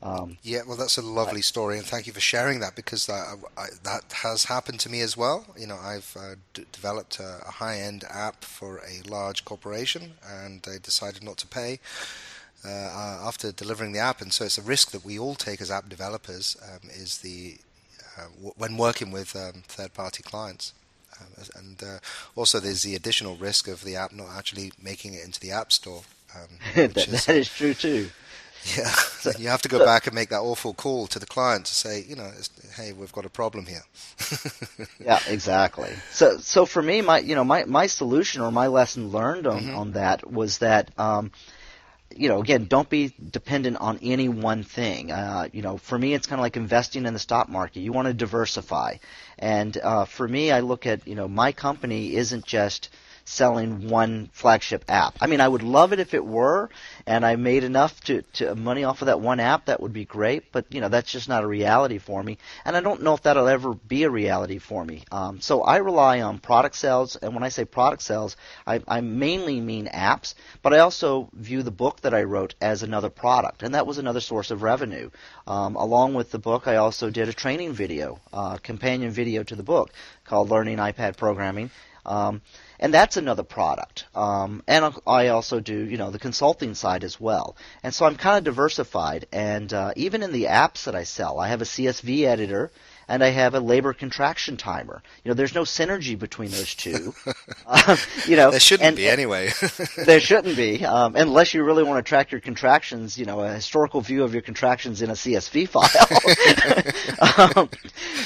Um, 0.00 0.38
yeah, 0.44 0.60
well, 0.64 0.76
that's 0.76 0.96
a 0.96 1.02
lovely 1.02 1.42
story, 1.42 1.76
and 1.76 1.84
thank 1.84 2.06
you 2.06 2.12
for 2.12 2.20
sharing 2.20 2.60
that 2.60 2.76
because 2.76 3.06
that, 3.06 3.36
I, 3.56 3.66
that 3.82 4.12
has 4.22 4.44
happened 4.44 4.78
to 4.80 4.88
me 4.88 5.00
as 5.00 5.16
well. 5.16 5.44
You 5.58 5.66
know, 5.66 5.76
I've 5.76 6.16
uh, 6.16 6.36
d- 6.54 6.66
developed 6.70 7.18
a, 7.18 7.40
a 7.44 7.50
high-end 7.50 8.04
app 8.08 8.44
for 8.44 8.78
a 8.78 9.02
large 9.10 9.44
corporation, 9.44 10.12
and 10.24 10.62
they 10.62 10.78
decided 10.78 11.24
not 11.24 11.36
to 11.38 11.48
pay 11.48 11.80
uh, 12.64 12.68
uh, 12.68 13.26
after 13.26 13.50
delivering 13.50 13.90
the 13.90 13.98
app, 13.98 14.20
and 14.20 14.32
so 14.32 14.44
it's 14.44 14.56
a 14.56 14.62
risk 14.62 14.92
that 14.92 15.04
we 15.04 15.18
all 15.18 15.34
take 15.34 15.60
as 15.60 15.68
app 15.68 15.88
developers. 15.88 16.56
Um, 16.62 16.90
is 16.90 17.18
the 17.18 17.56
uh, 18.16 18.28
w- 18.36 18.54
when 18.56 18.76
working 18.76 19.10
with 19.10 19.34
um, 19.34 19.64
third-party 19.66 20.22
clients. 20.22 20.74
Um, 21.20 21.44
and 21.56 21.82
uh, 21.82 21.98
also, 22.36 22.60
there's 22.60 22.82
the 22.82 22.94
additional 22.94 23.36
risk 23.36 23.68
of 23.68 23.84
the 23.84 23.96
app 23.96 24.12
not 24.12 24.28
actually 24.36 24.72
making 24.80 25.14
it 25.14 25.24
into 25.24 25.40
the 25.40 25.52
App 25.52 25.72
Store. 25.72 26.02
Um, 26.34 26.48
that, 26.74 27.08
is, 27.08 27.26
that 27.26 27.36
is 27.36 27.48
true 27.48 27.74
too. 27.74 28.10
Yeah, 28.76 28.88
so, 29.20 29.30
you 29.38 29.48
have 29.48 29.62
to 29.62 29.68
go 29.68 29.78
so, 29.78 29.84
back 29.84 30.06
and 30.06 30.14
make 30.14 30.30
that 30.30 30.40
awful 30.40 30.74
call 30.74 31.06
to 31.08 31.18
the 31.18 31.26
client 31.26 31.66
to 31.66 31.74
say, 31.74 32.04
you 32.06 32.16
know, 32.16 32.30
hey, 32.76 32.92
we've 32.92 33.12
got 33.12 33.24
a 33.24 33.30
problem 33.30 33.66
here. 33.66 33.84
yeah, 35.00 35.20
exactly. 35.28 35.90
So, 36.10 36.38
so 36.38 36.66
for 36.66 36.82
me, 36.82 37.00
my, 37.00 37.18
you 37.18 37.34
know, 37.34 37.44
my, 37.44 37.64
my 37.64 37.86
solution 37.86 38.42
or 38.42 38.50
my 38.50 38.66
lesson 38.66 39.10
learned 39.10 39.46
on, 39.46 39.60
mm-hmm. 39.60 39.76
on 39.76 39.92
that 39.92 40.30
was 40.30 40.58
that, 40.58 40.90
um, 40.98 41.30
you 42.14 42.28
know, 42.28 42.40
again, 42.40 42.64
don't 42.64 42.88
be 42.88 43.14
dependent 43.30 43.76
on 43.78 43.98
any 44.02 44.28
one 44.28 44.62
thing. 44.64 45.12
Uh, 45.12 45.48
you 45.52 45.62
know, 45.62 45.76
for 45.76 45.98
me, 45.98 46.14
it's 46.14 46.26
kind 46.26 46.40
of 46.40 46.42
like 46.42 46.56
investing 46.56 47.06
in 47.06 47.12
the 47.12 47.18
stock 47.18 47.48
market. 47.48 47.80
You 47.80 47.92
want 47.92 48.08
to 48.08 48.14
diversify, 48.14 48.96
and 49.38 49.76
uh, 49.76 50.04
for 50.04 50.26
me, 50.26 50.50
I 50.50 50.60
look 50.60 50.86
at, 50.86 51.06
you 51.06 51.14
know, 51.14 51.28
my 51.28 51.52
company 51.52 52.14
isn't 52.16 52.44
just 52.44 52.88
selling 53.28 53.88
one 53.88 54.30
flagship 54.32 54.84
app. 54.88 55.16
I 55.20 55.26
mean, 55.26 55.40
I 55.40 55.48
would 55.48 55.62
love 55.62 55.92
it 55.92 56.00
if 56.00 56.14
it 56.14 56.24
were, 56.24 56.70
and 57.06 57.24
I 57.26 57.36
made 57.36 57.62
enough 57.62 58.00
to, 58.04 58.22
to 58.34 58.54
money 58.54 58.84
off 58.84 59.02
of 59.02 59.06
that 59.06 59.20
one 59.20 59.38
app. 59.38 59.66
That 59.66 59.80
would 59.80 59.92
be 59.92 60.04
great, 60.04 60.50
but 60.50 60.64
you 60.70 60.80
know, 60.80 60.88
that's 60.88 61.12
just 61.12 61.28
not 61.28 61.44
a 61.44 61.46
reality 61.46 61.98
for 61.98 62.22
me, 62.22 62.38
and 62.64 62.76
I 62.76 62.80
don't 62.80 63.02
know 63.02 63.14
if 63.14 63.22
that'll 63.22 63.48
ever 63.48 63.74
be 63.74 64.04
a 64.04 64.10
reality 64.10 64.58
for 64.58 64.84
me. 64.84 65.04
Um, 65.12 65.40
so 65.40 65.62
I 65.62 65.76
rely 65.76 66.22
on 66.22 66.38
product 66.38 66.76
sales, 66.76 67.16
and 67.16 67.34
when 67.34 67.42
I 67.42 67.50
say 67.50 67.64
product 67.64 68.02
sales, 68.02 68.36
I, 68.66 68.80
I 68.88 69.02
mainly 69.02 69.60
mean 69.60 69.86
apps, 69.86 70.34
but 70.62 70.72
I 70.72 70.78
also 70.78 71.28
view 71.34 71.62
the 71.62 71.70
book 71.70 72.00
that 72.00 72.14
I 72.14 72.22
wrote 72.22 72.54
as 72.60 72.82
another 72.82 73.10
product, 73.10 73.62
and 73.62 73.74
that 73.74 73.86
was 73.86 73.98
another 73.98 74.20
source 74.20 74.50
of 74.50 74.62
revenue. 74.62 75.10
Um, 75.46 75.76
along 75.76 76.14
with 76.14 76.30
the 76.30 76.38
book, 76.38 76.66
I 76.66 76.76
also 76.76 77.10
did 77.10 77.28
a 77.28 77.32
training 77.32 77.74
video, 77.74 78.20
uh, 78.32 78.56
companion 78.56 79.10
video 79.10 79.42
to 79.42 79.54
the 79.54 79.62
book 79.62 79.90
called 80.24 80.50
Learning 80.50 80.78
iPad 80.78 81.16
Programming. 81.16 81.70
Um, 82.06 82.40
and 82.80 82.94
that's 82.94 83.16
another 83.16 83.42
product. 83.42 84.06
Um, 84.14 84.62
and 84.66 84.94
I 85.06 85.28
also 85.28 85.60
do, 85.60 85.76
you 85.76 85.96
know, 85.96 86.10
the 86.10 86.18
consulting 86.18 86.74
side 86.74 87.04
as 87.04 87.20
well. 87.20 87.56
And 87.82 87.92
so 87.92 88.06
I'm 88.06 88.16
kind 88.16 88.38
of 88.38 88.44
diversified. 88.44 89.26
And 89.32 89.72
uh, 89.72 89.92
even 89.96 90.22
in 90.22 90.32
the 90.32 90.44
apps 90.44 90.84
that 90.84 90.94
I 90.94 91.04
sell, 91.04 91.40
I 91.40 91.48
have 91.48 91.60
a 91.60 91.64
CSV 91.64 92.24
editor 92.24 92.70
and 93.08 93.24
I 93.24 93.30
have 93.30 93.54
a 93.54 93.60
labor 93.60 93.94
contraction 93.94 94.56
timer. 94.56 95.02
You 95.24 95.30
know, 95.30 95.34
there's 95.34 95.54
no 95.54 95.62
synergy 95.62 96.16
between 96.16 96.50
those 96.50 96.74
two. 96.74 97.14
uh, 97.66 97.96
you 98.26 98.36
know, 98.36 98.50
there 98.50 98.60
shouldn't 98.60 98.86
and, 98.86 98.96
be 98.96 99.08
anyway. 99.08 99.50
there 100.04 100.20
shouldn't 100.20 100.56
be, 100.56 100.84
um, 100.84 101.16
unless 101.16 101.54
you 101.54 101.64
really 101.64 101.84
want 101.84 102.04
to 102.04 102.08
track 102.08 102.30
your 102.30 102.42
contractions. 102.42 103.16
You 103.16 103.24
know, 103.24 103.40
a 103.40 103.54
historical 103.54 104.02
view 104.02 104.24
of 104.24 104.34
your 104.34 104.42
contractions 104.42 105.00
in 105.00 105.08
a 105.10 105.14
CSV 105.14 105.68
file. 107.48 107.56
um, 107.56 107.70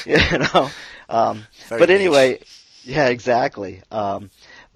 you 0.04 0.38
know, 0.38 0.70
um, 1.08 1.46
but 1.68 1.88
anyway. 1.88 2.32
Niche. 2.32 2.58
Yeah, 2.84 3.08
exactly. 3.08 3.80
Um, 3.90 4.30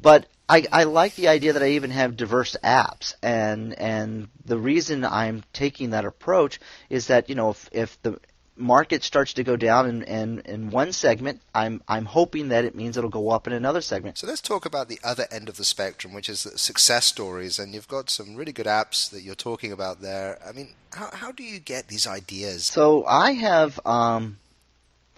but 0.07 0.27
I, 0.49 0.65
I 0.71 0.85
like 0.85 1.17
the 1.17 1.27
idea 1.27 1.55
that 1.55 1.65
I 1.65 1.71
even 1.71 1.91
have 1.91 2.17
diverse 2.17 2.57
apps, 2.63 3.17
and 3.25 3.77
and 3.77 4.29
the 4.45 4.57
reason 4.57 5.05
I'm 5.05 5.43
taking 5.53 5.91
that 5.91 6.05
approach 6.05 6.61
is 6.89 7.09
that 7.09 7.29
you 7.29 7.35
know 7.35 7.51
if 7.51 7.69
if 7.73 8.01
the 8.03 8.21
market 8.57 9.03
starts 9.03 9.33
to 9.33 9.43
go 9.43 9.57
down 9.57 9.89
in, 9.89 10.03
in, 10.05 10.39
in 10.45 10.71
one 10.71 10.93
segment, 10.93 11.41
I'm 11.53 11.83
I'm 11.89 12.05
hoping 12.05 12.51
that 12.51 12.65
it 12.65 12.77
means 12.77 12.97
it'll 12.97 13.11
go 13.11 13.31
up 13.31 13.49
in 13.49 13.53
another 13.53 13.81
segment. 13.81 14.19
So 14.19 14.29
let's 14.29 14.41
talk 14.41 14.65
about 14.65 14.89
the 14.89 15.01
other 15.03 15.27
end 15.33 15.49
of 15.49 15.57
the 15.57 15.65
spectrum, 15.65 16.15
which 16.15 16.29
is 16.29 16.47
success 16.55 17.07
stories, 17.07 17.59
and 17.59 17.75
you've 17.75 17.89
got 17.89 18.09
some 18.09 18.37
really 18.37 18.53
good 18.53 18.67
apps 18.67 19.11
that 19.11 19.23
you're 19.23 19.35
talking 19.35 19.73
about 19.73 20.03
there. 20.03 20.39
I 20.49 20.53
mean, 20.53 20.69
how 20.93 21.11
how 21.13 21.33
do 21.33 21.43
you 21.43 21.59
get 21.59 21.89
these 21.89 22.07
ideas? 22.07 22.65
So 22.65 23.05
I 23.07 23.33
have 23.33 23.81
um, 23.85 24.39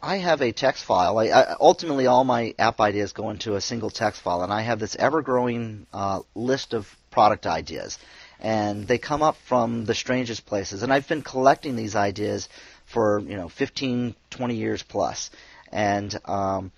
I 0.03 0.19
have 0.19 0.43
a 0.43 0.53
text 0.53 0.85
file. 0.85 1.19
I, 1.19 1.27
I, 1.27 1.57
ultimately, 1.61 2.07
all 2.07 2.25
my 2.25 2.55
app 2.59 2.81
ideas 2.81 3.13
go 3.13 3.31
into 3.31 3.57
a 3.57 3.61
single 3.61 3.91
text 3.91 4.21
file, 4.23 4.43
and 4.43 4.53
I 4.53 4.61
have 4.63 4.79
this 4.79 4.95
ever-growing 4.97 5.87
uh, 5.93 6.21
list 6.35 6.73
of 6.73 6.89
product 7.11 7.47
ideas, 7.47 7.99
and 8.39 8.87
they 8.87 8.99
come 8.99 9.23
up 9.23 9.37
from 9.49 9.85
the 9.87 9.95
strangest 9.95 10.47
places. 10.47 10.83
And 10.83 10.93
I've 10.93 11.09
been 11.09 11.23
collecting 11.23 11.75
these 11.75 11.97
ideas 11.97 12.49
for 12.87 13.21
you 13.21 13.37
know 13.37 13.49
15, 13.49 14.15
20 14.31 14.55
years 14.55 14.83
plus. 14.83 15.31
and 15.73 16.19
um, 16.25 16.73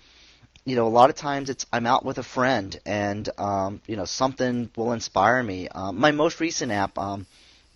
you 0.65 0.75
know 0.75 0.87
a 0.87 0.89
lot 0.89 1.09
of 1.09 1.15
times 1.15 1.49
it's 1.49 1.65
I'm 1.71 1.85
out 1.85 2.03
with 2.03 2.17
a 2.17 2.23
friend, 2.23 2.79
and 2.85 3.29
um, 3.37 3.81
you 3.87 3.97
know 3.97 4.05
something 4.05 4.71
will 4.75 4.93
inspire 4.93 5.43
me. 5.43 5.67
Um, 5.67 5.99
my 5.99 6.11
most 6.11 6.39
recent 6.39 6.71
app. 6.71 6.97
Um, 6.97 7.27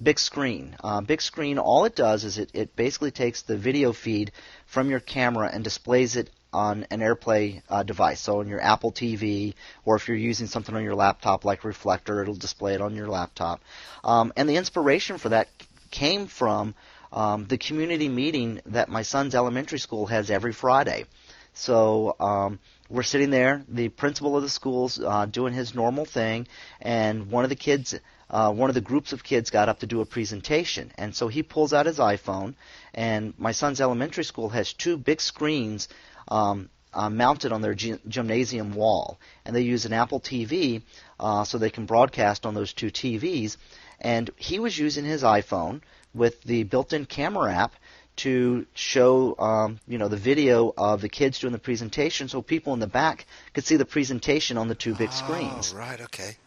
Big 0.02 0.20
Screen. 0.20 0.76
Uh, 0.84 1.02
Big 1.02 1.22
Screen, 1.22 1.58
all 1.58 1.86
it 1.86 1.96
does 1.96 2.26
is 2.26 2.38
it, 2.38 2.52
it 2.54 2.76
basically 2.76 3.12
takes 3.12 3.44
the 3.44 3.58
video 3.58 3.94
feed 3.94 4.32
from 4.66 4.90
your 4.90 5.00
camera 5.00 5.50
and 5.52 5.64
displays 5.64 6.16
it 6.18 6.30
on 6.52 6.86
an 6.92 7.00
AirPlay 7.00 7.62
uh, 7.70 7.84
device. 7.84 8.22
So 8.22 8.40
on 8.40 8.48
your 8.48 8.62
Apple 8.62 8.92
TV, 8.92 9.54
or 9.86 9.96
if 9.96 10.08
you're 10.08 10.18
using 10.18 10.48
something 10.48 10.76
on 10.76 10.84
your 10.84 10.96
laptop 10.96 11.46
like 11.46 11.64
Reflector, 11.64 12.22
it'll 12.22 12.36
display 12.36 12.74
it 12.74 12.82
on 12.82 12.96
your 12.96 13.08
laptop. 13.08 13.62
Um, 14.04 14.34
and 14.36 14.50
the 14.50 14.58
inspiration 14.58 15.18
for 15.18 15.30
that 15.30 15.48
came 15.92 16.28
from 16.28 16.76
um, 17.12 17.46
the 17.46 17.58
community 17.58 18.10
meeting 18.10 18.62
that 18.66 18.90
my 18.90 19.02
son's 19.02 19.36
elementary 19.36 19.80
school 19.80 20.08
has 20.08 20.30
every 20.30 20.54
Friday. 20.54 21.06
So 21.54 22.18
um, 22.20 22.60
we're 22.90 23.04
sitting 23.04 23.30
there, 23.30 23.64
the 23.70 23.88
principal 23.88 24.36
of 24.36 24.44
the 24.44 24.50
school's 24.50 25.00
uh, 25.00 25.26
doing 25.26 25.54
his 25.54 25.74
normal 25.74 26.04
thing, 26.04 26.48
and 26.82 27.32
one 27.32 27.46
of 27.46 27.50
the 27.50 27.56
kids 27.56 27.96
uh, 28.30 28.52
one 28.52 28.70
of 28.70 28.74
the 28.74 28.82
groups 28.82 29.14
of 29.14 29.24
kids 29.24 29.50
got 29.50 29.70
up 29.70 29.80
to 29.80 29.88
do 29.88 30.02
a 30.02 30.06
presentation. 30.06 30.92
And 30.98 31.16
so 31.16 31.28
he 31.28 31.44
pulls 31.44 31.74
out 31.74 31.86
his 31.86 32.00
iPhone, 32.00 32.56
and 32.94 33.34
my 33.38 33.52
son's 33.52 33.82
elementary 33.82 34.24
school 34.24 34.50
has 34.50 34.74
two 34.74 34.98
big 34.98 35.22
screens 35.22 35.88
um, 36.28 36.70
uh, 36.94 37.10
mounted 37.10 37.52
on 37.52 37.62
their 37.62 37.76
g- 37.76 38.00
gymnasium 38.08 38.74
wall. 38.74 39.20
And 39.46 39.56
they 39.56 39.62
use 39.62 39.86
an 39.86 39.94
Apple 39.94 40.20
TV 40.20 40.82
uh, 41.20 41.44
so 41.44 41.58
they 41.58 41.70
can 41.70 41.86
broadcast 41.86 42.46
on 42.46 42.54
those 42.56 42.74
two 42.74 42.88
TVs. 42.88 43.58
And 44.00 44.30
he 44.36 44.60
was 44.60 44.78
using 44.78 45.06
his 45.06 45.24
iPhone 45.24 45.82
with 46.14 46.42
the 46.44 46.64
built 46.64 46.94
in 46.94 47.06
camera 47.06 47.54
app 47.54 47.74
to 48.18 48.66
show 48.74 49.36
um, 49.38 49.78
you 49.90 49.98
know 49.98 50.08
the 50.08 50.16
video 50.16 50.74
of 50.78 51.02
the 51.02 51.10
kids 51.10 51.40
doing 51.40 51.52
the 51.52 51.60
presentation 51.60 52.30
so 52.30 52.42
people 52.42 52.74
in 52.74 52.80
the 52.80 52.88
back 52.88 53.26
could 53.54 53.66
see 53.66 53.76
the 53.76 53.86
presentation 53.86 54.58
on 54.58 54.70
the 54.70 54.76
two 54.76 54.96
big 54.96 55.10
oh, 55.12 55.16
screens. 55.16 55.74
Right, 55.74 56.00
okay 56.00 56.38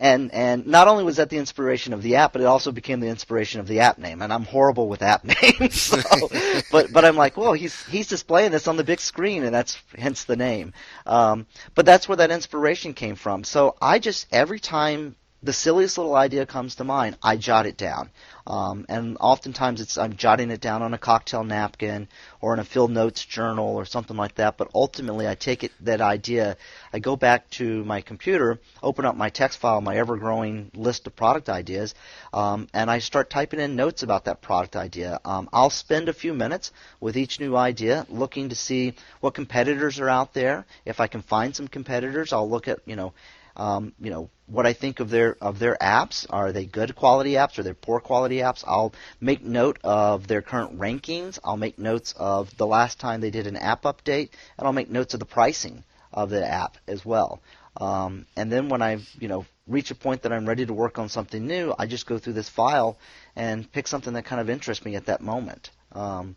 and 0.00 0.32
and 0.32 0.66
not 0.66 0.86
only 0.88 1.04
was 1.04 1.16
that 1.16 1.28
the 1.28 1.38
inspiration 1.38 1.92
of 1.92 2.02
the 2.02 2.16
app, 2.16 2.32
but 2.32 2.42
it 2.42 2.46
also 2.46 2.70
became 2.70 3.00
the 3.00 3.08
inspiration 3.08 3.60
of 3.60 3.66
the 3.66 3.80
app 3.80 3.98
name. 3.98 4.22
And 4.22 4.32
I'm 4.32 4.44
horrible 4.44 4.88
with 4.88 5.02
app 5.02 5.24
names, 5.42 5.80
so, 5.80 6.28
but 6.72 6.92
but 6.92 7.04
I'm 7.04 7.16
like, 7.16 7.36
well, 7.36 7.52
he's 7.52 7.84
he's 7.86 8.06
displaying 8.06 8.52
this 8.52 8.68
on 8.68 8.76
the 8.76 8.84
big 8.84 9.00
screen, 9.00 9.44
and 9.44 9.54
that's 9.54 9.78
hence 9.96 10.24
the 10.24 10.36
name. 10.36 10.72
Um, 11.06 11.46
but 11.74 11.84
that's 11.86 12.08
where 12.08 12.16
that 12.16 12.30
inspiration 12.30 12.94
came 12.94 13.16
from. 13.16 13.44
So 13.44 13.76
I 13.80 13.98
just 13.98 14.26
every 14.32 14.60
time 14.60 15.16
the 15.42 15.52
silliest 15.52 15.98
little 15.98 16.16
idea 16.16 16.46
comes 16.46 16.74
to 16.76 16.84
mind, 16.84 17.16
I 17.22 17.36
jot 17.36 17.66
it 17.66 17.76
down. 17.76 18.10
Um, 18.46 18.86
and 18.88 19.18
oftentimes 19.20 19.80
it's 19.80 19.98
I'm 19.98 20.16
jotting 20.16 20.50
it 20.50 20.60
down 20.60 20.82
on 20.82 20.94
a 20.94 20.98
cocktail 20.98 21.44
napkin 21.44 22.08
or 22.40 22.54
in 22.54 22.60
a 22.60 22.64
field 22.64 22.90
notes 22.90 23.24
journal 23.24 23.76
or 23.76 23.84
something 23.84 24.16
like 24.16 24.36
that. 24.36 24.56
But 24.56 24.70
ultimately, 24.74 25.28
I 25.28 25.34
take 25.34 25.64
it 25.64 25.72
that 25.82 26.00
idea, 26.00 26.56
I 26.92 26.98
go 26.98 27.14
back 27.14 27.48
to 27.50 27.84
my 27.84 28.00
computer, 28.00 28.58
open 28.82 29.04
up 29.04 29.16
my 29.16 29.28
text 29.28 29.58
file, 29.58 29.80
my 29.80 29.96
ever-growing 29.96 30.72
list 30.74 31.06
of 31.06 31.14
product 31.14 31.48
ideas, 31.48 31.94
um, 32.32 32.68
and 32.72 32.90
I 32.90 32.98
start 32.98 33.30
typing 33.30 33.60
in 33.60 33.76
notes 33.76 34.02
about 34.02 34.24
that 34.24 34.40
product 34.40 34.76
idea. 34.76 35.20
Um, 35.24 35.48
I'll 35.52 35.70
spend 35.70 36.08
a 36.08 36.14
few 36.14 36.32
minutes 36.32 36.72
with 37.00 37.16
each 37.16 37.38
new 37.38 37.54
idea, 37.54 38.06
looking 38.08 38.48
to 38.48 38.56
see 38.56 38.94
what 39.20 39.34
competitors 39.34 40.00
are 40.00 40.08
out 40.08 40.32
there. 40.32 40.64
If 40.84 41.00
I 41.00 41.06
can 41.06 41.22
find 41.22 41.54
some 41.54 41.68
competitors, 41.68 42.32
I'll 42.32 42.48
look 42.48 42.66
at 42.66 42.80
you 42.86 42.96
know 42.96 43.12
um, 43.58 43.92
you 44.00 44.10
know 44.10 44.30
what 44.46 44.66
I 44.66 44.72
think 44.72 45.00
of 45.00 45.10
their 45.10 45.36
of 45.40 45.58
their 45.58 45.76
apps. 45.80 46.26
Are 46.30 46.52
they 46.52 46.64
good 46.64 46.94
quality 46.94 47.32
apps? 47.32 47.58
Are 47.58 47.62
they 47.62 47.72
poor 47.72 48.00
quality 48.00 48.36
apps? 48.36 48.64
I'll 48.66 48.94
make 49.20 49.42
note 49.42 49.78
of 49.84 50.26
their 50.26 50.42
current 50.42 50.78
rankings. 50.78 51.38
I'll 51.44 51.56
make 51.56 51.78
notes 51.78 52.14
of 52.16 52.56
the 52.56 52.66
last 52.66 52.98
time 52.98 53.20
they 53.20 53.30
did 53.30 53.46
an 53.46 53.56
app 53.56 53.82
update, 53.82 54.30
and 54.56 54.66
I'll 54.66 54.72
make 54.72 54.90
notes 54.90 55.14
of 55.14 55.20
the 55.20 55.26
pricing 55.26 55.84
of 56.12 56.30
the 56.30 56.46
app 56.46 56.78
as 56.86 57.04
well. 57.04 57.40
Um, 57.76 58.26
and 58.36 58.50
then 58.50 58.68
when 58.68 58.80
I 58.80 58.98
you 59.18 59.28
know 59.28 59.44
reach 59.66 59.90
a 59.90 59.94
point 59.94 60.22
that 60.22 60.32
I'm 60.32 60.46
ready 60.46 60.64
to 60.64 60.72
work 60.72 60.98
on 60.98 61.08
something 61.08 61.46
new, 61.46 61.74
I 61.78 61.86
just 61.86 62.06
go 62.06 62.18
through 62.18 62.34
this 62.34 62.48
file 62.48 62.96
and 63.36 63.70
pick 63.70 63.86
something 63.88 64.14
that 64.14 64.24
kind 64.24 64.40
of 64.40 64.48
interests 64.48 64.84
me 64.84 64.96
at 64.96 65.06
that 65.06 65.20
moment. 65.20 65.70
Um, 65.92 66.36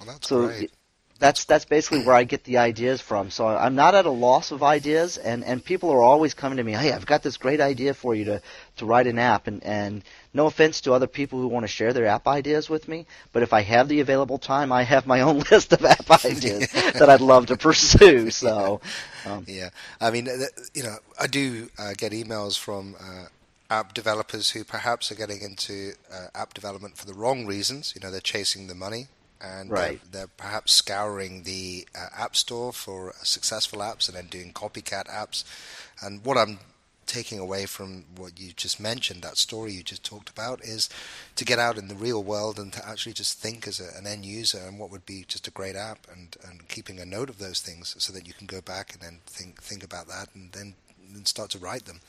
well, 0.00 0.08
that's 0.08 0.28
so 0.28 0.46
great 0.46 0.72
that's 1.22 1.44
that's 1.44 1.64
basically 1.64 2.02
where 2.02 2.16
I 2.16 2.24
get 2.24 2.42
the 2.42 2.58
ideas 2.58 3.00
from. 3.00 3.30
So 3.30 3.46
I'm 3.46 3.76
not 3.76 3.94
at 3.94 4.06
a 4.06 4.10
loss 4.10 4.50
of 4.50 4.64
ideas, 4.64 5.18
and 5.18 5.44
and 5.44 5.64
people 5.64 5.90
are 5.90 6.02
always 6.02 6.34
coming 6.34 6.56
to 6.56 6.64
me. 6.64 6.72
Hey, 6.72 6.90
I've 6.90 7.06
got 7.06 7.22
this 7.22 7.36
great 7.36 7.60
idea 7.60 7.94
for 7.94 8.12
you 8.12 8.24
to 8.24 8.42
to 8.78 8.86
write 8.86 9.06
an 9.06 9.20
app, 9.20 9.46
and 9.46 9.62
and 9.62 10.02
no 10.34 10.46
offense 10.46 10.80
to 10.80 10.92
other 10.92 11.06
people 11.06 11.38
who 11.38 11.46
want 11.46 11.62
to 11.62 11.68
share 11.68 11.92
their 11.92 12.06
app 12.06 12.26
ideas 12.26 12.68
with 12.68 12.88
me, 12.88 13.06
but 13.32 13.44
if 13.44 13.52
I 13.52 13.62
have 13.62 13.86
the 13.88 14.00
available 14.00 14.38
time, 14.38 14.72
I 14.72 14.82
have 14.82 15.06
my 15.06 15.20
own 15.20 15.38
list 15.50 15.72
of 15.72 15.84
app 15.84 16.10
ideas 16.24 16.72
that 16.98 17.08
I'd 17.08 17.20
love 17.20 17.46
to 17.46 17.56
pursue. 17.56 18.30
So 18.42 18.80
um, 19.24 19.44
yeah, 19.46 19.70
I 20.00 20.10
mean, 20.10 20.26
you 20.74 20.82
know, 20.82 20.96
I 21.20 21.28
do 21.28 21.68
uh, 21.78 21.92
get 21.96 22.12
emails 22.12 22.58
from. 22.58 22.96
Uh, 23.00 23.26
app 23.70 23.94
developers 23.94 24.50
who 24.50 24.64
perhaps 24.64 25.10
are 25.10 25.14
getting 25.14 25.40
into 25.40 25.92
uh, 26.12 26.26
app 26.34 26.52
development 26.52 26.98
for 26.98 27.06
the 27.06 27.14
wrong 27.14 27.46
reasons. 27.46 27.94
You 27.94 28.02
know, 28.02 28.10
they're 28.10 28.20
chasing 28.20 28.66
the 28.66 28.74
money 28.74 29.06
and 29.42 29.70
right. 29.70 30.00
they're, 30.10 30.20
they're, 30.20 30.30
perhaps 30.36 30.72
scouring 30.72 31.42
the 31.42 31.86
uh, 31.96 32.06
app 32.16 32.36
store 32.36 32.72
for 32.72 33.12
successful 33.22 33.80
apps 33.80 34.08
and 34.08 34.16
then 34.16 34.26
doing 34.26 34.52
copycat 34.52 35.06
apps. 35.08 35.44
And 36.02 36.24
what 36.24 36.38
I'm 36.38 36.58
taking 37.06 37.38
away 37.38 37.66
from 37.66 38.04
what 38.16 38.38
you 38.40 38.52
just 38.52 38.80
mentioned, 38.80 39.22
that 39.22 39.36
story 39.36 39.72
you 39.72 39.82
just 39.82 40.04
talked 40.04 40.30
about, 40.30 40.62
is 40.62 40.88
to 41.36 41.44
get 41.44 41.58
out 41.58 41.76
in 41.76 41.88
the 41.88 41.94
real 41.94 42.22
world 42.22 42.58
and 42.58 42.72
to 42.72 42.88
actually 42.88 43.12
just 43.12 43.38
think 43.38 43.66
as 43.66 43.80
a, 43.80 43.98
an 43.98 44.06
end 44.06 44.24
user 44.24 44.58
and 44.58 44.78
what 44.78 44.90
would 44.90 45.04
be 45.04 45.24
just 45.26 45.46
a 45.46 45.50
great 45.50 45.76
app 45.76 46.06
and, 46.14 46.36
and 46.48 46.68
keeping 46.68 47.00
a 47.00 47.04
note 47.04 47.28
of 47.28 47.38
those 47.38 47.60
things 47.60 47.94
so 47.98 48.12
that 48.12 48.26
you 48.26 48.32
can 48.32 48.46
go 48.46 48.60
back 48.60 48.94
and 48.94 49.02
then 49.02 49.18
think 49.26 49.60
think 49.60 49.84
about 49.84 50.08
that 50.08 50.28
and 50.34 50.52
then 50.52 50.74
and 51.14 51.28
start 51.28 51.50
to 51.50 51.58
write 51.58 51.84
them. 51.84 52.00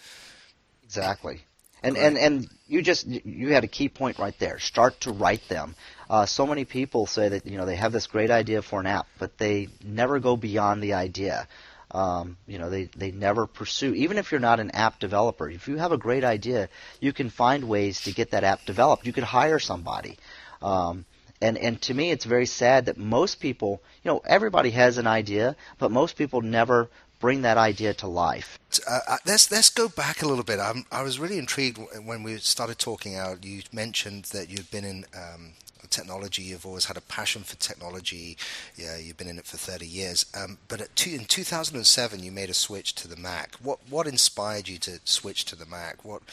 Exactly. 0.84 1.41
And, 1.84 1.98
and 1.98 2.17
and 2.17 2.50
you 2.67 2.82
just 2.82 3.06
you 3.06 3.54
had 3.54 3.65
a 3.65 3.67
key 3.67 3.89
point 3.89 4.17
right 4.17 4.38
there. 4.39 4.58
Start 4.60 5.02
to 5.02 5.12
write 5.12 5.48
them. 5.50 5.76
Uh, 6.10 6.26
so 6.26 6.48
many 6.48 6.63
people 6.63 7.06
say 7.06 7.30
that 7.30 7.46
you 7.46 7.58
know 7.58 7.65
they 7.65 7.76
have 7.76 7.91
this 7.91 8.08
great 8.08 8.32
idea 8.32 8.62
for 8.62 8.80
an 8.80 8.88
app, 8.88 9.06
but 9.19 9.38
they 9.38 9.67
never 9.84 10.19
go 10.19 10.38
beyond 10.38 10.82
the 10.82 10.93
idea. 10.93 11.48
Um, 11.91 12.38
you 12.48 12.58
know 12.58 12.69
they 12.69 12.86
they 12.86 13.12
never 13.12 13.48
pursue. 13.48 13.93
Even 13.93 14.17
if 14.17 14.32
you're 14.32 14.39
not 14.39 14.62
an 14.62 14.72
app 14.72 15.00
developer, 15.00 15.50
if 15.50 15.67
you 15.67 15.78
have 15.78 15.91
a 15.91 15.98
great 15.98 16.24
idea, 16.24 16.69
you 17.02 17.12
can 17.12 17.30
find 17.30 17.67
ways 17.67 18.02
to 18.02 18.13
get 18.13 18.32
that 18.32 18.46
app 18.46 18.65
developed. 18.65 19.06
You 19.06 19.13
could 19.13 19.26
hire 19.26 19.60
somebody. 19.60 20.17
Um, 20.62 21.06
and 21.41 21.58
and 21.58 21.82
to 21.82 21.93
me, 21.93 22.12
it's 22.12 22.26
very 22.26 22.46
sad 22.46 22.86
that 22.86 22.98
most 22.98 23.41
people, 23.41 23.82
you 24.04 24.10
know, 24.10 24.22
everybody 24.26 24.72
has 24.72 24.98
an 24.98 25.08
idea, 25.08 25.58
but 25.78 25.91
most 25.91 26.15
people 26.15 26.41
never 26.41 26.89
bring 27.24 27.42
that 27.44 27.58
idea 27.58 27.94
to 27.94 28.06
life. 28.06 28.60
Uh, 28.86 29.00
uh, 29.08 29.18
let's 29.26 29.50
let's 29.50 29.70
go 29.70 29.88
back 29.88 30.22
a 30.22 30.28
little 30.28 30.44
bit. 30.44 30.60
I'm, 30.60 30.86
i 30.92 31.02
was 31.02 31.20
really 31.20 31.38
intrigued 31.38 31.80
when 32.04 32.22
we 32.22 32.36
started 32.40 32.78
talking 32.78 33.16
out. 33.16 33.46
You 33.46 33.62
mentioned 33.72 34.26
that 34.36 34.50
you've 34.50 34.70
been 34.70 34.84
in 34.84 35.06
um, 35.16 35.54
technology. 35.90 36.42
You've 36.42 36.66
always 36.66 36.84
had 36.84 36.98
a 36.98 37.02
passion 37.02 37.44
for 37.44 37.56
technology. 37.56 38.38
Yeah, 38.76 38.98
you've 38.98 39.16
been 39.16 39.30
in 39.30 39.38
it 39.38 39.46
for 39.46 39.56
30 39.56 39.88
years. 39.88 40.26
Um, 40.36 40.58
but 40.68 40.94
two, 40.98 41.12
in 41.12 41.24
2007, 41.24 42.22
you 42.22 42.32
made 42.32 42.50
a 42.50 42.54
switch 42.54 42.94
to 42.96 43.08
the 43.08 43.16
Mac. 43.16 43.56
What 43.62 43.80
what 43.90 44.06
inspired 44.06 44.68
you 44.68 44.78
to 44.80 45.00
switch 45.06 45.46
to 45.46 45.56
the 45.56 45.66
Mac? 45.66 46.04
What 46.04 46.24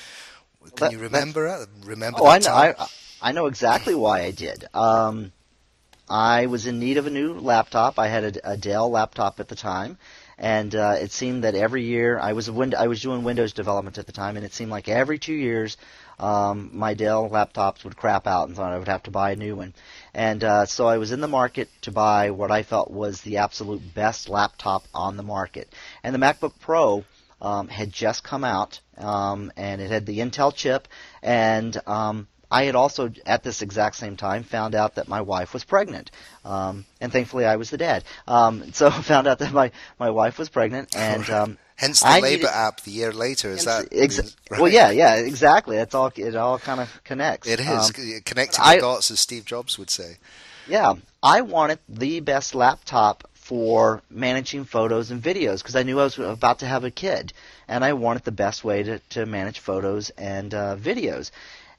can 0.61 0.71
that, 0.77 0.93
you 0.93 0.99
remember? 0.99 1.47
That, 1.47 1.69
remember? 1.85 2.19
Oh, 2.21 2.27
I 2.27 2.39
know. 2.41 2.53
I, 2.53 2.75
I, 3.23 3.31
know 3.31 3.47
exactly 3.47 3.95
why 3.95 4.23
I 4.23 4.33
did. 4.33 4.65
Um, 4.75 5.31
I 6.09 6.47
was 6.47 6.67
in 6.67 6.81
need 6.81 6.97
of 6.97 7.07
a 7.07 7.11
new 7.11 7.35
laptop. 7.35 8.01
I 8.01 8.09
had 8.09 8.37
a, 8.37 8.53
a 8.55 8.57
Dell 8.57 8.91
laptop 8.91 9.39
at 9.39 9.47
the 9.47 9.55
time, 9.55 9.97
and 10.41 10.75
uh, 10.75 10.97
it 10.99 11.13
seemed 11.13 11.45
that 11.45 11.55
every 11.55 11.85
year 11.85 12.19
I 12.19 12.33
was 12.33 12.51
win- 12.51 12.75
I 12.75 12.87
was 12.87 13.03
doing 13.03 13.23
Windows 13.23 13.53
development 13.53 13.99
at 13.99 14.07
the 14.07 14.13
time, 14.13 14.37
and 14.37 14.45
it 14.45 14.55
seemed 14.55 14.71
like 14.71 14.89
every 14.89 15.19
two 15.19 15.35
years 15.35 15.77
um, 16.19 16.71
my 16.73 16.95
Dell 16.95 17.29
laptops 17.29 17.85
would 17.85 17.97
crap 17.97 18.27
out, 18.27 18.49
and 18.49 18.57
so 18.57 18.63
I 18.63 18.79
would 18.79 18.89
have 18.89 19.03
to 19.05 19.11
buy 19.11 19.33
a 19.33 19.37
new 19.37 19.55
one. 19.55 19.75
And 20.15 20.43
uh, 20.43 20.65
so 20.65 20.89
I 20.89 20.97
was 20.97 21.13
in 21.13 21.21
the 21.21 21.29
market 21.29 21.69
to 21.83 21.93
buy 21.93 22.31
what 22.31 22.51
I 22.51 22.63
felt 22.63 22.91
was 22.91 23.21
the 23.21 23.37
absolute 23.37 23.83
best 23.95 24.31
laptop 24.31 24.85
on 24.95 25.19
the 25.19 25.23
market, 25.23 25.69
and 26.03 26.15
the 26.15 26.19
MacBook 26.19 26.55
Pro. 26.59 27.05
Um, 27.43 27.69
had 27.69 27.91
just 27.91 28.23
come 28.23 28.45
out, 28.45 28.81
um, 28.99 29.51
and 29.57 29.81
it 29.81 29.91
had 29.91 30.05
the 30.05 30.19
Intel 30.19 30.55
chip, 30.55 30.87
and 31.23 31.75
um, 31.87 32.29
I 32.51 32.65
had 32.65 32.75
also, 32.75 33.13
at 33.27 33.43
this 33.43 33.63
exact 33.63 33.97
same 33.97 34.17
time, 34.17 34.43
found 34.43 34.75
out 34.75 34.97
that 34.97 35.09
my 35.09 35.21
wife 35.21 35.55
was 35.55 35.65
pregnant. 35.65 36.11
Um, 36.45 36.85
and 37.01 37.13
thankfully, 37.13 37.45
I 37.45 37.57
was 37.57 37.71
the 37.71 37.79
dad. 37.79 38.05
Um, 38.27 38.73
so 38.73 38.91
found 39.03 39.27
out 39.27 39.39
that 39.39 39.53
my, 39.53 39.71
my 39.99 40.11
wife 40.11 40.39
was 40.39 40.49
pregnant, 40.49 40.95
and 40.97 41.29
um, 41.31 41.59
hence 41.77 42.01
the 42.01 42.09
I 42.09 42.21
labor 42.21 42.43
needed, 42.43 42.57
app 42.57 42.81
the 42.81 42.91
year 42.91 43.13
later. 43.13 43.51
Is 43.51 43.65
that 43.65 43.91
exa- 43.91 44.35
right? 44.51 44.61
well? 44.61 44.73
Yeah, 44.73 44.91
yeah, 44.91 45.17
exactly. 45.17 45.77
That's 45.77 45.95
all. 45.95 46.13
It 46.15 46.35
all 46.35 46.59
kind 46.59 46.81
of 46.81 47.05
connects. 47.05 47.49
It 47.49 47.61
is 47.61 47.69
um, 47.69 48.21
connecting 48.25 48.65
the 48.65 48.79
dots, 48.81 49.11
as 49.11 49.21
Steve 49.21 49.45
Jobs 49.45 49.79
would 49.79 49.91
say. 49.91 50.19
Yeah, 50.67 50.95
I 51.23 51.41
wanted 51.41 51.79
the 51.89 52.21
best 52.21 52.55
laptop 52.55 53.29
for 53.51 54.01
managing 54.09 54.65
photos 54.65 55.11
and 55.11 55.21
videos 55.21 55.59
because 55.59 55.75
I 55.75 55.83
knew 55.83 55.99
I 55.99 56.05
was 56.05 56.19
about 56.21 56.61
to 56.61 56.67
have 56.67 56.85
a 56.85 56.91
kid, 56.91 57.33
and 57.67 57.85
I 57.85 57.95
wanted 57.95 58.23
the 58.23 58.31
best 58.31 58.63
way 58.63 58.85
to, 58.85 59.01
to 59.11 59.27
manage 59.27 59.59
photos 59.59 60.11
and 60.11 60.55
uh, 60.55 60.77
videos. 60.77 61.33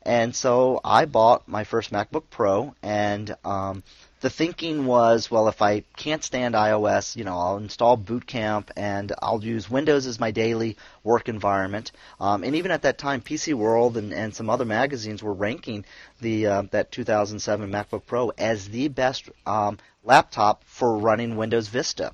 And 0.04 0.36
so 0.36 0.82
I 0.84 1.06
bought 1.06 1.48
my 1.48 1.64
first 1.64 1.92
MacBook 1.92 2.24
Pro, 2.32 2.74
and 2.82 3.36
um, 3.46 3.84
the 4.22 4.32
thinking 4.32 4.86
was, 4.86 5.30
well, 5.30 5.48
if 5.48 5.62
I 5.62 5.82
can't 5.96 6.24
stand 6.24 6.56
iOS, 6.56 7.16
you 7.16 7.24
know, 7.24 7.38
I'll 7.38 7.58
install 7.58 7.98
Boot 7.98 8.26
Camp 8.26 8.72
and 8.76 9.12
I'll 9.22 9.44
use 9.44 9.70
Windows 9.70 10.08
as 10.08 10.20
my 10.20 10.32
daily 10.32 10.78
work 11.04 11.30
environment. 11.30 11.92
Um, 12.20 12.44
and 12.44 12.56
even 12.56 12.72
at 12.72 12.84
that 12.84 12.98
time, 12.98 13.22
PC 13.22 13.54
World 13.54 13.96
and, 13.96 14.12
and 14.12 14.36
some 14.36 14.50
other 14.50 14.66
magazines 14.66 15.22
were 15.22 15.34
ranking 15.34 15.86
the 16.20 16.48
uh, 16.48 16.64
that 16.72 16.92
2007 16.92 17.70
MacBook 17.70 18.06
Pro 18.06 18.30
as 18.38 18.70
the 18.70 18.88
best 18.88 19.30
um, 19.46 19.78
laptop 20.04 20.64
for 20.66 20.98
running 20.98 21.36
Windows 21.36 21.68
Vista. 21.68 22.14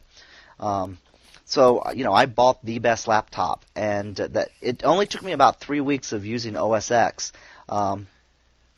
Um, 0.60 0.98
so 1.44 1.92
you 1.92 2.04
know, 2.04 2.14
I 2.14 2.26
bought 2.26 2.64
the 2.66 2.80
best 2.80 3.08
laptop, 3.08 3.64
and 3.76 4.16
that 4.18 4.50
it 4.62 4.84
only 4.84 5.06
took 5.06 5.24
me 5.24 5.32
about 5.32 5.62
three 5.62 5.80
weeks 5.80 6.12
of 6.12 6.26
using 6.26 6.58
OS 6.58 6.92
X 6.92 7.32
um, 7.70 8.08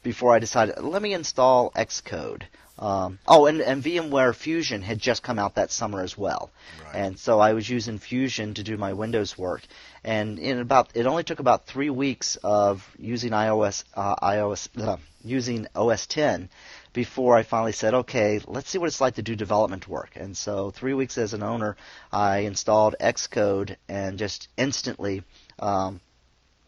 before 0.03 0.33
I 0.33 0.39
decided, 0.39 0.79
let 0.79 1.01
me 1.01 1.13
install 1.13 1.71
Xcode. 1.71 2.43
Um, 2.79 3.19
oh, 3.27 3.45
and, 3.45 3.59
and 3.59 3.83
VMware 3.83 4.33
Fusion 4.33 4.81
had 4.81 4.99
just 4.99 5.21
come 5.21 5.37
out 5.37 5.55
that 5.55 5.69
summer 5.69 6.01
as 6.01 6.17
well, 6.17 6.49
right. 6.85 6.95
and 6.95 7.19
so 7.19 7.37
I 7.41 7.51
was 7.51 7.69
using 7.69 7.99
Fusion 7.99 8.53
to 8.53 8.63
do 8.63 8.77
my 8.77 8.93
Windows 8.93 9.37
work. 9.37 9.61
And 10.01 10.39
in 10.39 10.59
about, 10.59 10.91
it 10.93 11.05
only 11.05 11.25
took 11.25 11.39
about 11.39 11.65
three 11.65 11.89
weeks 11.89 12.37
of 12.41 12.89
using 12.97 13.31
iOS, 13.31 13.83
uh, 13.93 14.15
iOS, 14.15 14.69
uh, 14.81 14.95
using 15.25 15.67
OS 15.75 16.07
10 16.07 16.49
before 16.93 17.35
I 17.35 17.43
finally 17.43 17.73
said, 17.73 17.93
okay, 17.93 18.39
let's 18.47 18.69
see 18.69 18.77
what 18.77 18.87
it's 18.87 19.01
like 19.01 19.15
to 19.15 19.21
do 19.21 19.35
development 19.35 19.85
work. 19.85 20.11
And 20.15 20.37
so, 20.37 20.71
three 20.71 20.93
weeks 20.93 21.17
as 21.17 21.33
an 21.33 21.43
owner, 21.43 21.75
I 22.13 22.39
installed 22.39 22.95
Xcode 23.01 23.75
and 23.89 24.17
just 24.17 24.47
instantly 24.55 25.23
um, 25.59 25.99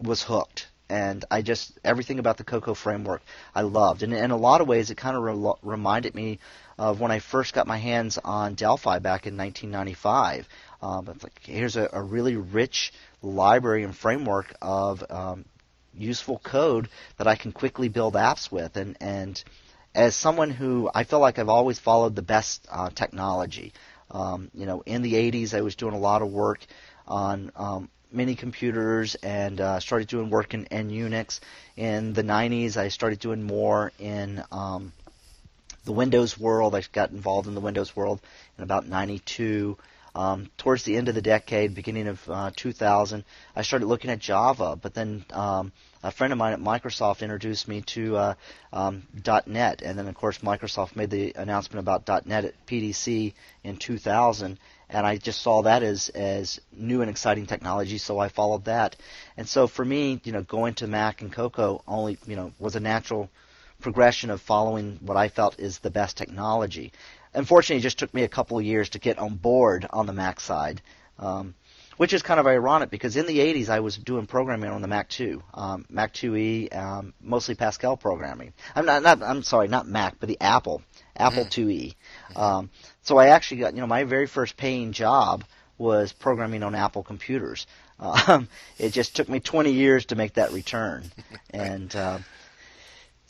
was 0.01 0.23
hooked 0.23 0.67
and 0.91 1.23
I 1.31 1.41
just 1.41 1.71
everything 1.85 2.19
about 2.19 2.37
the 2.37 2.43
Cocoa 2.43 2.73
framework 2.73 3.21
I 3.55 3.61
loved, 3.61 4.03
and 4.03 4.13
in 4.13 4.31
a 4.31 4.37
lot 4.37 4.59
of 4.59 4.67
ways 4.67 4.91
it 4.91 4.97
kind 4.97 5.15
of 5.15 5.23
re- 5.23 5.53
reminded 5.63 6.13
me 6.13 6.39
of 6.77 6.99
when 6.99 7.11
I 7.11 7.19
first 7.19 7.53
got 7.53 7.65
my 7.65 7.77
hands 7.77 8.19
on 8.23 8.55
Delphi 8.55 8.99
back 8.99 9.25
in 9.25 9.37
1995. 9.37 10.47
Um, 10.81 11.07
it's 11.07 11.23
like 11.23 11.39
here's 11.43 11.77
a, 11.77 11.89
a, 11.93 12.01
really 12.01 12.35
rich 12.35 12.91
library 13.21 13.83
and 13.83 13.95
framework 13.95 14.53
of 14.61 15.03
um, 15.09 15.45
useful 15.93 16.39
code 16.43 16.89
that 17.17 17.27
I 17.27 17.35
can 17.35 17.51
quickly 17.53 17.87
build 17.87 18.15
apps 18.15 18.51
with, 18.51 18.75
and 18.75 18.97
and 18.99 19.41
as 19.95 20.13
someone 20.15 20.49
who 20.49 20.89
I 20.93 21.05
feel 21.05 21.19
like 21.19 21.39
I've 21.39 21.49
always 21.49 21.79
followed 21.79 22.15
the 22.15 22.21
best 22.21 22.67
uh, 22.69 22.89
technology. 22.89 23.73
Um, 24.09 24.51
you 24.53 24.65
know, 24.65 24.83
in 24.85 25.03
the 25.03 25.13
80s, 25.13 25.53
I 25.53 25.61
was 25.61 25.75
doing 25.75 25.93
a 25.93 25.99
lot 25.99 26.21
of 26.21 26.29
work 26.29 26.59
on 27.07 27.49
um, 27.55 27.89
mini 28.11 28.35
computers 28.35 29.15
and 29.15 29.59
uh, 29.59 29.79
started 29.79 30.07
doing 30.07 30.29
work 30.29 30.53
in, 30.53 30.65
in 30.65 30.89
Unix. 30.89 31.39
In 31.77 32.13
the 32.13 32.23
90s, 32.23 32.77
I 32.77 32.89
started 32.89 33.19
doing 33.19 33.43
more 33.43 33.91
in 33.99 34.43
um, 34.51 34.93
the 35.85 35.91
Windows 35.93 36.37
world. 36.37 36.75
I 36.75 36.83
got 36.91 37.11
involved 37.11 37.47
in 37.47 37.55
the 37.55 37.61
Windows 37.61 37.95
world 37.95 38.19
in 38.57 38.63
about 38.63 38.87
92. 38.87 39.77
Um, 40.13 40.49
towards 40.57 40.83
the 40.83 40.97
end 40.97 41.07
of 41.07 41.15
the 41.15 41.21
decade, 41.21 41.73
beginning 41.73 42.07
of 42.07 42.29
uh, 42.29 42.51
2000, 42.53 43.23
I 43.55 43.61
started 43.61 43.85
looking 43.85 44.11
at 44.11 44.19
Java, 44.19 44.75
but 44.75 44.93
then 44.93 45.23
um, 45.31 45.71
a 46.03 46.11
friend 46.11 46.33
of 46.33 46.39
mine 46.39 46.51
at 46.51 46.59
Microsoft 46.59 47.21
introduced 47.21 47.69
me 47.69 47.81
to 47.81 48.17
uh, 48.17 48.33
um, 48.73 49.03
.NET, 49.45 49.81
and 49.81 49.97
then 49.97 50.09
of 50.09 50.15
course 50.15 50.39
Microsoft 50.39 50.97
made 50.97 51.11
the 51.11 51.31
announcement 51.37 51.79
about 51.79 52.25
.NET 52.25 52.43
at 52.43 52.65
PDC 52.65 53.33
in 53.63 53.77
2000, 53.77 54.59
and 54.91 55.07
I 55.07 55.17
just 55.17 55.41
saw 55.41 55.63
that 55.63 55.83
as 55.83 56.09
as 56.09 56.59
new 56.71 57.01
and 57.01 57.09
exciting 57.09 57.45
technology, 57.45 57.97
so 57.97 58.19
I 58.19 58.27
followed 58.27 58.65
that. 58.65 58.95
And 59.37 59.47
so 59.47 59.67
for 59.67 59.83
me, 59.83 60.19
you 60.23 60.33
know, 60.33 60.43
going 60.43 60.73
to 60.75 60.87
Mac 60.87 61.21
and 61.21 61.31
Cocoa 61.31 61.81
only, 61.87 62.17
you 62.27 62.35
know, 62.35 62.51
was 62.59 62.75
a 62.75 62.79
natural 62.79 63.29
progression 63.79 64.29
of 64.29 64.41
following 64.41 64.99
what 65.01 65.17
I 65.17 65.29
felt 65.29 65.59
is 65.59 65.79
the 65.79 65.89
best 65.89 66.17
technology. 66.17 66.91
Unfortunately, 67.33 67.77
it 67.77 67.83
just 67.83 67.99
took 67.99 68.13
me 68.13 68.23
a 68.23 68.27
couple 68.27 68.59
of 68.59 68.65
years 68.65 68.89
to 68.89 68.99
get 68.99 69.17
on 69.17 69.35
board 69.35 69.87
on 69.89 70.05
the 70.05 70.13
Mac 70.13 70.39
side, 70.39 70.81
um, 71.17 71.55
which 71.97 72.13
is 72.13 72.21
kind 72.21 72.39
of 72.39 72.45
ironic 72.45 72.89
because 72.89 73.15
in 73.15 73.25
the 73.25 73.39
80s 73.39 73.69
I 73.69 73.79
was 73.79 73.97
doing 73.97 74.27
programming 74.27 74.69
on 74.69 74.81
the 74.81 74.87
Mac 74.87 75.07
2, 75.09 75.41
um, 75.53 75.85
Mac 75.89 76.13
2e, 76.13 76.75
um, 76.75 77.13
mostly 77.21 77.55
Pascal 77.55 77.95
programming. 77.95 78.53
I'm 78.75 78.85
not, 78.85 79.01
not, 79.03 79.23
I'm 79.23 79.43
sorry, 79.43 79.69
not 79.69 79.87
Mac, 79.87 80.19
but 80.19 80.27
the 80.27 80.41
Apple, 80.41 80.81
Apple 81.15 81.45
2e. 81.45 81.95
Um, 82.35 82.69
so 83.01 83.17
I 83.17 83.27
actually 83.27 83.61
got, 83.61 83.73
you 83.73 83.81
know, 83.81 83.87
my 83.87 84.03
very 84.03 84.27
first 84.27 84.57
paying 84.57 84.91
job 84.91 85.43
was 85.77 86.13
programming 86.13 86.63
on 86.63 86.75
Apple 86.75 87.03
computers. 87.03 87.67
Um, 88.01 88.47
it 88.79 88.93
just 88.93 89.15
took 89.15 89.29
me 89.29 89.39
20 89.39 89.73
years 89.73 90.05
to 90.05 90.15
make 90.15 90.33
that 90.33 90.51
return, 90.53 91.03
and. 91.51 91.95
Uh, 91.95 92.17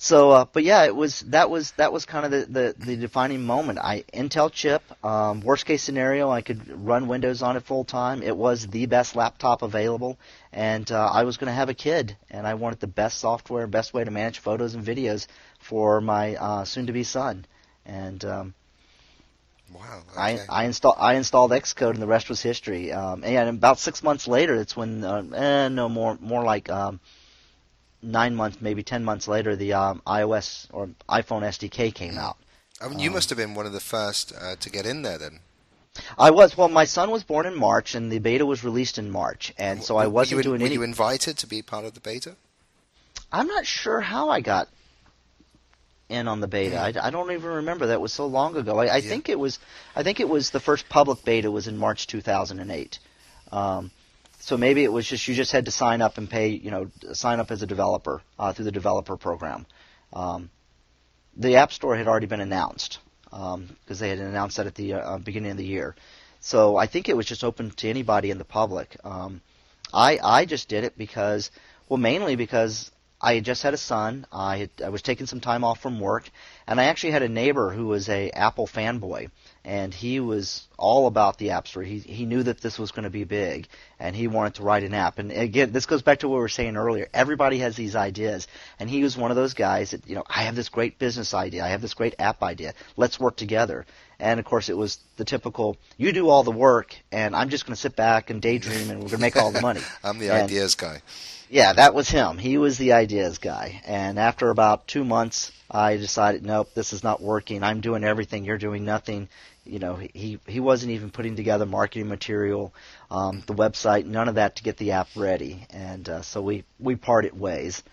so, 0.04 0.32
uh, 0.32 0.46
but 0.52 0.64
yeah, 0.64 0.86
it 0.86 0.96
was 0.96 1.20
that 1.28 1.52
was 1.52 1.74
that 1.74 1.94
was 1.94 2.06
kind 2.06 2.26
of 2.26 2.32
the, 2.32 2.46
the, 2.52 2.86
the 2.86 2.96
defining 2.96 3.44
moment. 3.44 3.78
I 3.78 4.04
Intel 4.12 4.52
chip. 4.52 4.82
Um, 5.06 5.42
worst 5.42 5.68
case 5.68 5.84
scenario, 5.84 6.28
I 6.28 6.42
could 6.42 6.88
run 6.88 7.08
Windows 7.08 7.44
on 7.44 7.56
it 7.56 7.62
full 7.62 7.84
time. 7.84 8.24
It 8.24 8.36
was 8.36 8.66
the 8.66 8.88
best 8.88 9.16
laptop 9.16 9.62
available, 9.62 10.18
and 10.52 10.92
uh, 10.92 11.06
I 11.14 11.24
was 11.24 11.38
going 11.38 11.50
to 11.50 11.54
have 11.54 11.70
a 11.70 11.76
kid, 11.76 12.18
and 12.32 12.48
I 12.48 12.56
wanted 12.56 12.80
the 12.80 12.88
best 12.88 13.20
software, 13.20 13.68
best 13.68 13.94
way 13.94 14.04
to 14.04 14.10
manage 14.10 14.40
photos 14.40 14.74
and 14.74 14.84
videos 14.84 15.28
for 15.60 16.02
my 16.02 16.36
uh, 16.36 16.66
soon-to-be 16.66 17.04
son. 17.04 17.46
And 17.86 18.26
um, 18.26 18.54
Wow. 19.74 20.04
Okay. 20.12 20.40
I 20.50 20.62
I 20.62 20.66
installed 20.66 20.98
I 21.00 21.16
installed 21.16 21.52
Xcode, 21.52 21.92
and 21.92 22.02
the 22.02 22.08
rest 22.08 22.30
was 22.30 22.42
history. 22.42 22.92
Um, 22.92 23.24
and 23.24 23.50
about 23.50 23.80
six 23.80 24.04
months 24.04 24.28
later, 24.28 24.56
it's 24.56 24.76
when 24.76 25.04
uh, 25.04 25.24
eh, 25.36 25.70
no 25.70 25.90
more 25.90 26.18
more 26.22 26.44
like. 26.44 26.70
Um, 26.70 27.00
nine 28.02 28.36
months, 28.36 28.58
maybe 28.62 28.84
ten 28.84 29.04
months 29.04 29.28
later, 29.28 29.56
the 29.56 29.74
um, 29.74 30.02
iOS 30.08 30.68
or 30.72 30.88
iPhone 31.10 31.44
SDK 31.44 31.94
came 31.94 32.18
out. 32.18 32.38
I 32.82 32.88
mean, 32.88 33.00
you 33.00 33.12
must 33.12 33.30
have 33.30 33.38
been 33.38 33.54
one 33.54 33.66
of 33.66 33.74
the 33.74 33.80
first 33.80 34.34
uh, 34.40 34.56
to 34.60 34.70
get 34.70 34.86
in 34.86 35.04
there 35.04 35.18
then. 35.18 35.40
I 36.18 36.32
was. 36.32 36.58
Well, 36.58 36.70
my 36.70 36.86
son 36.86 37.12
was 37.12 37.24
born 37.24 37.46
in 37.46 37.56
March, 37.56 37.96
and 37.96 38.12
the 38.12 38.20
beta 38.20 38.46
was 38.46 38.64
released 38.64 38.98
in 38.98 39.12
March, 39.12 39.54
and 39.58 39.84
so 39.84 39.98
I 39.98 40.08
wasn't 40.08 40.40
you, 40.40 40.44
doing 40.44 40.62
were 40.62 40.66
any. 40.66 40.76
you 40.76 40.84
invited 40.84 41.38
to 41.40 41.48
be 41.48 41.62
part 41.62 41.86
of 41.86 41.94
the 41.94 42.00
beta? 42.00 42.36
I'm 43.32 43.48
not 43.48 43.66
sure 43.66 44.02
how 44.02 44.30
I 44.30 44.42
got 44.42 44.68
in 46.12 46.28
on 46.28 46.39
the 46.41 46.47
beta. 46.47 46.78
I, 46.80 46.93
I 47.08 47.10
don't 47.10 47.32
even 47.32 47.50
remember. 47.50 47.88
That 47.88 48.02
was 48.02 48.13
so 48.13 48.28
long 48.28 48.56
ago. 48.56 48.78
I, 48.80 48.86
I 48.86 48.97
Yeah. 48.97 49.10
think 49.10 49.30
it 49.30 49.39
was. 49.39 49.60
I 49.95 50.04
think 50.04 50.19
it 50.19 50.30
was 50.30 50.52
the 50.52 50.60
first 50.60 50.88
public 50.89 51.24
beta 51.26 51.50
was 51.50 51.67
in 51.67 51.78
March 51.78 52.08
2008. 52.08 53.00
Um, 53.52 53.91
so 54.39 54.58
maybe 54.58 54.84
it 54.84 54.91
was 54.91 55.08
just 55.08 55.28
you 55.28 55.36
just 55.36 55.52
had 55.52 55.65
to 55.65 55.71
sign 55.71 56.02
up 56.02 56.17
and 56.17 56.30
pay. 56.30 56.50
You 56.50 56.71
know, 56.71 56.91
sign 57.13 57.39
up 57.39 57.52
as 57.52 57.62
a 57.63 57.67
developer 57.67 58.21
uh, 58.38 58.54
through 58.54 58.65
the 58.65 58.71
developer 58.71 59.17
program. 59.17 59.65
Um, 60.13 60.50
the 61.38 61.56
App 61.58 61.71
Store 61.71 61.95
had 61.95 62.08
already 62.08 62.28
been 62.28 62.41
announced 62.41 63.00
because 63.24 64.00
they 64.00 64.10
had 64.10 64.19
announced 64.19 64.58
that 64.58 64.67
at 64.67 64.76
the 64.76 64.93
uh, 64.93 65.17
beginning 65.19 65.52
of 65.52 65.58
the 65.58 65.65
year. 65.65 65.95
So 66.41 66.76
I 66.76 66.88
think 66.88 67.08
it 67.08 67.15
was 67.15 67.26
just 67.26 67.43
open 67.43 67.71
to 67.71 67.89
anybody 67.89 68.32
in 68.32 68.38
the 68.38 68.45
public. 68.45 68.97
Um, 69.04 69.41
I 69.93 70.19
I 70.21 70.45
just 70.45 70.67
did 70.67 70.84
it 70.84 70.97
because, 70.97 71.52
well, 71.88 71.97
mainly 71.97 72.36
because 72.36 72.91
I 73.22 73.36
had 73.36 73.46
just 73.46 73.62
had 73.62 73.74
a 73.74 73.78
son. 73.78 74.26
I 74.32 74.58
had, 74.58 74.70
I 74.84 74.90
was 74.90 75.02
taking 75.02 75.28
some 75.28 75.42
time 75.42 75.64
off 75.64 75.80
from 75.80 76.00
work, 76.00 76.30
and 76.68 76.80
I 76.80 76.86
actually 76.86 77.12
had 77.12 77.22
a 77.22 77.30
neighbor 77.30 77.72
who 77.72 77.88
was 77.88 78.10
a 78.10 78.32
Apple 78.32 78.66
fanboy, 78.66 79.30
and 79.64 79.94
he 79.94 80.20
was 80.20 80.68
all 80.78 81.06
about 81.06 81.38
the 81.38 81.52
App 81.52 81.68
Store. 81.68 81.84
He 81.84 82.00
he 82.00 82.26
knew 82.26 82.42
that 82.42 82.62
this 82.62 82.80
was 82.80 82.92
going 82.92 83.04
to 83.04 83.12
be 83.12 83.24
big, 83.24 83.68
and 84.00 84.16
he 84.16 84.28
wanted 84.28 84.56
to 84.56 84.64
write 84.64 84.84
an 84.84 84.96
app. 84.96 85.20
And 85.20 85.32
again, 85.32 85.72
this 85.72 85.86
goes 85.86 86.02
back 86.02 86.20
to 86.20 86.28
what 86.28 86.36
we 86.36 86.42
were 86.42 86.50
saying 86.50 86.76
earlier. 86.76 87.08
Everybody 87.14 87.60
has 87.60 87.76
these 87.76 87.96
ideas, 87.96 88.48
and 88.80 88.90
he 88.90 89.04
was 89.04 89.16
one 89.16 89.30
of 89.30 89.38
those 89.38 89.54
guys 89.54 89.92
that 89.92 90.08
you 90.08 90.16
know 90.16 90.24
I 90.28 90.44
have 90.44 90.56
this 90.56 90.70
great 90.70 90.98
business 90.98 91.34
idea. 91.36 91.64
I 91.64 91.70
have 91.70 91.82
this 91.82 91.94
great 91.94 92.16
app 92.18 92.42
idea. 92.42 92.74
Let's 92.98 93.20
work 93.20 93.38
together. 93.38 93.86
And 94.22 94.40
of 94.40 94.46
course, 94.46 94.70
it 94.70 94.78
was 94.78 95.00
the 95.18 95.26
typical: 95.26 95.76
you 95.98 96.12
do 96.14 96.30
all 96.30 96.44
the 96.44 96.52
work, 96.52 96.96
and 97.12 97.36
I'm 97.36 97.50
just 97.50 97.66
going 97.66 97.76
to 97.76 97.82
sit 97.82 97.96
back 97.96 98.30
and 98.30 98.42
daydream, 98.42 98.90
and 98.90 99.00
we're 99.00 99.10
going 99.10 99.18
to 99.18 99.18
make 99.18 99.36
all 99.36 99.52
the 99.52 99.62
money. 99.62 99.82
I'm 100.04 100.20
the 100.20 100.30
And- 100.32 100.44
ideas 100.44 100.76
guy. 100.76 101.02
yeah, 101.50 101.74
that 101.74 101.94
was 101.94 102.08
him. 102.10 102.38
He 102.38 102.58
was 102.58 102.78
the 102.78 102.94
ideas 102.94 103.40
guy. 103.40 103.82
And 103.86 104.18
after 104.20 104.50
about 104.50 104.88
two 104.88 105.04
months, 105.04 105.52
I 105.70 105.98
decided, 105.98 106.46
nope, 106.46 106.70
this 106.76 106.94
is 106.94 107.04
not 107.04 107.22
working. 107.22 107.64
I'm 107.64 107.82
doing 107.82 108.04
everything. 108.04 108.46
You're 108.46 108.58
doing 108.58 108.86
nothing. 108.86 109.28
You 109.66 109.80
know, 109.80 109.96
he 109.96 110.40
he 110.48 110.60
wasn't 110.60 110.92
even 110.94 111.12
putting 111.12 111.36
together 111.36 111.66
marketing 111.66 112.08
material, 112.08 112.74
um, 113.12 113.44
the 113.46 113.54
website, 113.54 114.06
none 114.06 114.28
of 114.30 114.36
that 114.36 114.56
to 114.58 114.64
get 114.64 114.78
the 114.78 114.92
app 114.94 115.08
ready. 115.16 115.66
And 115.72 116.08
uh, 116.10 116.22
so 116.22 116.42
we 116.42 116.64
we 116.80 116.96
parted 116.96 117.40
ways. 117.40 117.84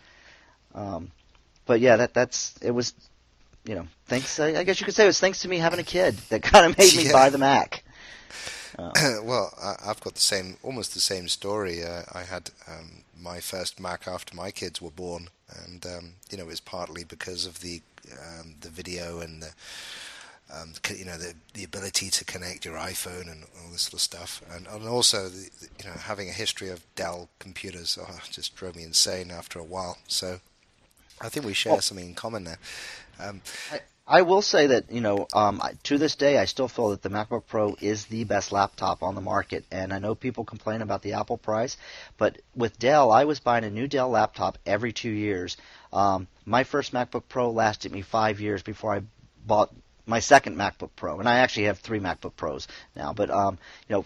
Um, 0.74 1.10
but 1.66 1.80
yeah, 1.80 1.96
that 1.96 2.14
that's 2.14 2.54
it 2.62 2.70
was, 2.70 2.94
you 3.64 3.74
know, 3.74 3.86
thanks. 4.06 4.38
I 4.40 4.54
I 4.60 4.64
guess 4.64 4.80
you 4.80 4.84
could 4.86 4.94
say 4.94 5.04
it 5.04 5.08
was 5.08 5.20
thanks 5.20 5.40
to 5.42 5.48
me 5.48 5.58
having 5.58 5.80
a 5.80 5.84
kid 5.84 6.16
that 6.30 6.42
kind 6.42 6.66
of 6.70 6.78
made 6.78 6.94
me 6.96 7.06
Yeah. 7.06 7.12
buy 7.12 7.30
the 7.30 7.38
Mac. 7.38 7.84
well, 8.78 9.52
I, 9.60 9.74
I've 9.90 10.00
got 10.00 10.14
the 10.14 10.20
same, 10.20 10.56
almost 10.62 10.94
the 10.94 11.00
same 11.00 11.28
story. 11.28 11.82
Uh, 11.82 12.02
I 12.12 12.22
had 12.22 12.50
um, 12.68 13.02
my 13.20 13.40
first 13.40 13.80
Mac 13.80 14.06
after 14.06 14.36
my 14.36 14.50
kids 14.50 14.80
were 14.80 14.90
born, 14.90 15.28
and 15.64 15.84
um, 15.86 16.12
you 16.30 16.38
know, 16.38 16.44
it 16.44 16.48
was 16.48 16.60
partly 16.60 17.02
because 17.04 17.44
of 17.46 17.60
the 17.60 17.82
um, 18.12 18.54
the 18.60 18.68
video 18.68 19.20
and 19.20 19.42
the 19.42 19.50
um, 20.54 20.72
you 20.96 21.04
know 21.04 21.16
the 21.18 21.34
the 21.54 21.64
ability 21.64 22.08
to 22.10 22.24
connect 22.24 22.64
your 22.64 22.76
iPhone 22.76 23.30
and 23.30 23.44
all 23.64 23.72
this 23.72 23.82
sort 23.82 23.94
of 23.94 24.00
stuff, 24.00 24.42
and, 24.54 24.66
and 24.68 24.86
also 24.88 25.28
the, 25.28 25.50
the- 25.60 25.68
you 25.82 25.84
know 25.90 25.96
having 25.96 26.28
a 26.28 26.32
history 26.32 26.68
of 26.68 26.84
Dell 26.94 27.28
computers 27.38 27.98
oh, 28.00 28.20
just 28.30 28.54
drove 28.54 28.76
me 28.76 28.84
insane 28.84 29.30
after 29.30 29.58
a 29.58 29.64
while. 29.64 29.98
So 30.06 30.40
I 31.20 31.28
think 31.28 31.46
we 31.46 31.54
share 31.54 31.72
Well- 31.72 31.80
something 31.82 32.06
in 32.08 32.14
common 32.14 32.44
there. 32.44 32.58
Um, 33.20 33.42
I, 33.72 33.80
I 34.06 34.22
will 34.22 34.42
say 34.42 34.68
that 34.68 34.90
you 34.90 35.00
know 35.00 35.26
um, 35.34 35.60
I- 35.62 35.72
to 35.84 35.98
this 35.98 36.14
day 36.16 36.38
I 36.38 36.44
still 36.46 36.68
feel 36.68 36.90
that 36.90 37.02
the 37.02 37.10
MacBook 37.10 37.44
Pro 37.46 37.76
is 37.80 38.06
the 38.06 38.24
best 38.24 38.52
laptop 38.52 39.02
on 39.02 39.14
the 39.14 39.20
market, 39.20 39.64
and 39.70 39.92
I 39.92 39.98
know 39.98 40.14
people 40.14 40.44
complain 40.44 40.82
about 40.82 41.02
the 41.02 41.14
Apple 41.14 41.36
price, 41.36 41.76
but 42.16 42.38
with 42.54 42.78
Dell, 42.78 43.10
I 43.10 43.24
was 43.24 43.40
buying 43.40 43.64
a 43.64 43.70
new 43.70 43.86
Dell 43.88 44.08
laptop 44.08 44.56
every 44.64 44.92
two 44.92 45.10
years. 45.10 45.56
Um, 45.92 46.28
my 46.46 46.64
first 46.64 46.92
MacBook 46.92 47.24
Pro 47.28 47.50
lasted 47.50 47.92
me 47.92 48.02
five 48.02 48.40
years 48.40 48.62
before 48.62 48.94
I 48.94 49.02
bought 49.46 49.74
my 50.06 50.20
second 50.20 50.56
MacBook 50.56 50.90
Pro, 50.96 51.18
and 51.18 51.28
I 51.28 51.40
actually 51.40 51.64
have 51.66 51.78
three 51.78 52.00
MacBook 52.00 52.34
Pros 52.36 52.66
now. 52.96 53.12
But 53.12 53.30
um, 53.30 53.58
you 53.88 53.96
know, 53.96 54.04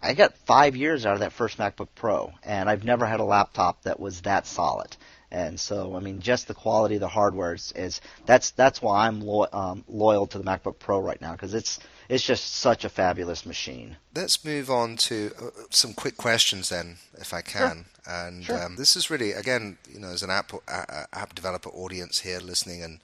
I 0.00 0.14
got 0.14 0.36
five 0.46 0.76
years 0.76 1.04
out 1.04 1.14
of 1.14 1.20
that 1.20 1.32
first 1.32 1.58
MacBook 1.58 1.88
Pro, 1.94 2.32
and 2.42 2.70
I've 2.70 2.84
never 2.84 3.04
had 3.06 3.20
a 3.20 3.24
laptop 3.24 3.82
that 3.82 4.00
was 4.00 4.22
that 4.22 4.46
solid. 4.46 4.96
And 5.32 5.58
so, 5.58 5.96
I 5.96 6.00
mean, 6.00 6.20
just 6.20 6.46
the 6.46 6.52
quality 6.52 6.96
of 6.96 7.00
the 7.00 7.08
hardware 7.08 7.54
is, 7.54 7.72
is 7.74 8.02
that's 8.26 8.50
that's 8.50 8.82
why 8.82 9.06
I'm 9.06 9.22
lo- 9.22 9.48
um, 9.50 9.82
loyal 9.88 10.26
to 10.26 10.38
the 10.38 10.44
MacBook 10.44 10.78
Pro 10.78 11.00
right 11.00 11.18
now 11.22 11.32
because 11.32 11.54
it's 11.54 11.78
it's 12.10 12.22
just 12.22 12.56
such 12.56 12.84
a 12.84 12.90
fabulous 12.90 13.46
machine. 13.46 13.96
Let's 14.14 14.44
move 14.44 14.68
on 14.70 14.98
to 15.08 15.32
uh, 15.40 15.50
some 15.70 15.94
quick 15.94 16.18
questions 16.18 16.68
then, 16.68 16.98
if 17.18 17.32
I 17.32 17.40
can. 17.40 17.86
And 18.06 18.44
Sure. 18.44 18.62
um, 18.62 18.76
this 18.76 18.94
is 18.94 19.08
really, 19.08 19.32
again, 19.32 19.78
you 19.90 20.00
know, 20.00 20.08
as 20.08 20.22
an 20.22 20.28
app 20.28 20.52
uh, 20.68 21.06
app 21.14 21.34
developer 21.34 21.70
audience 21.70 22.20
here 22.20 22.40
listening 22.40 22.82
and 22.82 23.00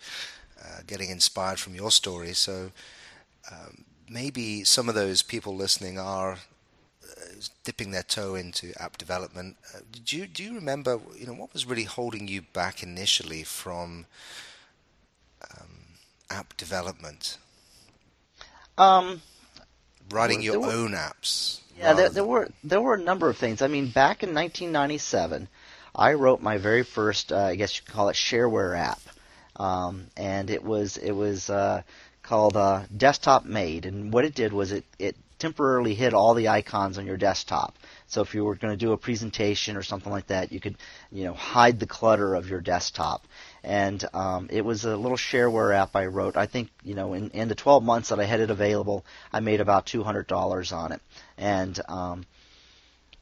uh, 0.60 0.80
getting 0.86 1.08
inspired 1.08 1.58
from 1.58 1.74
your 1.74 1.90
story. 1.90 2.34
So 2.34 2.72
um, 3.50 3.84
maybe 4.06 4.64
some 4.64 4.90
of 4.90 4.94
those 4.94 5.22
people 5.22 5.56
listening 5.56 5.98
are 5.98 6.36
dipping 7.64 7.90
their 7.90 8.02
toe 8.02 8.34
into 8.34 8.72
app 8.80 8.98
development. 8.98 9.56
Uh, 9.74 9.80
did 9.92 10.12
you 10.12 10.26
do 10.26 10.42
you 10.42 10.54
remember, 10.54 11.00
you 11.16 11.26
know, 11.26 11.34
what 11.34 11.52
was 11.52 11.66
really 11.66 11.84
holding 11.84 12.28
you 12.28 12.42
back 12.42 12.82
initially 12.82 13.44
from 13.44 14.06
um, 15.50 15.68
app 16.30 16.56
development, 16.56 17.38
Um, 18.76 19.22
writing 20.10 20.42
your 20.42 20.60
were- 20.60 20.72
own 20.72 20.92
apps? 20.92 21.60
Yeah, 21.78 21.92
there, 21.92 22.08
there 22.08 22.24
were 22.24 22.48
there 22.64 22.80
were 22.80 22.94
a 22.94 23.00
number 23.00 23.28
of 23.28 23.36
things. 23.38 23.62
I 23.62 23.68
mean, 23.68 23.88
back 23.90 24.22
in 24.24 24.34
1997, 24.34 25.48
I 25.94 26.14
wrote 26.14 26.40
my 26.42 26.58
very 26.58 26.82
first, 26.82 27.32
uh, 27.32 27.38
I 27.38 27.54
guess 27.54 27.76
you 27.76 27.84
could 27.84 27.94
call 27.94 28.08
it 28.08 28.16
shareware 28.16 28.76
app, 28.76 29.00
um, 29.56 30.08
and 30.16 30.50
it 30.50 30.64
was 30.64 30.96
it 30.96 31.12
was 31.12 31.48
uh, 31.50 31.82
called 32.22 32.56
uh, 32.56 32.82
Desktop 32.96 33.44
Made. 33.44 33.86
And 33.86 34.12
what 34.12 34.24
it 34.24 34.34
did 34.34 34.52
was 34.52 34.72
it 34.72 34.84
it 34.98 35.16
temporarily 35.38 35.94
hid 35.94 36.14
all 36.14 36.34
the 36.34 36.48
icons 36.48 36.98
on 36.98 37.06
your 37.06 37.16
desktop. 37.16 37.76
So 38.06 38.22
if 38.22 38.34
you 38.34 38.44
were 38.44 38.54
going 38.54 38.72
to 38.72 38.76
do 38.76 38.92
a 38.92 38.96
presentation 38.96 39.76
or 39.76 39.82
something 39.82 40.12
like 40.12 40.28
that, 40.28 40.52
you 40.52 40.60
could, 40.60 40.76
you 41.12 41.24
know, 41.24 41.34
hide 41.34 41.78
the 41.78 41.86
clutter 41.86 42.34
of 42.34 42.48
your 42.48 42.60
desktop. 42.60 43.26
And 43.62 44.04
um, 44.14 44.48
it 44.50 44.64
was 44.64 44.84
a 44.84 44.96
little 44.96 45.16
shareware 45.16 45.74
app 45.74 45.94
I 45.94 46.06
wrote. 46.06 46.36
I 46.36 46.46
think, 46.46 46.70
you 46.82 46.94
know, 46.94 47.14
in, 47.14 47.30
in 47.30 47.48
the 47.48 47.54
12 47.54 47.82
months 47.82 48.08
that 48.08 48.20
I 48.20 48.24
had 48.24 48.40
it 48.40 48.50
available, 48.50 49.04
I 49.32 49.40
made 49.40 49.60
about 49.60 49.86
$200 49.86 50.72
on 50.76 50.92
it. 50.92 51.00
And 51.36 51.78
um, 51.88 52.26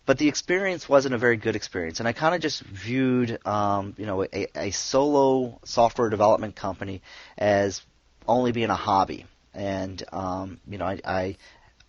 but 0.07 0.19
the 0.19 0.29
experience 0.29 0.89
wasn't 0.89 1.15
a 1.15 1.19
very 1.19 1.37
good 1.37 1.57
experience, 1.57 1.99
and 1.99 2.09
I 2.09 2.13
kind 2.13 2.35
of 2.35 2.41
just 2.41 2.63
viewed, 2.63 3.45
um, 3.45 3.93
you 3.99 4.07
know, 4.07 4.23
a, 4.23 4.47
a 4.55 4.71
solo 4.71 5.59
software 5.65 6.09
development 6.11 6.55
company 6.55 7.03
as 7.37 7.83
only 8.29 8.53
being 8.53 8.71
a 8.71 8.77
hobby, 8.77 9.27
and 9.53 10.01
um, 10.13 10.61
you 10.69 10.79
know, 10.79 10.87
I, 10.87 11.01
I 11.05 11.37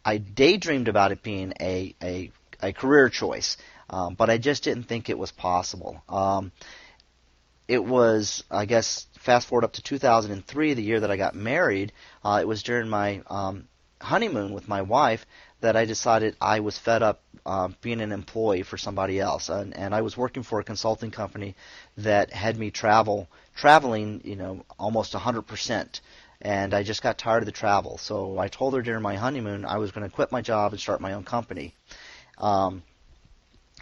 I 0.07 0.19
daydreamed 0.19 0.87
about 0.87 1.11
it 1.11 1.21
being 1.21 1.51
a 1.59 1.93
a, 2.01 2.31
a 2.61 2.71
career 2.71 3.09
choice, 3.09 3.57
um, 3.89 4.15
but 4.15 4.29
I 4.29 4.37
just 4.37 4.63
didn't 4.63 4.83
think 4.83 5.09
it 5.09 5.17
was 5.17 5.33
possible. 5.33 6.01
Um, 6.07 6.53
it 7.67 7.83
was, 7.83 8.45
I 8.49 8.65
guess, 8.65 9.07
fast 9.19 9.47
forward 9.47 9.65
up 9.65 9.73
to 9.73 9.81
2003, 9.81 10.75
the 10.75 10.81
year 10.81 11.01
that 11.01 11.11
I 11.11 11.17
got 11.17 11.35
married. 11.35 11.91
Uh, 12.23 12.39
it 12.41 12.47
was 12.47 12.63
during 12.63 12.87
my 12.87 13.21
um, 13.27 13.67
honeymoon 13.99 14.53
with 14.53 14.69
my 14.69 14.81
wife 14.81 15.25
that 15.59 15.75
I 15.75 15.83
decided 15.83 16.37
I 16.39 16.61
was 16.61 16.77
fed 16.77 17.03
up 17.03 17.21
uh, 17.45 17.67
being 17.81 17.99
an 17.99 18.13
employee 18.13 18.63
for 18.63 18.77
somebody 18.77 19.19
else, 19.19 19.49
and, 19.49 19.75
and 19.75 19.93
I 19.93 20.03
was 20.03 20.15
working 20.15 20.43
for 20.43 20.61
a 20.61 20.63
consulting 20.63 21.11
company 21.11 21.57
that 21.97 22.31
had 22.31 22.57
me 22.57 22.71
travel 22.71 23.27
traveling, 23.57 24.21
you 24.23 24.35
know, 24.35 24.63
almost 24.79 25.13
100%. 25.13 25.99
And 26.41 26.73
I 26.73 26.83
just 26.83 27.01
got 27.01 27.17
tired 27.17 27.41
of 27.41 27.47
the 27.47 27.51
travel, 27.51 27.97
so 27.97 28.37
I 28.37 28.47
told 28.47 28.75
her 28.75 28.81
during 28.81 29.01
my 29.01 29.15
honeymoon 29.15 29.65
I 29.65 29.77
was 29.77 29.91
going 29.91 30.07
to 30.07 30.15
quit 30.15 30.31
my 30.31 30.41
job 30.41 30.71
and 30.71 30.79
start 30.79 31.01
my 31.01 31.13
own 31.13 31.23
company. 31.23 31.73
Um, 32.37 32.83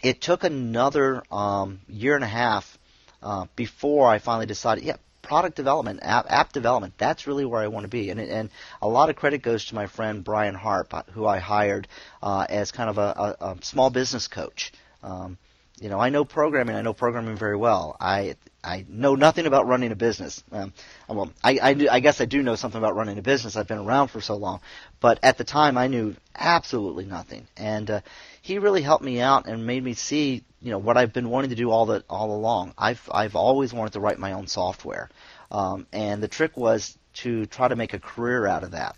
it 0.01 0.21
took 0.21 0.43
another 0.43 1.23
um, 1.31 1.79
year 1.89 2.15
and 2.15 2.23
a 2.23 2.27
half 2.27 2.77
uh, 3.21 3.47
before 3.55 4.07
I 4.07 4.19
finally 4.19 4.45
decided, 4.45 4.83
yeah, 4.83 4.97
product 5.21 5.55
development, 5.55 5.99
app, 6.03 6.27
app 6.29 6.53
development. 6.53 6.93
That's 6.97 7.27
really 7.27 7.45
where 7.45 7.61
I 7.61 7.67
want 7.67 7.83
to 7.85 7.89
be. 7.89 8.09
And, 8.09 8.19
and 8.19 8.49
a 8.81 8.87
lot 8.87 9.09
of 9.09 9.15
credit 9.15 9.41
goes 9.41 9.65
to 9.65 9.75
my 9.75 9.87
friend 9.87 10.23
Brian 10.23 10.55
Harp, 10.55 10.93
uh, 10.93 11.03
who 11.11 11.25
I 11.25 11.39
hired 11.39 11.87
uh, 12.21 12.45
as 12.47 12.71
kind 12.71 12.89
of 12.89 12.97
a, 12.97 13.35
a, 13.41 13.45
a 13.45 13.57
small 13.63 13.89
business 13.89 14.27
coach. 14.27 14.71
Um, 15.03 15.37
you 15.79 15.89
know, 15.89 15.99
I 15.99 16.09
know 16.09 16.23
programming. 16.23 16.75
I 16.75 16.81
know 16.81 16.93
programming 16.93 17.35
very 17.37 17.57
well. 17.57 17.97
I 17.99 18.35
I 18.65 18.85
know 18.89 19.15
nothing 19.15 19.45
about 19.45 19.67
running 19.67 19.91
a 19.91 19.95
business. 19.95 20.43
Um, 20.51 20.73
well, 21.07 21.31
I 21.43 21.59
I, 21.61 21.87
I 21.91 21.99
guess 21.99 22.19
I 22.19 22.25
do 22.25 22.41
know 22.41 22.55
something 22.55 22.77
about 22.79 22.95
running 22.95 23.17
a 23.17 23.21
business. 23.21 23.55
I've 23.55 23.67
been 23.67 23.77
around 23.77 24.07
for 24.09 24.21
so 24.21 24.35
long, 24.35 24.61
but 24.99 25.19
at 25.23 25.37
the 25.37 25.43
time 25.43 25.77
I 25.77 25.87
knew 25.87 26.15
absolutely 26.35 27.05
nothing. 27.05 27.47
And 27.55 27.89
uh, 27.89 28.01
he 28.41 28.59
really 28.59 28.81
helped 28.81 29.03
me 29.03 29.21
out 29.21 29.47
and 29.47 29.65
made 29.65 29.83
me 29.83 29.93
see 29.93 30.43
you 30.61 30.71
know 30.71 30.79
what 30.79 30.97
I've 30.97 31.13
been 31.13 31.29
wanting 31.29 31.51
to 31.51 31.55
do 31.55 31.69
all 31.69 31.85
the 31.85 32.03
all 32.09 32.31
along. 32.31 32.73
I've 32.77 33.07
I've 33.11 33.35
always 33.35 33.71
wanted 33.73 33.93
to 33.93 33.99
write 33.99 34.17
my 34.17 34.33
own 34.33 34.47
software, 34.47 35.09
um, 35.51 35.85
and 35.93 36.23
the 36.23 36.27
trick 36.27 36.57
was 36.57 36.97
to 37.21 37.45
try 37.45 37.67
to 37.67 37.75
make 37.75 37.93
a 37.93 37.99
career 37.99 38.47
out 38.47 38.63
of 38.63 38.71
that. 38.71 38.95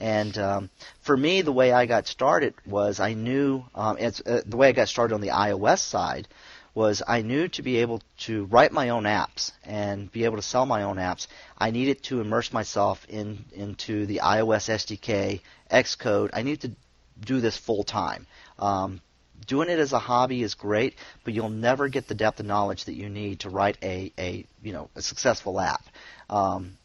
And 0.00 0.36
um, 0.38 0.70
for 1.02 1.14
me, 1.14 1.42
the 1.42 1.52
way 1.52 1.72
I 1.72 1.84
got 1.84 2.06
started 2.06 2.54
was 2.66 3.00
I 3.00 3.12
knew 3.12 3.64
um, 3.74 3.98
it's, 3.98 4.22
uh, 4.24 4.40
the 4.46 4.56
way 4.56 4.68
I 4.68 4.72
got 4.72 4.88
started 4.88 5.14
on 5.14 5.20
the 5.20 5.28
iOS 5.28 5.80
side 5.80 6.26
was 6.74 7.02
I 7.06 7.22
knew 7.22 7.48
to 7.48 7.62
be 7.62 7.78
able 7.78 8.02
to 8.20 8.44
write 8.44 8.72
my 8.72 8.90
own 8.90 9.04
apps 9.04 9.52
and 9.64 10.10
be 10.10 10.24
able 10.24 10.36
to 10.36 10.42
sell 10.42 10.66
my 10.66 10.84
own 10.84 10.96
apps, 10.96 11.26
I 11.58 11.70
needed 11.70 12.02
to 12.04 12.20
immerse 12.20 12.52
myself 12.52 13.04
in 13.08 13.44
into 13.52 14.06
the 14.06 14.20
iOS 14.22 14.68
SDK, 14.68 15.40
Xcode. 15.70 16.30
I 16.32 16.42
needed 16.42 16.60
to 16.62 17.26
do 17.26 17.40
this 17.40 17.56
full 17.56 17.84
time. 17.84 18.26
Um, 18.58 19.00
doing 19.46 19.68
it 19.68 19.78
as 19.78 19.92
a 19.92 19.98
hobby 19.98 20.42
is 20.42 20.54
great, 20.54 20.94
but 21.24 21.34
you'll 21.34 21.50
never 21.50 21.88
get 21.88 22.06
the 22.06 22.14
depth 22.14 22.40
of 22.40 22.46
knowledge 22.46 22.84
that 22.84 22.94
you 22.94 23.08
need 23.08 23.40
to 23.40 23.50
write 23.50 23.78
a, 23.82 24.12
a 24.18 24.44
you 24.62 24.72
know 24.72 24.90
a 24.94 25.02
successful 25.02 25.60
app. 25.60 25.84
Um, 26.28 26.76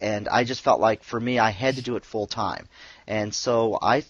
and 0.00 0.28
I 0.28 0.42
just 0.42 0.62
felt 0.62 0.80
like 0.80 1.04
for 1.04 1.20
me, 1.20 1.38
I 1.38 1.50
had 1.50 1.76
to 1.76 1.82
do 1.82 1.96
it 1.96 2.04
full 2.04 2.26
time, 2.26 2.68
and 3.06 3.32
so 3.32 3.78
I 3.80 4.04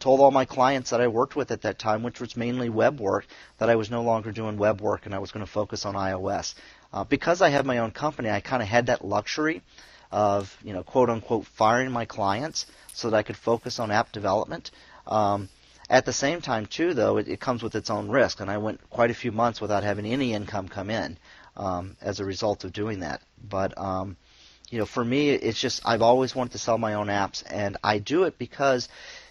told 0.00 0.20
all 0.20 0.30
my 0.30 0.44
clients 0.44 0.90
that 0.90 1.00
I 1.00 1.06
worked 1.06 1.36
with 1.36 1.50
at 1.50 1.62
that 1.62 1.78
time, 1.78 2.02
which 2.02 2.20
was 2.20 2.36
mainly 2.36 2.68
web 2.68 2.98
work, 3.00 3.26
that 3.58 3.70
I 3.70 3.76
was 3.76 3.90
no 3.90 4.02
longer 4.02 4.32
doing 4.32 4.56
web 4.56 4.80
work 4.80 5.06
and 5.06 5.14
I 5.14 5.18
was 5.18 5.30
going 5.30 5.44
to 5.44 5.50
focus 5.50 5.84
on 5.84 5.94
iOS. 5.94 6.54
Uh, 6.92 7.04
because 7.04 7.40
I 7.42 7.50
had 7.50 7.66
my 7.66 7.78
own 7.78 7.92
company, 7.92 8.30
I 8.30 8.40
kind 8.40 8.62
of 8.62 8.68
had 8.68 8.86
that 8.86 9.04
luxury 9.04 9.62
of 10.10 10.56
you 10.64 10.72
know 10.72 10.82
quote 10.82 11.08
unquote 11.08 11.46
firing 11.46 11.92
my 11.92 12.04
clients 12.04 12.66
so 12.92 13.10
that 13.10 13.16
I 13.16 13.22
could 13.22 13.36
focus 13.36 13.78
on 13.78 13.90
app 13.90 14.10
development. 14.10 14.70
Um, 15.06 15.48
at 15.88 16.04
the 16.04 16.12
same 16.12 16.40
time, 16.40 16.66
too, 16.66 16.94
though, 16.94 17.16
it, 17.16 17.26
it, 17.26 17.40
comes 17.40 17.64
with 17.64 17.74
its 17.74 17.90
own 17.90 18.10
risk, 18.10 18.40
and 18.40 18.48
I 18.48 18.58
went 18.58 18.88
quite 18.90 19.10
a 19.10 19.14
few 19.14 19.32
months 19.32 19.60
without 19.60 19.82
having 19.82 20.06
any 20.06 20.32
income 20.34 20.68
come 20.68 20.88
in 20.88 21.18
um, 21.56 21.96
as 22.00 22.20
a 22.20 22.24
result 22.24 22.62
of 22.62 22.72
doing 22.72 23.00
that. 23.00 23.20
But 23.42 23.76
um, 23.76 24.16
you 24.70 24.78
know, 24.78 24.86
for 24.86 25.04
me, 25.04 25.30
it's 25.30 25.60
just 25.60 25.82
I've 25.84 26.02
always 26.02 26.34
wanted 26.34 26.52
to 26.52 26.58
sell 26.58 26.78
my 26.78 26.94
own 26.94 27.08
apps, 27.08 27.42
and 27.48 27.76
I 27.82 27.98
do 27.98 28.24
it 28.24 28.38
because 28.38 28.88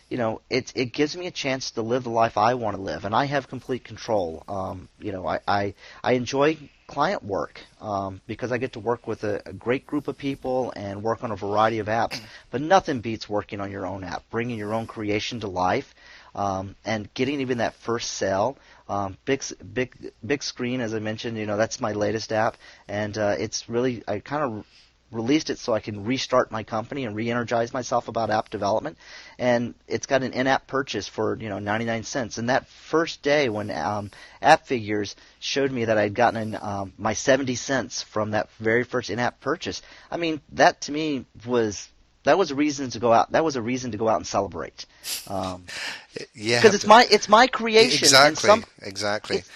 you 0.10 0.17
know, 0.17 0.41
it 0.50 0.72
it 0.76 0.91
gives 0.91 1.15
me 1.15 1.28
a 1.28 1.32
chance 1.32 1.72
to 1.72 1.82
live 1.82 2.04
the 2.04 2.10
life 2.10 2.38
I 2.38 2.56
want 2.56 2.76
to 2.76 2.82
live, 2.82 3.06
and 3.06 3.15
I 3.15 3.26
have 3.26 3.48
complete 3.48 3.84
control. 3.84 4.43
Um, 4.48 4.89
you 5.00 5.12
know, 5.12 5.28
I, 5.28 5.39
I 5.48 5.74
I 6.04 6.13
enjoy 6.13 6.58
client 6.88 7.24
work 7.24 7.62
um, 7.80 8.19
because 8.26 8.52
I 8.52 8.58
get 8.58 8.74
to 8.74 8.80
work 8.80 9.06
with 9.06 9.24
a, 9.24 9.43
a, 9.45 9.54
great 9.54 9.86
group 9.86 10.08
of 10.08 10.17
people 10.17 10.74
and 10.76 11.04
work 11.04 11.24
on 11.24 11.30
a 11.30 11.36
variety 11.36 11.78
of 11.78 11.86
apps. 11.86 12.19
But 12.50 12.62
nothing 12.62 13.02
beats 13.02 13.30
working 13.30 13.62
on 13.62 13.69
your 13.69 13.86
own 13.86 14.04
app, 14.04 14.24
bringing 14.32 14.58
your 14.58 14.74
own 14.74 14.88
creation 14.88 15.41
to 15.41 15.48
life, 15.48 15.93
um, 16.34 16.76
and 16.84 17.13
getting 17.13 17.41
even 17.41 17.60
that 17.60 17.76
first 17.76 18.13
sale. 18.13 18.58
Um, 18.88 19.17
big, 19.26 19.43
big, 19.72 20.12
big 20.26 20.41
screen, 20.41 20.82
as 20.82 20.95
I 20.95 21.00
mentioned. 21.00 21.38
You 21.38 21.45
know, 21.45 21.58
that's 21.58 21.80
my 21.80 21.91
latest 21.91 22.32
app, 22.32 22.58
and 22.88 23.15
uh, 23.15 23.36
it's 23.38 23.69
really 23.69 24.04
I 24.08 24.19
kind 24.19 24.43
of 24.43 24.65
released 25.12 25.50
it 25.50 25.60
so 25.60 25.74
I 25.74 25.80
can 25.80 26.06
restart 26.06 26.52
my 26.52 26.63
company 26.63 27.06
and 27.06 27.15
re-energize 27.15 27.74
myself 27.74 28.08
about 28.08 28.30
app 28.30 28.50
development. 28.50 28.98
And 29.38 29.74
it's 29.88 30.06
got 30.06 30.24
an 30.24 30.34
in-app 30.34 30.67
purchase 30.67 31.08
for 31.08 31.38
you 31.38 31.50
know 31.50 31.60
99 31.60 32.04
cents. 32.04 32.38
And 32.38 32.50
that 32.50 32.67
first 32.67 33.22
day 33.22 33.50
when 33.50 33.72
um, 33.72 34.12
App 34.41 34.67
Figures 34.67 35.15
showed 35.39 35.72
me 35.72 35.86
that 35.86 35.98
I'd 35.98 36.13
gotten 36.13 36.58
um, 36.62 36.93
my 36.98 37.13
70 37.13 37.56
cents 37.56 38.02
from 38.02 38.32
that 38.32 38.50
very 38.60 38.84
first 38.84 39.10
in-app 39.10 39.39
purchase, 39.41 39.82
I 40.12 40.17
mean 40.17 40.41
that 40.54 40.82
to 40.82 40.91
me 40.91 41.26
was 41.45 41.89
that 42.24 42.38
was 42.38 42.52
a 42.52 42.56
reason 42.56 42.89
to 42.91 43.00
go 43.00 43.13
out. 43.13 43.32
That 43.32 43.43
was 43.43 43.56
a 43.56 43.62
reason 43.62 43.91
to 43.91 43.98
go 43.98 44.08
out 44.08 44.17
and 44.17 44.28
celebrate. 44.28 44.86
Um, 45.28 45.65
yeah, 46.36 46.60
because 46.60 46.76
it's 46.76 46.86
my 46.86 47.08
it's 47.10 47.30
my 47.30 47.48
creation. 47.48 48.06
Exactly. 48.06 48.48
Some, 48.48 48.65
exactly. 48.82 49.38
It's, 49.38 49.50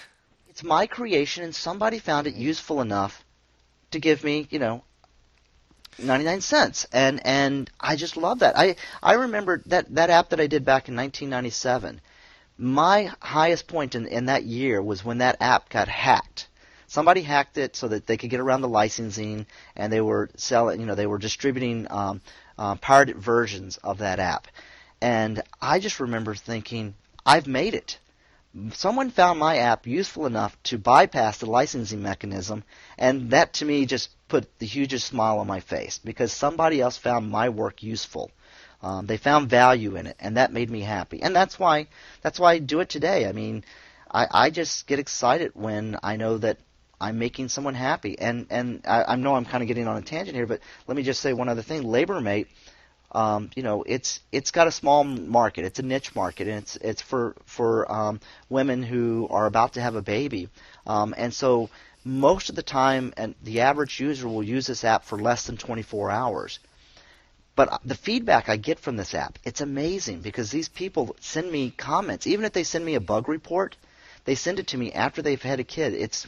it's 0.49 0.63
my 0.63 0.85
creation, 0.87 1.43
and 1.43 1.53
somebody 1.53 1.99
found 1.99 2.27
it 2.27 2.35
useful 2.35 2.79
enough 2.79 3.23
to 3.91 3.99
give 3.99 4.23
me, 4.23 4.47
you 4.51 4.59
know, 4.59 4.83
99 5.99 6.41
cents 6.41 6.85
and 6.91 7.25
and 7.25 7.69
I 7.79 7.95
just 7.95 8.17
love 8.17 8.39
that. 8.39 8.57
I 8.57 8.75
I 9.01 9.13
remember 9.13 9.61
that 9.67 9.93
that 9.95 10.09
app 10.09 10.29
that 10.29 10.39
I 10.39 10.47
did 10.47 10.65
back 10.65 10.89
in 10.89 10.95
1997. 10.95 12.01
My 12.57 13.11
highest 13.19 13.67
point 13.67 13.95
in 13.95 14.07
in 14.07 14.25
that 14.25 14.43
year 14.43 14.81
was 14.81 15.03
when 15.03 15.19
that 15.19 15.37
app 15.41 15.69
got 15.69 15.87
hacked. 15.87 16.47
Somebody 16.87 17.21
hacked 17.21 17.57
it 17.57 17.75
so 17.75 17.87
that 17.87 18.05
they 18.05 18.17
could 18.17 18.29
get 18.29 18.39
around 18.39 18.61
the 18.61 18.67
licensing 18.67 19.47
and 19.75 19.91
they 19.91 20.01
were 20.01 20.29
selling, 20.35 20.79
you 20.79 20.85
know, 20.85 20.95
they 20.95 21.07
were 21.07 21.17
distributing 21.17 21.87
um, 21.89 22.21
uh, 22.57 22.75
pirated 22.75 23.17
versions 23.17 23.77
of 23.77 23.97
that 23.97 24.19
app. 24.19 24.47
And 25.01 25.41
I 25.59 25.79
just 25.79 25.99
remember 25.99 26.35
thinking, 26.35 26.93
I've 27.25 27.47
made 27.47 27.73
it 27.73 27.97
someone 28.73 29.09
found 29.09 29.39
my 29.39 29.57
app 29.57 29.87
useful 29.87 30.25
enough 30.25 30.55
to 30.63 30.77
bypass 30.77 31.39
the 31.39 31.47
licensing 31.47 32.01
mechanism, 32.01 32.63
and 32.97 33.31
that 33.31 33.53
to 33.53 33.65
me 33.65 33.85
just 33.85 34.09
put 34.33 34.57
the 34.57 34.65
hugest 34.65 35.05
smile 35.05 35.37
on 35.37 35.45
my 35.45 35.59
face 35.59 35.99
because 36.03 36.33
somebody 36.33 36.81
else 36.81 36.97
found 36.97 37.29
my 37.29 37.49
work 37.49 37.83
useful. 37.83 38.31
Um, 38.81 39.05
they 39.05 39.17
found 39.17 39.47
value 39.47 39.95
in 39.95 40.07
it, 40.07 40.17
and 40.19 40.37
that 40.37 40.51
made 40.51 40.71
me 40.71 40.81
happy. 40.81 41.21
And 41.21 41.35
that's 41.35 41.59
why 41.59 41.87
that's 42.23 42.39
why 42.39 42.53
I 42.53 42.57
do 42.57 42.79
it 42.79 42.89
today. 42.89 43.27
I 43.27 43.31
mean, 43.31 43.63
I, 44.11 44.25
I 44.45 44.49
just 44.49 44.87
get 44.87 44.97
excited 44.97 45.51
when 45.53 45.99
I 46.01 46.15
know 46.15 46.39
that 46.39 46.57
I'm 46.99 47.19
making 47.19 47.49
someone 47.49 47.75
happy. 47.75 48.17
And 48.17 48.47
and 48.49 48.81
I, 48.87 49.03
I 49.13 49.15
know 49.17 49.35
I'm 49.35 49.45
kind 49.45 49.61
of 49.61 49.67
getting 49.67 49.87
on 49.87 49.97
a 49.97 50.01
tangent 50.01 50.35
here, 50.35 50.47
but 50.47 50.61
let 50.87 50.97
me 50.97 51.03
just 51.03 51.21
say 51.21 51.31
one 51.33 51.47
other 51.47 51.61
thing. 51.61 51.83
LaborMate 51.83 52.47
um, 53.13 53.51
you 53.55 53.61
know, 53.61 53.83
it's 53.83 54.19
it's 54.31 54.49
got 54.51 54.67
a 54.67 54.71
small 54.71 55.03
market. 55.03 55.65
It's 55.65 55.79
a 55.79 55.83
niche 55.83 56.15
market, 56.15 56.47
and 56.47 56.57
it's 56.57 56.75
it's 56.77 57.01
for 57.01 57.35
for 57.45 57.91
um, 57.91 58.19
women 58.49 58.81
who 58.81 59.27
are 59.29 59.45
about 59.45 59.73
to 59.73 59.81
have 59.81 59.95
a 59.95 60.01
baby, 60.01 60.49
um, 60.87 61.13
and 61.15 61.31
so 61.33 61.69
most 62.05 62.49
of 62.49 62.55
the 62.55 62.63
time, 62.63 63.13
and 63.17 63.35
the 63.43 63.61
average 63.61 63.99
user 63.99 64.27
will 64.27 64.43
use 64.43 64.67
this 64.67 64.83
app 64.83 65.05
for 65.05 65.17
less 65.17 65.45
than 65.45 65.57
24 65.57 66.11
hours. 66.11 66.59
But 67.55 67.81
the 67.85 67.95
feedback 67.95 68.49
I 68.49 68.57
get 68.57 68.79
from 68.79 68.97
this 68.97 69.13
app, 69.13 69.37
it's 69.43 69.61
amazing 69.61 70.21
because 70.21 70.49
these 70.49 70.69
people 70.69 71.15
send 71.19 71.51
me 71.51 71.69
comments. 71.69 72.25
Even 72.25 72.45
if 72.45 72.53
they 72.53 72.63
send 72.63 72.83
me 72.83 72.95
a 72.95 72.99
bug 72.99 73.29
report, 73.29 73.75
they 74.25 74.35
send 74.35 74.59
it 74.59 74.67
to 74.67 74.77
me 74.77 74.91
after 74.91 75.21
they've 75.21 75.41
had 75.41 75.59
a 75.59 75.63
kid. 75.63 75.93
It's 75.93 76.27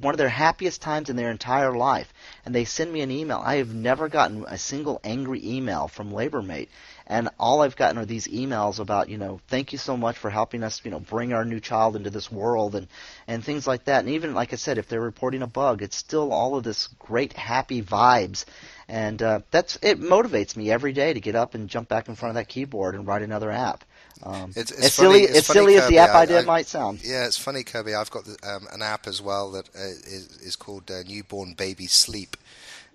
one 0.00 0.14
of 0.14 0.18
their 0.18 0.28
happiest 0.28 0.80
times 0.80 1.10
in 1.10 1.16
their 1.16 1.30
entire 1.30 1.76
life, 1.76 2.12
and 2.44 2.54
they 2.54 2.64
send 2.64 2.92
me 2.92 3.00
an 3.02 3.10
email. 3.10 3.42
I 3.44 3.56
have 3.56 3.74
never 3.74 4.08
gotten 4.08 4.44
a 4.46 4.58
single 4.58 5.00
angry 5.04 5.40
email 5.44 5.88
from 5.88 6.12
LaborMate, 6.12 6.68
and 7.06 7.28
all 7.38 7.62
I've 7.62 7.76
gotten 7.76 7.98
are 7.98 8.06
these 8.06 8.28
emails 8.28 8.78
about, 8.78 9.08
you 9.08 9.18
know, 9.18 9.40
thank 9.48 9.72
you 9.72 9.78
so 9.78 9.96
much 9.96 10.16
for 10.16 10.30
helping 10.30 10.62
us, 10.62 10.80
you 10.84 10.90
know, 10.90 11.00
bring 11.00 11.32
our 11.32 11.44
new 11.44 11.60
child 11.60 11.96
into 11.96 12.10
this 12.10 12.32
world 12.32 12.74
and 12.74 12.88
and 13.26 13.44
things 13.44 13.66
like 13.66 13.84
that. 13.84 14.00
And 14.00 14.14
even 14.14 14.34
like 14.34 14.52
I 14.52 14.56
said, 14.56 14.78
if 14.78 14.88
they're 14.88 15.00
reporting 15.00 15.42
a 15.42 15.46
bug, 15.46 15.82
it's 15.82 15.96
still 15.96 16.32
all 16.32 16.56
of 16.56 16.64
this 16.64 16.88
great 16.98 17.32
happy 17.34 17.82
vibes, 17.82 18.44
and 18.88 19.22
uh, 19.22 19.40
that's 19.50 19.78
it 19.82 20.00
motivates 20.00 20.56
me 20.56 20.70
every 20.70 20.92
day 20.92 21.12
to 21.12 21.20
get 21.20 21.34
up 21.34 21.54
and 21.54 21.68
jump 21.68 21.88
back 21.88 22.08
in 22.08 22.14
front 22.14 22.30
of 22.30 22.34
that 22.36 22.48
keyboard 22.48 22.94
and 22.94 23.06
write 23.06 23.22
another 23.22 23.50
app. 23.50 23.84
Um, 24.22 24.52
it's, 24.54 24.70
it's 24.70 24.84
as 24.84 24.96
funny, 24.96 25.08
silly, 25.08 25.22
it's 25.22 25.38
as, 25.38 25.46
silly 25.46 25.74
Kirby, 25.74 25.84
as 25.84 25.88
the 25.88 25.98
app 25.98 26.10
I, 26.10 26.22
idea 26.22 26.40
I, 26.40 26.44
might 26.44 26.66
sound. 26.66 27.00
Yeah, 27.02 27.26
it's 27.26 27.38
funny, 27.38 27.64
Kirby. 27.64 27.94
I've 27.94 28.10
got 28.10 28.24
the, 28.24 28.36
um, 28.42 28.66
an 28.72 28.82
app 28.82 29.06
as 29.06 29.20
well 29.20 29.50
that 29.52 29.68
uh, 29.74 29.80
is, 29.82 30.38
is 30.38 30.56
called 30.56 30.90
uh, 30.90 31.02
Newborn 31.02 31.54
Baby 31.54 31.86
Sleep, 31.86 32.36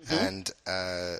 mm-hmm. 0.06 0.24
and 0.24 0.50
uh, 0.66 1.16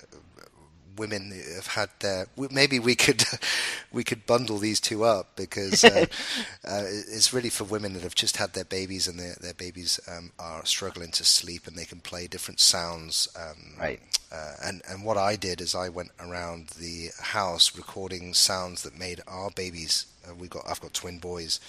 women 0.99 1.31
have 1.55 1.67
had 1.67 1.89
their. 1.99 2.27
Maybe 2.51 2.77
we 2.77 2.95
could 2.95 3.23
we 3.91 4.03
could 4.03 4.25
bundle 4.25 4.57
these 4.59 4.79
two 4.79 5.03
up 5.03 5.35
because 5.35 5.83
uh, 5.83 6.05
uh, 6.67 6.83
it's 6.85 7.33
really 7.33 7.49
for 7.49 7.63
women 7.63 7.93
that 7.93 8.03
have 8.03 8.13
just 8.13 8.37
had 8.37 8.53
their 8.53 8.65
babies 8.65 9.07
and 9.07 9.17
their 9.17 9.35
their 9.41 9.53
babies 9.53 9.99
um, 10.07 10.31
are 10.37 10.65
struggling 10.65 11.11
to 11.11 11.23
sleep 11.23 11.65
and 11.65 11.75
they 11.75 11.85
can 11.85 12.01
play 12.01 12.27
different 12.27 12.59
sounds. 12.59 13.27
Um, 13.35 13.75
right. 13.79 14.01
Uh, 14.31 14.53
and 14.63 14.81
and 14.87 15.03
what 15.03 15.17
I 15.17 15.35
did 15.35 15.61
is 15.61 15.73
I 15.73 15.89
went 15.89 16.11
around 16.19 16.67
the 16.79 17.09
house 17.19 17.75
recording 17.75 18.33
sounds 18.33 18.83
that 18.83 18.99
made 18.99 19.21
our 19.27 19.49
babies 19.49 20.05
we 20.37 20.47
got 20.47 20.63
I've 20.69 20.81
got 20.81 20.93
twin 20.93 21.19
boys. 21.19 21.59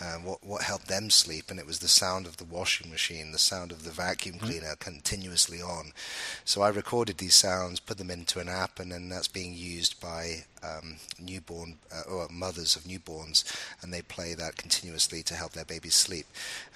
Uh, 0.00 0.16
what 0.16 0.38
what 0.42 0.62
helped 0.62 0.88
them 0.88 1.10
sleep, 1.10 1.50
and 1.50 1.58
it 1.58 1.66
was 1.66 1.78
the 1.78 1.88
sound 1.88 2.26
of 2.26 2.36
the 2.36 2.44
washing 2.44 2.90
machine, 2.90 3.32
the 3.32 3.38
sound 3.38 3.72
of 3.72 3.84
the 3.84 3.90
vacuum 3.90 4.36
mm-hmm. 4.36 4.46
cleaner 4.46 4.66
mm-hmm. 4.66 4.90
continuously 4.90 5.60
on. 5.60 5.92
So 6.44 6.62
I 6.62 6.68
recorded 6.68 7.18
these 7.18 7.34
sounds, 7.34 7.80
put 7.80 7.98
them 7.98 8.10
into 8.10 8.40
an 8.40 8.48
app, 8.48 8.80
and 8.80 8.92
then 8.92 9.08
that's 9.08 9.28
being 9.28 9.54
used 9.54 10.00
by 10.00 10.44
um, 10.62 10.96
newborn 11.18 11.78
uh, 11.94 12.10
or 12.10 12.28
mothers 12.30 12.76
of 12.76 12.82
newborns, 12.84 13.44
and 13.82 13.92
they 13.92 14.02
play 14.02 14.34
that 14.34 14.56
continuously 14.56 15.22
to 15.22 15.34
help 15.34 15.52
their 15.52 15.64
babies 15.64 15.94
sleep. 15.94 16.26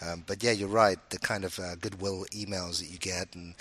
Um, 0.00 0.24
but 0.26 0.42
yeah, 0.42 0.52
you're 0.52 0.68
right. 0.68 0.98
The 1.10 1.18
kind 1.18 1.44
of 1.44 1.58
uh, 1.58 1.74
goodwill 1.76 2.26
emails 2.30 2.80
that 2.80 2.90
you 2.90 2.98
get, 2.98 3.34
and 3.34 3.54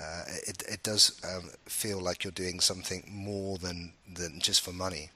uh, 0.00 0.24
it 0.46 0.62
it 0.68 0.82
does 0.82 1.20
um, 1.24 1.50
feel 1.66 2.00
like 2.00 2.24
you're 2.24 2.30
doing 2.32 2.60
something 2.60 3.08
more 3.10 3.58
than 3.58 3.92
than 4.12 4.40
just 4.40 4.60
for 4.60 4.72
money. 4.72 5.10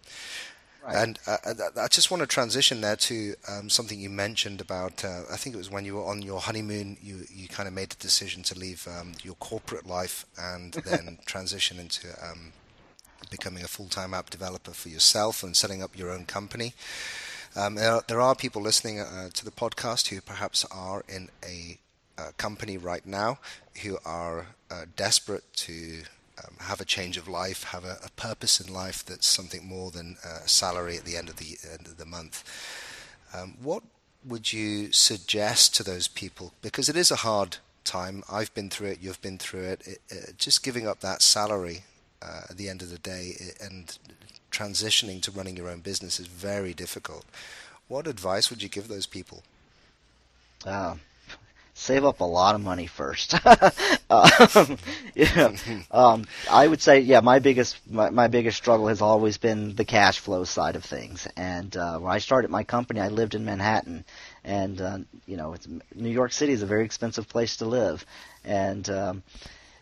Right. 0.85 0.97
And 0.97 1.18
uh, 1.26 1.39
I 1.80 1.89
just 1.89 2.11
want 2.11 2.20
to 2.20 2.26
transition 2.26 2.82
there 2.82 2.97
to 2.97 3.35
um, 3.49 3.70
something 3.70 3.99
you 3.99 4.11
mentioned 4.11 4.61
about. 4.61 5.03
Uh, 5.03 5.22
I 5.32 5.37
think 5.37 5.55
it 5.55 5.59
was 5.59 5.70
when 5.70 5.87
you 5.87 5.95
were 5.95 6.05
on 6.05 6.20
your 6.20 6.41
honeymoon. 6.41 6.99
You 7.01 7.24
you 7.32 7.49
kind 7.49 7.66
of 7.66 7.72
made 7.72 7.89
the 7.89 7.97
decision 7.97 8.43
to 8.45 8.59
leave 8.59 8.87
um, 8.87 9.12
your 9.22 9.35
corporate 9.37 9.87
life 9.87 10.26
and 10.39 10.72
then 10.85 11.18
transition 11.24 11.78
into 11.78 12.09
um, 12.22 12.53
becoming 13.30 13.64
a 13.64 13.68
full-time 13.68 14.12
app 14.12 14.28
developer 14.28 14.72
for 14.72 14.91
yourself 14.91 15.43
and 15.43 15.57
setting 15.57 15.82
up 15.82 15.97
your 15.97 16.11
own 16.11 16.26
company. 16.26 16.74
Um, 17.57 17.76
there, 17.76 17.93
are, 17.93 18.05
there, 18.09 18.20
are, 18.20 18.35
people 18.35 18.61
listening 18.61 19.01
uh, 19.01 19.30
to 19.32 19.45
the 19.45 19.51
podcast 19.51 20.09
who 20.09 20.20
perhaps 20.20 20.64
are 20.70 21.05
in 21.09 21.30
a, 21.45 21.78
a 22.18 22.22
uh, 22.22 22.30
company 22.37 22.76
right 22.76 23.07
now 23.07 23.39
who 23.82 23.99
are 24.05 24.47
uh, 24.70 24.85
desperate 24.97 25.45
to 25.55 26.03
um, 26.39 26.55
have 26.61 26.80
a 26.80 26.85
change 26.85 27.16
of 27.16 27.28
life, 27.28 27.64
have 27.64 27.85
a, 27.85 27.99
a, 28.05 28.11
purpose 28.16 28.61
in 28.61 28.72
life 28.72 29.05
that's 29.05 29.26
something 29.26 29.66
more 29.66 29.91
than 29.91 30.16
a 30.24 30.49
salary 30.49 30.97
at 30.97 31.05
the 31.05 31.16
end 31.16 31.28
of 31.28 31.37
the 31.37 31.57
end 31.70 31.87
of 31.87 31.97
the 31.97 32.05
month. 32.05 32.43
Um, 33.32 33.57
what 33.62 33.82
would 34.24 34.53
you 34.53 34.91
suggest 34.93 35.74
to 35.76 35.82
those 35.82 36.09
people? 36.09 36.53
Because 36.62 36.89
it 36.89 36.97
is 36.97 37.11
a 37.11 37.16
hard 37.16 37.59
time. 37.85 38.24
I've 38.30 38.53
been 38.55 38.70
through 38.70 38.89
it. 38.89 38.99
You've 39.01 39.20
been 39.20 39.39
through 39.39 39.64
it. 39.64 39.82
it, 39.87 40.01
it 40.09 40.39
just 40.39 40.64
giving 40.64 40.89
up 40.89 41.01
that 41.01 41.22
salary 41.22 41.82
uh, 42.22 42.43
at 42.51 42.57
the 42.57 42.68
end 42.68 42.82
of 42.82 42.91
the 42.91 42.99
day 42.99 43.35
and 43.61 43.97
transitioning 44.51 45.20
to 45.22 45.30
running 45.30 45.57
your 45.57 45.68
own 45.68 45.80
business 45.80 46.18
is 46.18 46.26
very 46.26 46.72
difficult. 46.72 47.24
What 47.89 48.07
advice 48.07 48.51
would 48.51 48.62
you 48.62 48.68
give 48.68 48.89
those 48.89 49.07
people? 49.07 49.43
Uh, 50.64 50.95
save 51.75 52.05
up 52.05 52.20
a 52.20 52.25
lot 52.25 52.55
of 52.55 52.61
money 52.61 52.87
first. 52.87 53.35
um, 54.11 54.79
yeah, 55.14 55.57
um, 55.91 56.25
I 56.51 56.66
would 56.66 56.81
say, 56.81 57.01
yeah, 57.01 57.20
my 57.20 57.41
biggest 57.41 57.79
my, 57.91 58.11
my 58.11 58.29
biggest 58.29 58.57
struggle 58.57 58.89
has 58.89 59.03
always 59.03 59.37
been 59.37 59.75
the 59.75 59.85
cash 59.85 60.20
flow 60.20 60.45
side 60.45 60.77
of 60.77 60.85
things. 60.85 61.27
And 61.37 61.77
uh, 61.77 61.99
when 61.99 62.12
I 62.12 62.18
started 62.18 62.51
my 62.51 62.64
company, 62.64 63.01
I 63.01 63.09
lived 63.09 63.35
in 63.35 63.45
Manhattan, 63.45 64.05
and 64.45 64.81
uh, 64.81 64.99
you 65.27 65.37
know, 65.37 65.55
New 65.95 66.11
York 66.11 66.33
City 66.33 66.53
is 66.53 66.62
a 66.62 66.66
very 66.66 66.85
expensive 66.85 67.29
place 67.29 67.59
to 67.59 67.66
live, 67.66 68.07
and 68.45 68.89
um, 68.89 69.22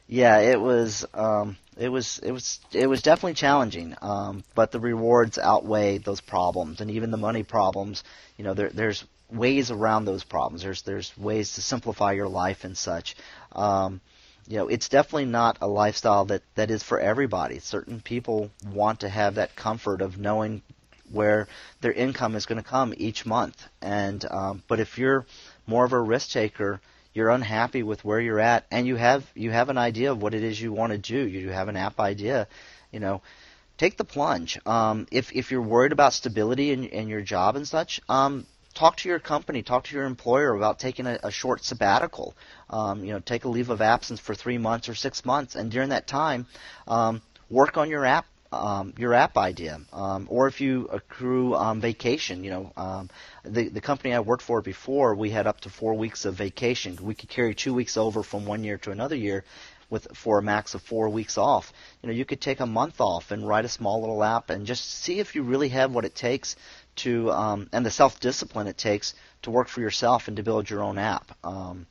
yeah, 0.09 0.39
it 0.39 0.61
was. 0.61 1.05
Um, 1.15 1.57
it 1.75 1.89
was 1.89 2.19
it 2.19 2.33
was 2.33 2.61
it 2.73 2.87
was 2.87 3.01
definitely 3.01 3.33
challenging, 3.33 3.97
um, 4.03 4.45
but 4.55 4.73
the 4.73 4.79
rewards 4.79 5.39
outweigh 5.39 5.97
those 5.97 6.21
problems, 6.21 6.83
and 6.83 6.91
even 6.91 7.11
the 7.11 7.17
money 7.17 7.43
problems. 7.43 8.05
You 8.37 8.45
know, 8.45 8.53
there, 8.53 8.69
there's 8.69 9.05
ways 9.33 9.71
around 9.71 10.05
those 10.05 10.25
problems. 10.25 10.63
There's 10.63 10.83
there's 10.83 11.17
ways 11.17 11.55
to 11.55 11.63
simplify 11.63 12.13
your 12.13 12.29
life 12.29 12.65
and 12.65 12.77
such. 12.77 13.17
Um, 13.53 14.01
you 14.49 14.57
know, 14.57 14.69
it's 14.69 14.89
definitely 14.89 15.27
not 15.27 15.59
a 15.61 15.69
lifestyle 15.69 16.25
that, 16.27 16.43
that 16.57 16.71
is 16.71 16.83
for 16.83 16.99
everybody. 16.99 17.61
Certain 17.61 18.01
people 18.01 18.51
want 18.73 19.01
to 19.01 19.09
have 19.09 19.37
that 19.37 19.55
comfort 19.55 20.03
of 20.03 20.19
knowing 20.19 20.63
where 21.13 21.47
their 21.81 21.93
income 21.93 22.35
is 22.35 22.47
going 22.47 22.61
to 22.61 22.69
come 22.69 22.93
each 22.97 23.25
month. 23.25 23.63
And 23.81 24.25
um, 24.31 24.63
but 24.69 24.81
if 24.81 24.99
you're 24.99 25.27
more 25.67 25.85
of 25.85 25.93
a 25.93 26.01
risk 26.01 26.31
taker, 26.31 26.81
you're 27.15 27.31
unhappy 27.31 27.83
with 27.83 28.05
where 28.05 28.21
you're 28.21 28.41
at, 28.41 28.67
and 28.71 28.87
you 28.87 28.97
have 28.97 29.25
you 29.35 29.51
have 29.51 29.69
an 29.69 29.79
idea 29.79 30.11
of 30.11 30.21
what 30.21 30.35
it 30.35 30.43
is 30.43 30.61
you 30.61 30.73
want 30.73 30.93
to 30.93 30.99
do. 30.99 31.27
You 31.27 31.51
have 31.51 31.69
an 31.69 31.77
app 31.77 32.01
idea, 32.01 32.49
you 32.91 33.01
know. 33.01 33.23
Take 33.79 33.97
the 33.97 34.05
plunge. 34.05 34.59
Um, 34.67 35.07
if 35.11 35.33
if 35.33 35.51
you're 35.51 35.63
worried 35.63 35.93
about 35.93 36.13
stability 36.13 36.73
in, 36.73 36.85
in 36.85 37.09
your 37.09 37.23
job 37.23 37.57
and 37.57 37.67
such, 37.67 38.01
um, 38.09 38.47
talk 38.75 38.97
to 38.99 39.09
your 39.09 39.19
company, 39.19 39.63
talk 39.63 39.85
to 39.85 39.95
your 39.95 40.05
employer 40.05 40.55
about 40.55 40.79
taking 40.79 41.07
a, 41.07 41.19
a 41.23 41.31
short 41.31 41.65
sabbatical. 41.65 42.35
Um, 42.71 43.05
you 43.05 43.13
know, 43.13 43.21
take 43.21 43.45
a 43.45 43.49
leave 43.49 43.71
of 43.71 43.81
absence 43.81 44.21
for 44.21 44.35
three 44.35 44.59
months 44.59 44.89
or 44.89 44.95
six 44.95 45.25
months, 45.25 45.55
and 45.55 45.71
during 45.71 45.91
that 45.91 46.07
time, 46.07 46.47
um, 46.87 47.23
work 47.51 47.77
on 47.77 47.89
your 47.91 48.05
app. 48.05 48.27
Um, 48.55 48.93
your 48.99 49.15
app 49.15 49.39
idea, 49.39 49.81
um, 49.95 50.27
or 50.29 50.47
if 50.47 50.61
you 50.61 50.87
accrue 50.93 51.55
um, 51.55 51.81
vacation, 51.81 52.45
you 52.45 52.51
know, 52.51 52.73
um, 52.77 53.09
the 53.45 53.71
the 53.71 53.81
company 53.81 54.13
I 54.13 54.21
worked 54.21 54.43
for 54.43 54.61
before, 54.61 55.15
we 55.15 55.31
had 55.31 55.47
up 55.47 55.63
to 55.63 55.71
four 55.71 55.95
weeks 55.95 56.27
of 56.27 56.35
vacation. 56.35 56.99
We 57.01 57.15
could 57.15 57.31
carry 57.31 57.55
two 57.55 57.73
weeks 57.73 57.97
over 57.97 58.23
from 58.23 58.45
one 58.45 58.63
year 58.63 58.77
to 58.77 58.91
another 58.91 59.17
year, 59.17 59.45
with 59.93 60.09
for 60.17 60.39
a 60.39 60.43
max 60.43 60.75
of 60.75 60.83
four 60.83 61.11
weeks 61.11 61.37
off. 61.37 61.73
You 62.03 62.09
know, 62.09 62.15
you 62.15 62.25
could 62.25 62.41
take 62.41 62.61
a 62.61 62.67
month 62.67 63.01
off 63.01 63.31
and 63.31 63.47
write 63.47 63.67
a 63.67 63.69
small 63.69 64.01
little 64.01 64.25
app 64.25 64.49
and 64.49 64.67
just 64.67 64.85
see 64.91 65.21
if 65.21 65.35
you 65.35 65.43
really 65.43 65.69
have 65.69 65.93
what 65.93 66.07
it 66.07 66.15
takes 66.15 66.57
to 66.97 67.31
um, 67.31 67.69
and 67.73 67.85
the 67.85 67.91
self 67.91 68.21
discipline 68.21 68.67
it 68.67 68.79
takes 68.79 69.15
to 69.43 69.51
work 69.51 69.69
for 69.69 69.81
yourself 69.81 70.29
and 70.29 70.37
to 70.37 70.43
build 70.43 70.69
your 70.69 70.83
own 70.83 70.99
app. 70.99 71.37
Um, 71.45 71.87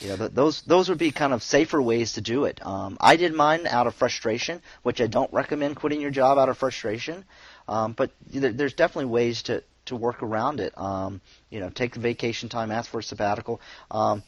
you 0.00 0.08
know, 0.08 0.16
th- 0.16 0.32
those 0.32 0.62
those 0.62 0.88
would 0.88 0.98
be 0.98 1.10
kind 1.10 1.32
of 1.32 1.42
safer 1.42 1.80
ways 1.80 2.14
to 2.14 2.20
do 2.20 2.44
it. 2.46 2.64
Um, 2.64 2.96
I 3.00 3.16
did 3.16 3.34
mine 3.34 3.66
out 3.66 3.86
of 3.86 3.94
frustration, 3.94 4.62
which 4.82 5.00
I 5.00 5.06
don't 5.06 5.32
recommend 5.32 5.76
quitting 5.76 6.00
your 6.00 6.10
job 6.10 6.38
out 6.38 6.48
of 6.48 6.58
frustration. 6.58 7.24
Um, 7.68 7.92
but 7.92 8.10
th- 8.32 8.56
there's 8.56 8.74
definitely 8.74 9.10
ways 9.10 9.42
to 9.44 9.62
to 9.86 9.96
work 9.96 10.22
around 10.22 10.60
it. 10.60 10.76
Um, 10.78 11.20
you 11.50 11.60
know, 11.60 11.68
take 11.68 11.94
the 11.94 12.00
vacation 12.00 12.48
time, 12.48 12.70
ask 12.70 12.90
for 12.90 13.00
a 13.00 13.02
sabbatical. 13.02 13.60
Um, 13.90 14.22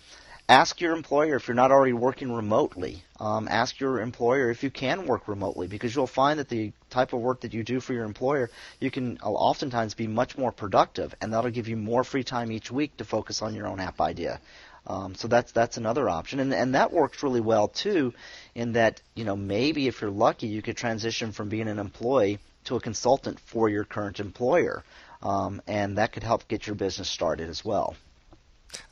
ask 0.49 0.81
your 0.81 0.95
employer 0.95 1.37
if 1.37 1.49
you're 1.49 1.55
not 1.55 1.71
already 1.73 1.93
working 1.93 2.33
remotely. 2.33 3.03
Um, 3.19 3.49
ask 3.49 3.81
your 3.81 4.01
employer 4.01 4.51
if 4.51 4.63
you 4.63 4.71
can 4.71 5.07
work 5.07 5.29
remotely 5.29 5.69
because 5.69 5.95
you'll 5.95 6.07
find 6.07 6.39
that 6.39 6.49
the 6.49 6.73
type 6.93 7.13
of 7.13 7.21
work 7.21 7.41
that 7.41 7.53
you 7.53 7.65
do 7.65 7.81
for 7.81 7.93
your 7.93 8.05
employer, 8.05 8.51
you 8.79 8.91
can 8.91 9.19
oftentimes 9.19 9.95
be 9.95 10.07
much 10.07 10.39
more 10.39 10.53
productive, 10.53 11.15
and 11.21 11.33
that'll 11.33 11.51
give 11.51 11.69
you 11.69 11.77
more 11.77 12.05
free 12.05 12.23
time 12.23 12.53
each 12.53 12.71
week 12.71 12.97
to 12.99 13.05
focus 13.05 13.43
on 13.43 13.55
your 13.55 13.67
own 13.67 13.81
app 13.81 14.01
idea. 14.01 14.41
Um, 14.87 15.15
so 15.15 15.29
that's 15.29 15.53
that's 15.53 15.77
another 15.77 16.09
option, 16.09 16.41
and 16.41 16.53
and 16.53 16.75
that 16.75 16.93
works 16.93 17.23
really 17.23 17.41
well 17.41 17.69
too, 17.69 18.15
in 18.55 18.73
that 18.73 19.01
you 19.15 19.25
know 19.25 19.37
maybe 19.37 19.87
if 19.87 20.01
you're 20.01 20.11
lucky, 20.11 20.49
you 20.49 20.61
could 20.61 20.77
transition 20.77 21.33
from 21.33 21.49
being 21.49 21.69
an 21.69 21.79
employee 21.79 22.39
to 22.65 22.77
a 22.77 22.81
consultant 22.81 23.39
for 23.39 23.69
your 23.69 23.85
current 23.85 24.19
employer, 24.19 24.83
um, 25.23 25.63
and 25.67 25.99
that 25.99 26.13
could 26.13 26.25
help 26.25 26.49
get 26.49 26.67
your 26.67 26.75
business 26.75 27.09
started 27.09 27.49
as 27.49 27.65
well. 27.65 27.95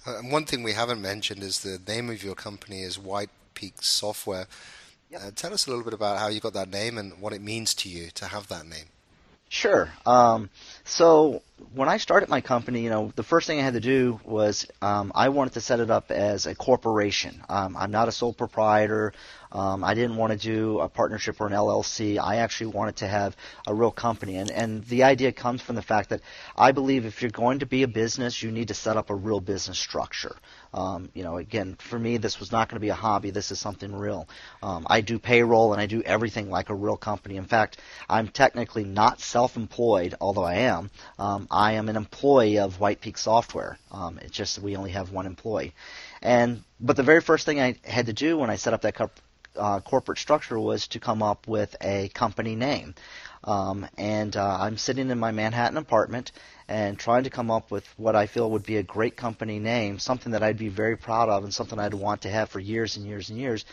Uh, 0.07 0.21
one 0.23 0.45
thing 0.45 0.63
we 0.63 0.75
haven't 0.75 1.03
mentioned 1.03 1.43
is 1.43 1.61
the 1.61 1.81
name 1.89 2.09
of 2.11 2.23
your 2.23 2.35
company 2.35 2.83
is 2.83 2.99
White 2.99 3.31
Peak 3.55 3.83
Software. 3.83 4.47
Yep. 5.11 5.21
Uh, 5.23 5.31
tell 5.35 5.53
us 5.53 5.67
a 5.67 5.71
little 5.71 5.85
bit 5.85 5.95
about 5.95 6.19
how 6.19 6.29
you 6.29 6.41
got 6.41 6.53
that 6.53 6.71
name 6.71 6.97
and 6.97 7.21
what 7.21 7.33
it 7.33 7.43
means 7.43 7.75
to 7.75 7.89
you 7.89 8.11
to 8.15 8.27
have 8.27 8.49
that 8.49 8.67
name. 8.67 8.87
Sure. 9.49 9.91
Um, 10.07 10.51
so 10.85 11.43
when 11.75 11.89
I 11.89 11.99
started 11.99 12.29
my 12.29 12.41
company, 12.41 12.83
you 12.83 12.91
know, 12.91 13.13
the 13.17 13.23
first 13.23 13.47
thing 13.47 13.61
I 13.61 13.63
had 13.63 13.75
to 13.75 13.81
do 13.81 14.21
was 14.25 14.67
um, 14.81 15.13
I 15.15 15.29
wanted 15.29 15.55
to 15.55 15.61
set 15.61 15.81
it 15.81 15.91
up 15.91 16.11
as 16.11 16.47
a 16.47 16.55
corporation. 16.55 17.43
Um, 17.49 17.77
I'm 17.77 17.91
not 17.91 18.09
a 18.09 18.13
sole 18.13 18.33
proprietor. 18.33 19.13
Um, 19.53 19.83
I 19.83 19.95
didn't 19.95 20.17
want 20.17 20.33
to 20.33 20.39
do 20.39 20.79
a 20.79 20.89
partnership 20.89 21.41
or 21.41 21.47
an 21.47 21.53
LLC. 21.53 22.19
I 22.19 22.37
actually 22.37 22.69
wanted 22.69 22.97
to 22.97 23.09
have 23.09 23.37
a 23.67 23.75
real 23.75 23.91
company. 23.91 24.37
And, 24.37 24.51
and 24.51 24.85
the 24.85 25.05
idea 25.05 25.33
comes 25.33 25.61
from 25.61 25.77
the 25.77 25.83
fact 25.83 26.11
that 26.11 26.21
I 26.57 26.73
believe 26.73 27.05
if 27.05 27.21
you're 27.21 27.33
going 27.33 27.61
to 27.61 27.67
be 27.67 27.83
a 27.83 27.89
business, 27.89 28.43
you 28.43 28.53
need 28.53 28.69
to 28.69 28.75
set 28.75 28.97
up 28.97 29.11
a 29.11 29.15
real 29.15 29.41
business 29.41 29.79
structure. 29.79 30.37
Um, 30.73 31.11
you 31.15 31.25
know, 31.25 31.37
again, 31.37 31.77
for 31.81 31.99
me, 31.99 32.17
this 32.17 32.39
was 32.39 32.53
not 32.53 32.69
going 32.69 32.77
to 32.77 32.81
be 32.81 32.91
a 32.91 32.95
hobby. 32.95 33.31
This 33.31 33.51
is 33.51 33.59
something 33.59 33.93
real. 33.93 34.29
Um, 34.63 34.87
I 34.89 35.01
do 35.01 35.19
payroll 35.19 35.73
and 35.73 35.83
I 35.83 35.87
do 35.87 36.01
everything 36.03 36.49
like 36.49 36.71
a 36.71 36.75
real 36.75 36.97
company. 36.97 37.37
In 37.37 37.47
fact, 37.47 37.79
I'm 38.09 38.29
technically 38.29 38.85
not 38.85 39.21
self-employed, 39.21 40.15
although 40.21 40.45
I 40.45 40.55
am. 40.55 40.91
Um, 41.19 41.49
I 41.51 41.73
am 41.73 41.89
an 41.89 41.97
employee 41.97 42.59
of 42.59 42.79
White 42.79 43.01
Peak 43.01 43.19
Software. 43.19 43.79
Um, 43.91 44.19
it's 44.23 44.37
just 44.37 44.59
we 44.61 44.77
only 44.77 44.93
have 44.93 45.11
one 45.11 45.27
employee. 45.27 45.75
And 46.23 46.63
but 46.81 46.97
the 46.97 47.03
very 47.03 47.21
first 47.21 47.45
thing 47.45 47.61
I 47.61 47.77
had 47.85 48.07
to 48.07 48.13
do 48.13 48.39
when 48.39 48.51
I 48.51 48.57
set 48.57 48.73
up 48.73 48.83
that 48.83 48.95
co- 48.95 49.11
uh, 49.57 49.81
corporate 49.81 50.19
structure 50.19 50.59
was 50.59 50.87
to 50.89 51.01
come 51.01 51.23
up 51.23 51.49
with 51.49 51.75
a 51.81 52.09
company 52.15 52.55
name. 52.55 52.95
Um, 53.43 53.87
and 53.99 54.37
uh, 54.37 54.59
I'm 54.61 54.77
sitting 54.77 55.11
in 55.11 55.19
my 55.19 55.33
Manhattan 55.33 55.79
apartment 55.79 56.31
and 56.69 56.99
trying 56.99 57.25
to 57.25 57.31
come 57.31 57.51
up 57.51 57.71
with 57.71 57.87
what 57.97 58.15
I 58.15 58.27
feel 58.27 58.51
would 58.53 58.65
be 58.65 58.77
a 58.77 58.83
great 58.83 59.17
company 59.17 59.59
name, 59.59 59.99
something 59.99 60.33
that 60.33 60.43
I'd 60.43 60.59
be 60.59 60.69
very 60.69 60.97
proud 60.97 61.29
of 61.29 61.43
and 61.43 61.53
something 61.53 61.79
I'd 61.79 61.95
want 61.95 62.23
to 62.23 62.31
have 62.31 62.51
for 62.51 62.61
years 62.61 62.97
and 62.97 63.07
years 63.07 63.31
and 63.31 63.39
years. 63.39 63.65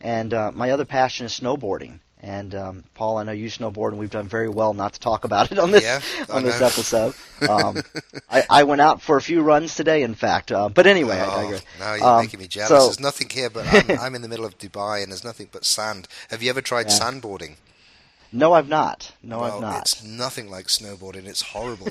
And 0.00 0.32
uh, 0.32 0.52
my 0.54 0.70
other 0.70 0.84
passion 0.84 1.26
is 1.26 1.38
snowboarding. 1.38 1.98
And 2.22 2.54
um, 2.54 2.84
Paul, 2.94 3.18
I 3.18 3.24
know 3.24 3.32
you 3.32 3.48
snowboard, 3.48 3.90
and 3.90 3.98
we've 3.98 4.10
done 4.10 4.26
very 4.26 4.48
well 4.48 4.72
not 4.72 4.94
to 4.94 5.00
talk 5.00 5.24
about 5.24 5.52
it 5.52 5.58
on 5.58 5.70
this 5.70 5.82
yeah, 5.82 6.00
on 6.30 6.44
this 6.44 6.60
episode. 6.60 7.14
Um, 7.46 7.82
I, 8.30 8.44
I, 8.48 8.62
went 8.64 8.80
out 8.80 9.02
for 9.02 9.18
a 9.18 9.20
few 9.20 9.42
runs 9.42 9.74
today, 9.74 10.02
in 10.02 10.14
fact. 10.14 10.50
Uh, 10.50 10.70
but 10.70 10.86
anyway, 10.86 11.22
oh, 11.22 11.30
I 11.30 11.42
digress. 11.42 11.64
You're 11.78 12.08
um, 12.08 12.22
making 12.22 12.40
me 12.40 12.46
jealous. 12.46 12.68
So, 12.70 12.84
there's 12.86 12.98
nothing 12.98 13.28
here, 13.28 13.50
but 13.50 13.66
I'm, 13.66 13.98
I'm, 14.00 14.14
in 14.14 14.22
the 14.22 14.28
middle 14.28 14.46
of 14.46 14.56
Dubai, 14.56 15.02
and 15.02 15.12
there's 15.12 15.22
nothing 15.22 15.50
but 15.52 15.66
sand. 15.66 16.08
Have 16.30 16.42
you 16.42 16.48
ever 16.48 16.62
tried 16.62 16.86
yeah. 16.88 16.98
sandboarding? 16.98 17.56
No, 18.32 18.54
I've 18.54 18.70
not. 18.70 19.12
No, 19.22 19.40
well, 19.40 19.56
I've 19.56 19.60
not. 19.60 19.80
It's 19.82 20.02
nothing 20.02 20.50
like 20.50 20.68
snowboarding. 20.68 21.26
It's 21.26 21.42
horrible. 21.42 21.88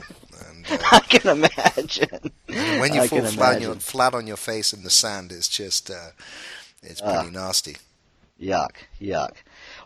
And, 0.49 0.65
uh, 0.67 0.77
I 0.91 0.99
can 1.01 1.37
imagine. 1.37 2.31
when 2.47 2.93
you 2.95 3.01
I 3.01 3.07
fall 3.07 3.21
flat, 3.21 3.61
your, 3.61 3.75
flat, 3.75 4.15
on 4.15 4.25
your 4.25 4.37
face 4.37 4.73
in 4.73 4.81
the 4.81 4.89
sand, 4.89 5.31
it's 5.31 5.47
just 5.47 5.91
uh, 5.91 6.09
it's 6.81 7.01
pretty 7.01 7.29
nasty. 7.29 7.77
Yuck, 8.41 8.71
yuck. 8.99 9.35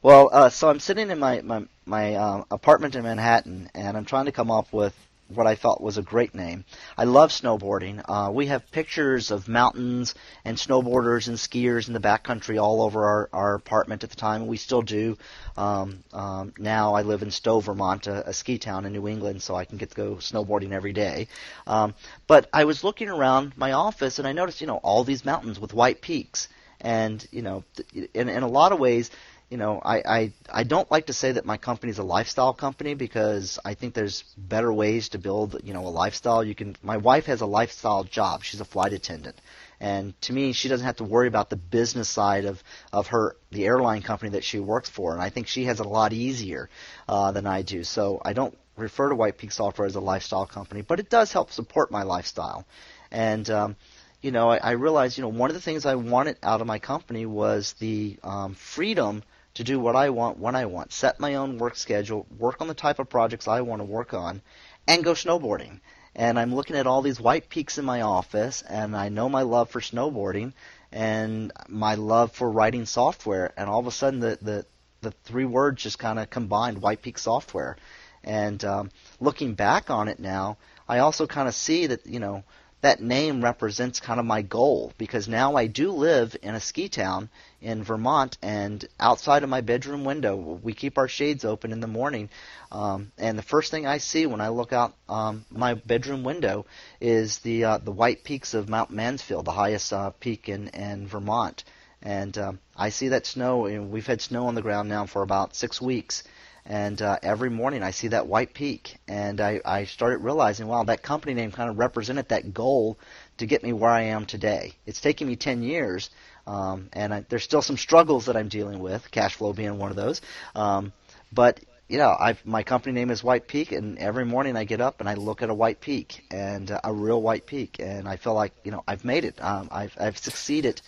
Well, 0.01 0.29
uh, 0.31 0.49
so 0.49 0.69
I'm 0.69 0.79
sitting 0.79 1.11
in 1.11 1.19
my 1.19 1.41
my, 1.41 1.65
my 1.85 2.15
uh, 2.15 2.43
apartment 2.51 2.95
in 2.95 3.03
Manhattan, 3.03 3.69
and 3.75 3.97
I'm 3.97 4.05
trying 4.05 4.25
to 4.25 4.31
come 4.31 4.49
up 4.49 4.71
with 4.71 4.95
what 5.27 5.45
I 5.45 5.55
thought 5.55 5.81
was 5.81 5.97
a 5.97 6.01
great 6.01 6.33
name. 6.33 6.63
I 6.97 7.03
love 7.03 7.31
snowboarding. 7.31 8.01
Uh, 8.07 8.31
we 8.31 8.47
have 8.47 8.71
pictures 8.71 9.29
of 9.29 9.47
mountains 9.47 10.15
and 10.45 10.57
snowboarders 10.57 11.27
and 11.27 11.37
skiers 11.37 11.87
in 11.87 11.93
the 11.93 11.99
backcountry 11.99 12.59
all 12.59 12.81
over 12.81 13.05
our, 13.05 13.29
our 13.33 13.55
apartment 13.55 14.03
at 14.03 14.09
the 14.09 14.15
time. 14.15 14.47
We 14.47 14.57
still 14.57 14.81
do. 14.81 15.17
Um, 15.55 15.99
um, 16.13 16.53
now 16.57 16.95
I 16.95 17.03
live 17.03 17.21
in 17.21 17.29
Stowe, 17.29 17.59
Vermont, 17.59 18.07
a, 18.07 18.29
a, 18.29 18.33
ski 18.33 18.57
town 18.57 18.85
in 18.85 18.93
New 18.93 19.07
England, 19.07 19.43
so 19.43 19.53
I 19.53 19.65
can 19.65 19.77
get 19.77 19.89
to 19.89 19.95
go 19.95 20.15
snowboarding 20.15 20.71
every 20.71 20.93
day. 20.93 21.27
Um, 21.67 21.93
but 22.25 22.49
I 22.51 22.63
was 22.63 22.83
looking 22.83 23.09
around 23.09 23.55
my 23.55 23.73
office 23.73 24.17
and 24.17 24.27
I 24.27 24.31
noticed, 24.31 24.61
you 24.61 24.67
know, 24.67 24.77
all 24.77 25.03
these 25.03 25.25
mountains 25.25 25.59
with 25.59 25.73
white 25.73 26.01
peaks. 26.01 26.47
And, 26.81 27.27
you 27.31 27.41
know, 27.41 27.65
in, 28.13 28.29
in 28.29 28.41
a 28.41 28.47
lot 28.47 28.71
of 28.71 28.79
ways, 28.79 29.11
you 29.49 29.57
know, 29.57 29.81
I, 29.83 29.97
I 30.05 30.33
I 30.49 30.63
don't 30.63 30.89
like 30.91 31.07
to 31.07 31.13
say 31.13 31.31
that 31.31 31.43
my 31.43 31.57
company 31.57 31.89
is 31.89 31.97
a 31.97 32.03
lifestyle 32.03 32.53
company 32.53 32.93
because 32.93 33.57
I 33.65 33.73
think 33.73 33.95
there's 33.95 34.23
better 34.37 34.71
ways 34.71 35.09
to 35.09 35.17
build, 35.17 35.59
you 35.63 35.73
know, 35.73 35.87
a 35.87 35.89
lifestyle. 35.89 36.43
You 36.43 36.53
can. 36.53 36.75
My 36.83 36.97
wife 36.97 37.25
has 37.25 37.41
a 37.41 37.47
lifestyle 37.47 38.03
job. 38.03 38.43
She's 38.43 38.61
a 38.61 38.65
flight 38.65 38.93
attendant, 38.93 39.35
and 39.79 40.19
to 40.21 40.33
me, 40.33 40.53
she 40.53 40.69
doesn't 40.69 40.85
have 40.85 40.97
to 40.97 41.03
worry 41.03 41.27
about 41.27 41.49
the 41.49 41.55
business 41.55 42.07
side 42.09 42.45
of 42.45 42.63
of 42.93 43.07
her 43.07 43.35
the 43.51 43.65
airline 43.65 44.03
company 44.03 44.31
that 44.31 44.43
she 44.43 44.59
works 44.59 44.87
for. 44.87 45.13
And 45.13 45.21
I 45.21 45.29
think 45.29 45.47
she 45.47 45.65
has 45.65 45.79
it 45.79 45.85
a 45.87 45.89
lot 45.89 46.13
easier 46.13 46.69
uh, 47.07 47.31
than 47.31 47.47
I 47.47 47.63
do. 47.63 47.83
So 47.83 48.21
I 48.23 48.33
don't 48.33 48.55
refer 48.77 49.09
to 49.09 49.15
White 49.15 49.39
Peak 49.39 49.51
Software 49.51 49.87
as 49.87 49.95
a 49.95 49.99
lifestyle 49.99 50.45
company, 50.45 50.83
but 50.83 50.99
it 50.99 51.09
does 51.09 51.33
help 51.33 51.51
support 51.51 51.89
my 51.89 52.03
lifestyle. 52.03 52.65
And 53.11 53.49
um, 53.49 53.75
you 54.21 54.31
know, 54.31 54.51
I, 54.51 54.57
I 54.57 54.71
realized, 54.71 55.17
you 55.17 55.23
know, 55.23 55.29
one 55.29 55.49
of 55.49 55.55
the 55.55 55.61
things 55.61 55.87
I 55.87 55.95
wanted 55.95 56.37
out 56.43 56.61
of 56.61 56.67
my 56.67 56.77
company 56.77 57.25
was 57.25 57.73
the 57.79 58.19
um, 58.23 58.53
freedom 58.53 59.23
to 59.55 59.63
do 59.63 59.79
what 59.79 59.95
I 59.95 60.09
want 60.09 60.37
when 60.37 60.55
I 60.55 60.65
want, 60.65 60.91
set 60.91 61.19
my 61.19 61.35
own 61.35 61.57
work 61.57 61.75
schedule, 61.75 62.25
work 62.37 62.61
on 62.61 62.67
the 62.67 62.73
type 62.73 62.99
of 62.99 63.09
projects 63.09 63.47
I 63.47 63.61
want 63.61 63.81
to 63.81 63.85
work 63.85 64.13
on, 64.13 64.41
and 64.87 65.03
go 65.03 65.13
snowboarding. 65.13 65.79
And 66.15 66.39
I'm 66.39 66.53
looking 66.53 66.75
at 66.75 66.87
all 66.87 67.01
these 67.01 67.19
white 67.19 67.49
peaks 67.49 67.77
in 67.77 67.85
my 67.85 68.01
office, 68.01 68.61
and 68.61 68.95
I 68.95 69.09
know 69.09 69.29
my 69.29 69.43
love 69.43 69.69
for 69.69 69.79
snowboarding 69.79 70.53
and 70.91 71.51
my 71.67 71.95
love 71.95 72.31
for 72.31 72.49
writing 72.49 72.85
software, 72.85 73.53
and 73.57 73.69
all 73.69 73.79
of 73.79 73.87
a 73.87 73.91
sudden 73.91 74.19
the 74.19 74.37
the, 74.41 74.65
the 75.01 75.11
three 75.23 75.45
words 75.45 75.83
just 75.83 75.99
kind 75.99 76.19
of 76.19 76.29
combined, 76.29 76.81
White 76.81 77.01
Peak 77.01 77.17
Software. 77.17 77.77
And 78.23 78.63
um, 78.65 78.91
looking 79.19 79.53
back 79.53 79.89
on 79.89 80.07
it 80.07 80.19
now, 80.19 80.57
I 80.87 80.99
also 80.99 81.27
kind 81.27 81.47
of 81.47 81.55
see 81.55 81.87
that 81.87 82.05
you 82.05 82.19
know 82.19 82.43
that 82.81 83.01
name 83.01 83.43
represents 83.43 83.99
kind 83.99 84.19
of 84.19 84.25
my 84.25 84.41
goal 84.41 84.93
because 84.97 85.27
now 85.27 85.55
I 85.55 85.67
do 85.67 85.91
live 85.91 86.35
in 86.41 86.55
a 86.55 86.59
ski 86.59 86.87
town 86.87 87.29
in 87.61 87.83
Vermont, 87.83 88.37
and 88.41 88.87
outside 88.99 89.43
of 89.43 89.49
my 89.49 89.59
bedroom 89.59 90.05
window, 90.05 90.35
we 90.35 90.73
keep 90.73 90.97
our 90.97 91.09
shades 91.09 91.43
open 91.43 91.73
in 91.73 91.81
the 91.81 91.87
morning, 91.87 92.29
um, 92.71 93.11
and 93.17 93.37
the 93.37 93.43
first 93.43 93.69
thing 93.69 93.85
I 93.85 93.97
see 93.97 94.25
when 94.25 94.39
I 94.39 94.47
look 94.47 94.71
out 94.71 94.93
um, 95.09 95.45
my 95.51 95.73
bedroom 95.73 96.23
window 96.23 96.65
is 97.01 97.39
the 97.39 97.65
uh, 97.65 97.77
the 97.79 97.91
white 97.91 98.23
peaks 98.23 98.53
of 98.53 98.69
Mount 98.69 98.91
Mansfield, 98.91 99.43
the 99.43 99.51
highest 99.51 99.91
uh, 99.91 100.11
peak 100.11 100.47
in 100.47 100.69
in 100.69 101.07
Vermont, 101.07 101.65
and 102.01 102.37
um, 102.37 102.59
I 102.77 102.89
see 102.89 103.09
that 103.09 103.25
snow. 103.25 103.65
And 103.65 103.91
we've 103.91 104.07
had 104.07 104.21
snow 104.21 104.47
on 104.47 104.55
the 104.55 104.61
ground 104.61 104.87
now 104.87 105.05
for 105.05 105.21
about 105.21 105.55
six 105.55 105.81
weeks 105.81 106.23
and 106.65 107.01
uh, 107.01 107.17
every 107.23 107.49
morning 107.49 107.83
I 107.83 107.91
see 107.91 108.09
that 108.09 108.27
white 108.27 108.53
peak, 108.53 108.97
and 109.07 109.41
I, 109.41 109.61
I 109.65 109.85
started 109.85 110.19
realizing, 110.19 110.67
wow, 110.67 110.83
that 110.83 111.01
company 111.03 111.33
name 111.33 111.51
kind 111.51 111.69
of 111.69 111.77
represented 111.77 112.29
that 112.29 112.53
goal 112.53 112.99
to 113.37 113.45
get 113.45 113.63
me 113.63 113.73
where 113.73 113.91
I 113.91 114.01
am 114.01 114.25
today. 114.25 114.73
It's 114.85 115.01
taken 115.01 115.27
me 115.27 115.35
10 115.35 115.63
years, 115.63 116.09
um, 116.45 116.89
and 116.93 117.13
I, 117.13 117.25
there's 117.29 117.43
still 117.43 117.61
some 117.61 117.77
struggles 117.77 118.25
that 118.25 118.35
I'm 118.35 118.49
dealing 118.49 118.79
with, 118.79 119.09
cash 119.11 119.35
flow 119.35 119.53
being 119.53 119.77
one 119.77 119.89
of 119.89 119.95
those. 119.95 120.21
Um, 120.55 120.93
but 121.31 121.59
you 121.89 121.97
know, 121.97 122.15
I've, 122.17 122.45
my 122.45 122.61
company 122.61 122.93
name 122.93 123.09
is 123.09 123.23
White 123.23 123.47
Peak, 123.47 123.71
and 123.71 123.97
every 123.97 124.23
morning 124.23 124.55
I 124.55 124.63
get 124.63 124.79
up 124.79 124.99
and 124.99 125.09
I 125.09 125.15
look 125.15 125.41
at 125.41 125.49
a 125.49 125.53
white 125.53 125.81
peak 125.81 126.23
and 126.29 126.69
uh, 126.69 126.79
a 126.83 126.93
real 126.93 127.19
white 127.19 127.47
peak, 127.47 127.77
and 127.79 128.07
I 128.07 128.15
feel 128.15 128.35
like 128.35 128.53
you 128.63 128.71
know 128.71 128.83
I've 128.87 129.03
made 129.03 129.25
it. 129.25 129.43
Um, 129.43 129.69
I've 129.71 129.95
I've 129.99 130.17
succeeded 130.17 130.81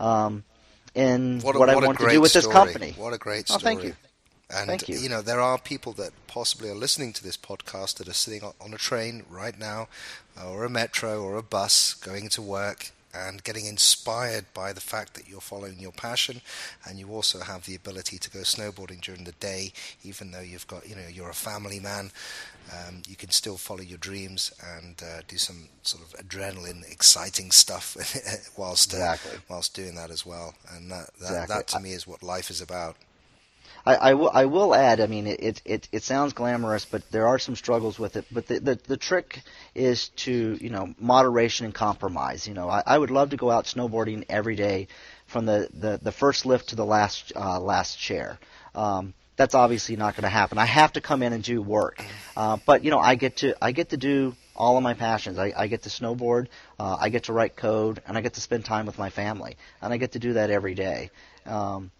um, 0.00 0.42
in 0.96 1.40
what, 1.40 1.54
a, 1.54 1.58
what, 1.60 1.68
what 1.68 1.84
I 1.84 1.86
want 1.86 2.00
to 2.00 2.10
do 2.10 2.20
with 2.20 2.32
story. 2.32 2.42
this 2.42 2.52
company. 2.52 2.94
What 2.96 3.14
a 3.14 3.18
great 3.18 3.46
story! 3.46 3.60
Oh, 3.60 3.62
thank 3.62 3.84
you. 3.84 3.94
And 4.50 4.86
you. 4.88 4.98
you 4.98 5.08
know, 5.08 5.20
there 5.20 5.40
are 5.40 5.58
people 5.58 5.92
that 5.94 6.12
possibly 6.26 6.70
are 6.70 6.74
listening 6.74 7.12
to 7.14 7.22
this 7.22 7.36
podcast 7.36 7.98
that 7.98 8.08
are 8.08 8.14
sitting 8.14 8.42
on 8.42 8.72
a 8.72 8.78
train 8.78 9.24
right 9.28 9.58
now, 9.58 9.88
or 10.42 10.64
a 10.64 10.70
metro, 10.70 11.22
or 11.22 11.36
a 11.36 11.42
bus, 11.42 11.94
going 11.94 12.28
to 12.30 12.40
work, 12.42 12.92
and 13.14 13.42
getting 13.44 13.66
inspired 13.66 14.46
by 14.54 14.72
the 14.72 14.80
fact 14.80 15.14
that 15.14 15.28
you're 15.28 15.40
following 15.40 15.78
your 15.78 15.92
passion, 15.92 16.40
and 16.86 16.98
you 16.98 17.10
also 17.10 17.40
have 17.40 17.64
the 17.64 17.74
ability 17.74 18.18
to 18.18 18.30
go 18.30 18.40
snowboarding 18.40 19.00
during 19.00 19.24
the 19.24 19.32
day, 19.32 19.72
even 20.02 20.30
though 20.30 20.40
you've 20.40 20.66
got, 20.66 20.88
you 20.88 20.94
know, 20.94 21.08
you're 21.12 21.30
a 21.30 21.34
family 21.34 21.80
man. 21.80 22.10
Um, 22.70 23.02
you 23.08 23.16
can 23.16 23.30
still 23.30 23.56
follow 23.56 23.80
your 23.80 23.96
dreams 23.96 24.52
and 24.76 25.02
uh, 25.02 25.22
do 25.26 25.38
some 25.38 25.68
sort 25.82 26.02
of 26.02 26.12
adrenaline, 26.26 26.90
exciting 26.90 27.50
stuff 27.50 27.96
whilst 28.58 28.92
uh, 28.92 28.98
exactly. 28.98 29.38
whilst 29.48 29.74
doing 29.74 29.94
that 29.94 30.10
as 30.10 30.26
well. 30.26 30.54
And 30.74 30.90
that 30.90 31.10
that, 31.20 31.28
exactly. 31.28 31.54
that 31.54 31.66
to 31.68 31.80
me 31.80 31.92
is 31.92 32.06
what 32.06 32.22
life 32.22 32.50
is 32.50 32.60
about. 32.60 32.96
I, 33.86 33.94
I, 33.94 34.14
will, 34.14 34.30
will 34.50 34.74
add. 34.74 35.00
I 35.00 35.06
mean, 35.06 35.26
it, 35.26 35.62
it 35.64 35.88
it 35.92 36.02
sounds 36.02 36.32
glamorous, 36.32 36.84
but 36.84 37.10
there 37.10 37.26
are 37.26 37.38
some 37.38 37.56
struggles 37.56 37.98
with 37.98 38.16
it. 38.16 38.26
But 38.30 38.46
the, 38.46 38.60
the 38.60 38.74
the 38.86 38.96
trick 38.96 39.40
is 39.74 40.08
to 40.24 40.58
you 40.60 40.70
know 40.70 40.94
moderation 40.98 41.66
and 41.66 41.74
compromise. 41.74 42.46
You 42.46 42.54
know, 42.54 42.68
I, 42.68 42.82
I 42.86 42.98
would 42.98 43.10
love 43.10 43.30
to 43.30 43.36
go 43.36 43.50
out 43.50 43.64
snowboarding 43.64 44.24
every 44.28 44.56
day, 44.56 44.88
from 45.28 45.46
the, 45.46 45.68
the, 45.72 46.00
the 46.02 46.12
first 46.12 46.46
lift 46.46 46.70
to 46.70 46.76
the 46.76 46.84
last 46.84 47.32
uh, 47.36 47.60
last 47.60 47.98
chair. 47.98 48.38
Um, 48.74 49.14
that's 49.36 49.54
obviously 49.54 49.94
not 49.94 50.14
going 50.14 50.24
to 50.24 50.28
happen. 50.28 50.58
I 50.58 50.64
have 50.64 50.94
to 50.94 51.00
come 51.00 51.22
in 51.22 51.32
and 51.32 51.44
do 51.44 51.62
work, 51.62 52.02
uh, 52.36 52.56
but 52.66 52.82
you 52.82 52.90
know, 52.90 52.98
I 52.98 53.14
get 53.14 53.36
to 53.38 53.54
I 53.62 53.70
get 53.70 53.90
to 53.90 53.96
do 53.96 54.34
all 54.56 54.76
of 54.76 54.82
my 54.82 54.94
passions. 54.94 55.38
I, 55.38 55.52
I 55.56 55.68
get 55.68 55.84
to 55.84 55.90
snowboard, 55.90 56.48
uh, 56.80 56.96
I 57.00 57.10
get 57.10 57.24
to 57.24 57.32
write 57.32 57.54
code, 57.54 58.02
and 58.06 58.18
I 58.18 58.20
get 58.20 58.34
to 58.34 58.40
spend 58.40 58.64
time 58.64 58.86
with 58.86 58.98
my 58.98 59.10
family, 59.10 59.56
and 59.80 59.92
I 59.92 59.96
get 59.98 60.12
to 60.12 60.18
do 60.18 60.32
that 60.32 60.50
every 60.50 60.74
day. 60.74 61.10
Um, 61.46 61.92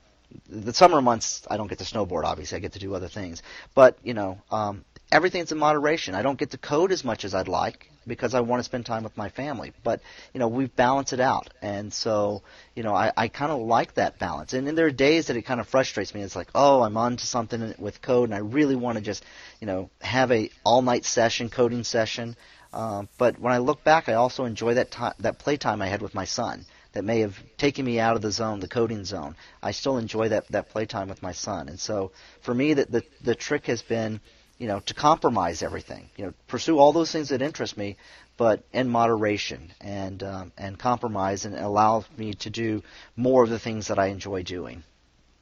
the 0.49 0.74
summer 0.74 1.01
months 1.01 1.47
I 1.51 1.57
don't 1.57 1.68
get 1.68 1.79
to 1.79 1.85
snowboard. 1.85 2.24
Obviously, 2.24 2.57
I 2.57 2.61
get 2.61 2.72
to 2.72 2.79
do 2.79 2.95
other 2.95 3.09
things. 3.09 3.43
But 3.74 3.99
you 4.03 4.14
know, 4.14 4.39
um, 4.51 4.85
everything's 5.11 5.53
in 5.53 5.59
moderation. 5.59 6.14
I 6.14 6.22
don't 6.22 6.39
get 6.39 6.51
to 6.51 6.59
code 6.59 6.93
as 6.93 7.05
much 7.05 7.24
as 7.24 7.35
I'd 7.35 7.49
like. 7.49 7.91
because 8.09 8.35
I 8.35 8.41
want 8.41 8.61
to 8.61 8.64
spend 8.64 8.87
time 8.87 9.05
with 9.05 9.16
my 9.16 9.29
family. 9.29 9.72
But 9.85 10.01
you 10.33 10.41
know, 10.41 10.49
we 10.49 10.66
balance 10.66 11.12
it 11.12 11.20
out, 11.20 11.51
and 11.62 11.93
so 11.93 12.43
you 12.74 12.83
know, 12.83 12.95
I, 12.95 13.12
I 13.16 13.29
kind 13.29 13.53
of 13.53 13.61
like 13.61 13.95
that 13.95 14.18
balance. 14.18 14.55
And 14.55 14.66
then 14.66 14.74
there 14.74 14.87
are 14.87 14.91
days 14.91 15.26
that 15.26 15.37
it 15.37 15.43
kind 15.43 15.61
of 15.61 15.68
frustrates 15.68 16.14
me. 16.14 16.22
It's 16.22 16.35
like, 16.35 16.49
oh, 16.55 16.83
I'm 16.83 16.97
on 16.97 17.16
to 17.18 17.26
something 17.26 17.74
with 17.79 18.03
code, 18.03 18.31
and 18.31 18.35
I 18.35 18.39
really 18.39 18.76
want 18.76 18.97
to 18.99 19.05
just 19.05 19.24
you 19.61 19.66
know 19.66 19.91
have 20.01 20.33
a 20.33 20.51
all 20.64 20.83
night 20.83 21.05
session, 21.05 21.51
coding 21.51 21.85
session. 21.85 22.37
Um, 22.72 23.09
but 23.16 23.39
when 23.39 23.53
I 23.53 23.59
look 23.59 23.85
back, 23.85 24.09
I 24.09 24.14
also 24.14 24.45
enjoy 24.45 24.74
that 24.74 24.91
time, 24.91 25.14
that 25.20 25.39
playtime 25.39 25.81
I 25.81 25.87
had 25.89 26.03
with 26.03 26.14
my 26.14 26.24
son 26.24 26.66
that 26.93 27.05
may 27.05 27.20
have 27.20 27.36
taken 27.57 27.84
me 27.84 28.01
out 28.01 28.16
of 28.16 28.22
the 28.22 28.30
zone, 28.30 28.61
the 28.61 28.68
coding 28.68 29.05
zone. 29.05 29.36
I 29.62 29.72
still 29.72 29.99
enjoy 29.99 30.30
that 30.30 30.49
that 30.49 30.70
playtime 30.70 31.09
with 31.09 31.22
my 31.22 31.32
son. 31.32 31.68
And 31.68 31.78
so 31.78 32.12
for 32.43 32.55
me, 32.55 32.74
that 32.74 32.91
the 32.91 33.03
the 33.22 33.34
trick 33.34 33.66
has 33.66 33.82
been, 33.82 34.20
you 34.59 34.66
know, 34.66 34.80
to 34.80 34.95
compromise 34.95 35.62
everything. 35.62 36.09
You 36.16 36.26
know, 36.26 36.34
pursue 36.47 36.78
all 36.78 36.93
those 36.93 37.12
things 37.12 37.28
that 37.28 37.43
interest 37.43 37.76
me, 37.76 37.97
but 38.36 38.64
in 38.72 38.89
moderation 38.89 39.72
and 39.80 40.22
um, 40.22 40.53
and 40.57 40.78
compromise 40.78 41.45
and 41.45 41.55
allow 41.57 42.05
me 42.16 42.34
to 42.34 42.51
do 42.51 42.82
more 43.16 43.45
of 43.45 43.51
the 43.51 43.59
things 43.59 43.89
that 43.89 43.99
I 43.99 44.07
enjoy 44.07 44.43
doing. 44.43 44.82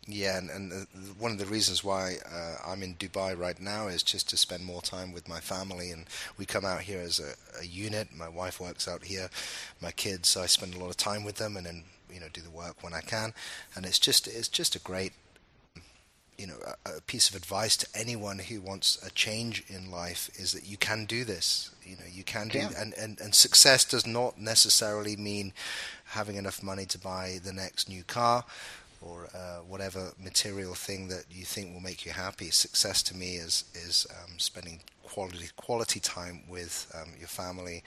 Yeah, 0.08 0.38
and, 0.38 0.50
and 0.50 0.72
uh, 0.72 0.84
one 1.18 1.32
of 1.32 1.38
the 1.38 1.46
reasons 1.46 1.82
why 1.82 2.16
uh, 2.32 2.56
I'm 2.64 2.82
in 2.82 2.94
Dubai 2.94 3.36
right 3.36 3.58
now 3.60 3.88
is 3.88 4.04
just 4.04 4.30
to 4.30 4.36
spend 4.36 4.64
more 4.64 4.80
time 4.80 5.12
with 5.12 5.28
my 5.28 5.40
family. 5.40 5.90
And 5.90 6.06
we 6.38 6.46
come 6.46 6.64
out 6.64 6.82
here 6.82 7.00
as 7.00 7.18
a, 7.18 7.34
a 7.60 7.66
unit. 7.66 8.08
My 8.16 8.28
wife 8.28 8.60
works 8.60 8.86
out 8.86 9.04
here. 9.04 9.28
My 9.80 9.90
kids, 9.90 10.28
So 10.28 10.42
I 10.42 10.46
spend 10.46 10.74
a 10.74 10.78
lot 10.78 10.90
of 10.90 10.96
time 10.96 11.24
with 11.24 11.36
them, 11.36 11.56
and 11.56 11.66
then 11.66 11.84
you 12.12 12.20
know 12.20 12.26
do 12.32 12.40
the 12.40 12.50
work 12.50 12.82
when 12.82 12.94
I 12.94 13.00
can. 13.00 13.34
And 13.74 13.84
it's 13.84 13.98
just 13.98 14.28
it's 14.28 14.48
just 14.48 14.76
a 14.76 14.80
great 14.80 15.12
you 16.38 16.46
know 16.46 16.56
a, 16.84 16.98
a, 16.98 17.00
piece 17.00 17.28
of 17.30 17.36
advice 17.36 17.76
to 17.78 17.86
anyone 17.94 18.38
who 18.38 18.60
wants 18.60 18.98
a 19.04 19.10
change 19.10 19.64
in 19.68 19.90
life 19.90 20.30
is 20.34 20.52
that 20.52 20.66
you 20.66 20.76
can 20.76 21.06
do 21.06 21.24
this 21.24 21.70
you 21.82 21.96
know 21.96 22.04
you 22.10 22.22
can 22.22 22.48
do 22.48 22.58
yeah. 22.58 22.70
and, 22.78 22.92
and 22.94 23.20
and 23.20 23.34
success 23.34 23.84
does 23.84 24.06
not 24.06 24.38
necessarily 24.38 25.16
mean 25.16 25.52
having 26.04 26.36
enough 26.36 26.62
money 26.62 26.84
to 26.84 26.98
buy 26.98 27.38
the 27.42 27.52
next 27.52 27.88
new 27.88 28.02
car 28.02 28.44
or 29.00 29.28
uh, 29.34 29.58
whatever 29.66 30.12
material 30.22 30.74
thing 30.74 31.08
that 31.08 31.24
you 31.30 31.44
think 31.44 31.72
will 31.72 31.80
make 31.80 32.04
you 32.04 32.12
happy. 32.12 32.50
Success 32.50 33.02
to 33.04 33.16
me 33.16 33.36
is 33.36 33.64
is 33.74 34.06
um, 34.10 34.38
spending 34.38 34.80
quality 35.02 35.48
quality 35.56 36.00
time 36.00 36.40
with 36.48 36.90
um, 36.94 37.10
your 37.18 37.28
family 37.28 37.82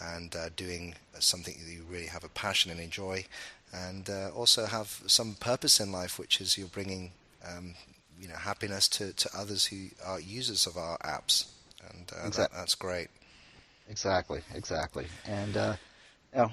and 0.00 0.34
uh, 0.36 0.48
doing 0.56 0.94
something 1.18 1.54
that 1.64 1.72
you 1.72 1.84
really 1.88 2.06
have 2.06 2.24
a 2.24 2.28
passion 2.28 2.70
and 2.70 2.80
enjoy, 2.80 3.24
and 3.72 4.10
uh, 4.10 4.30
also 4.34 4.66
have 4.66 5.00
some 5.06 5.34
purpose 5.34 5.80
in 5.80 5.92
life, 5.92 6.18
which 6.18 6.40
is 6.40 6.58
you're 6.58 6.68
bringing 6.68 7.12
um, 7.48 7.74
you 8.20 8.28
know 8.28 8.34
happiness 8.34 8.88
to, 8.88 9.12
to 9.14 9.28
others 9.36 9.66
who 9.66 9.88
are 10.04 10.20
users 10.20 10.66
of 10.66 10.76
our 10.76 10.98
apps, 10.98 11.46
and 11.90 12.10
uh, 12.12 12.26
exactly. 12.26 12.42
that, 12.42 12.50
that's 12.52 12.74
great. 12.74 13.08
Exactly, 13.88 14.40
exactly, 14.54 15.06
and 15.26 15.56
uh, 15.56 15.76
you 16.32 16.40
know 16.40 16.50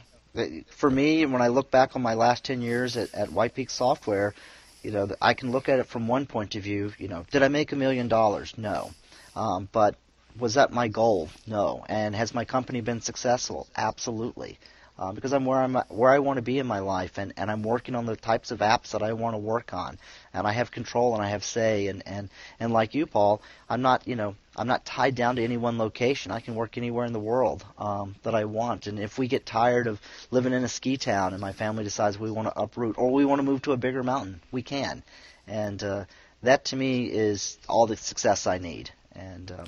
for 0.68 0.90
me, 0.90 1.26
when 1.26 1.42
I 1.42 1.48
look 1.48 1.72
back 1.72 1.96
on 1.96 2.02
my 2.02 2.14
last 2.14 2.44
10 2.46 2.62
years 2.62 2.98
at, 2.98 3.14
at 3.14 3.32
White 3.32 3.56
Peak 3.56 3.70
Software, 3.70 4.34
you 4.82 4.92
know, 4.92 5.08
I 5.22 5.34
can 5.34 5.52
look 5.52 5.70
at 5.70 5.80
it 5.80 5.88
from 5.88 6.08
one 6.08 6.26
point 6.26 6.56
of 6.56 6.64
view. 6.64 6.92
You 6.98 7.08
know, 7.08 7.26
did 7.32 7.44
I 7.44 7.48
make 7.48 7.72
a 7.72 7.76
million 7.76 8.08
dollars? 8.08 8.54
No. 8.58 8.92
Um, 9.36 9.70
but 9.72 9.96
was 10.40 10.56
that 10.56 10.72
my 10.72 10.88
goal? 10.88 11.30
No. 11.48 11.86
And 11.88 12.16
has 12.16 12.34
my 12.34 12.46
company 12.46 12.82
been 12.82 13.02
successful? 13.02 13.68
Absolutely 13.76 14.58
uh, 14.98 15.12
because 15.12 15.34
I'm 15.34 15.46
where 15.46 15.60
I'm 15.60 15.76
where 15.90 16.12
I 16.12 16.20
want 16.20 16.38
to 16.38 16.44
be 16.44 16.60
in 16.60 16.68
my 16.68 16.80
life, 16.80 17.18
and, 17.18 17.34
and 17.38 17.50
I'm 17.50 17.64
working 17.64 17.96
on 17.96 18.06
the 18.06 18.16
types 18.16 18.52
of 18.52 18.60
apps 18.60 18.92
that 18.92 19.02
I 19.02 19.14
want 19.14 19.34
to 19.34 19.40
work 19.40 19.74
on, 19.74 19.98
and 20.34 20.46
I 20.46 20.52
have 20.52 20.72
control 20.72 21.16
and 21.16 21.24
I 21.24 21.30
have 21.30 21.44
say, 21.44 21.88
and, 21.88 22.04
and, 22.06 22.30
and 22.60 22.72
like 22.72 22.94
you, 22.94 23.06
Paul, 23.06 23.42
I'm 23.70 23.82
not 23.82 24.08
you 24.08 24.16
know 24.16 24.36
I'm 24.56 24.68
not 24.68 24.86
tied 24.86 25.16
down 25.16 25.38
to 25.38 25.44
any 25.44 25.58
one 25.58 25.78
location. 25.78 26.32
I 26.32 26.40
can 26.40 26.56
work 26.56 26.78
anywhere 26.78 27.06
in 27.06 27.14
the 27.14 27.20
world 27.20 27.66
um, 27.78 28.16
that 28.24 28.36
I 28.36 28.46
want, 28.46 28.88
and 28.88 29.00
if 29.00 29.18
we 29.18 29.28
get 29.28 29.46
tired 29.46 29.88
of 29.88 30.00
living 30.32 30.54
in 30.54 30.64
a 30.64 30.70
ski 30.70 30.98
town 30.98 31.34
and 31.34 31.42
my 31.42 31.54
family 31.54 31.84
decides 31.84 32.20
we 32.20 32.32
want 32.32 32.48
to 32.48 32.60
uproot 32.60 32.98
or 32.98 33.12
we 33.12 33.26
want 33.26 33.40
to 33.40 33.44
move 33.44 33.62
to 33.64 33.72
a 33.72 33.78
bigger 33.78 34.04
mountain, 34.04 34.42
we 34.52 34.62
can, 34.62 35.04
and 35.48 35.84
uh, 35.84 36.06
that 36.44 36.66
to 36.66 36.76
me 36.76 37.06
is 37.06 37.58
all 37.68 37.88
the 37.88 37.98
success 37.98 38.48
I 38.48 38.58
need, 38.58 38.92
and. 39.14 39.52
Um, 39.52 39.66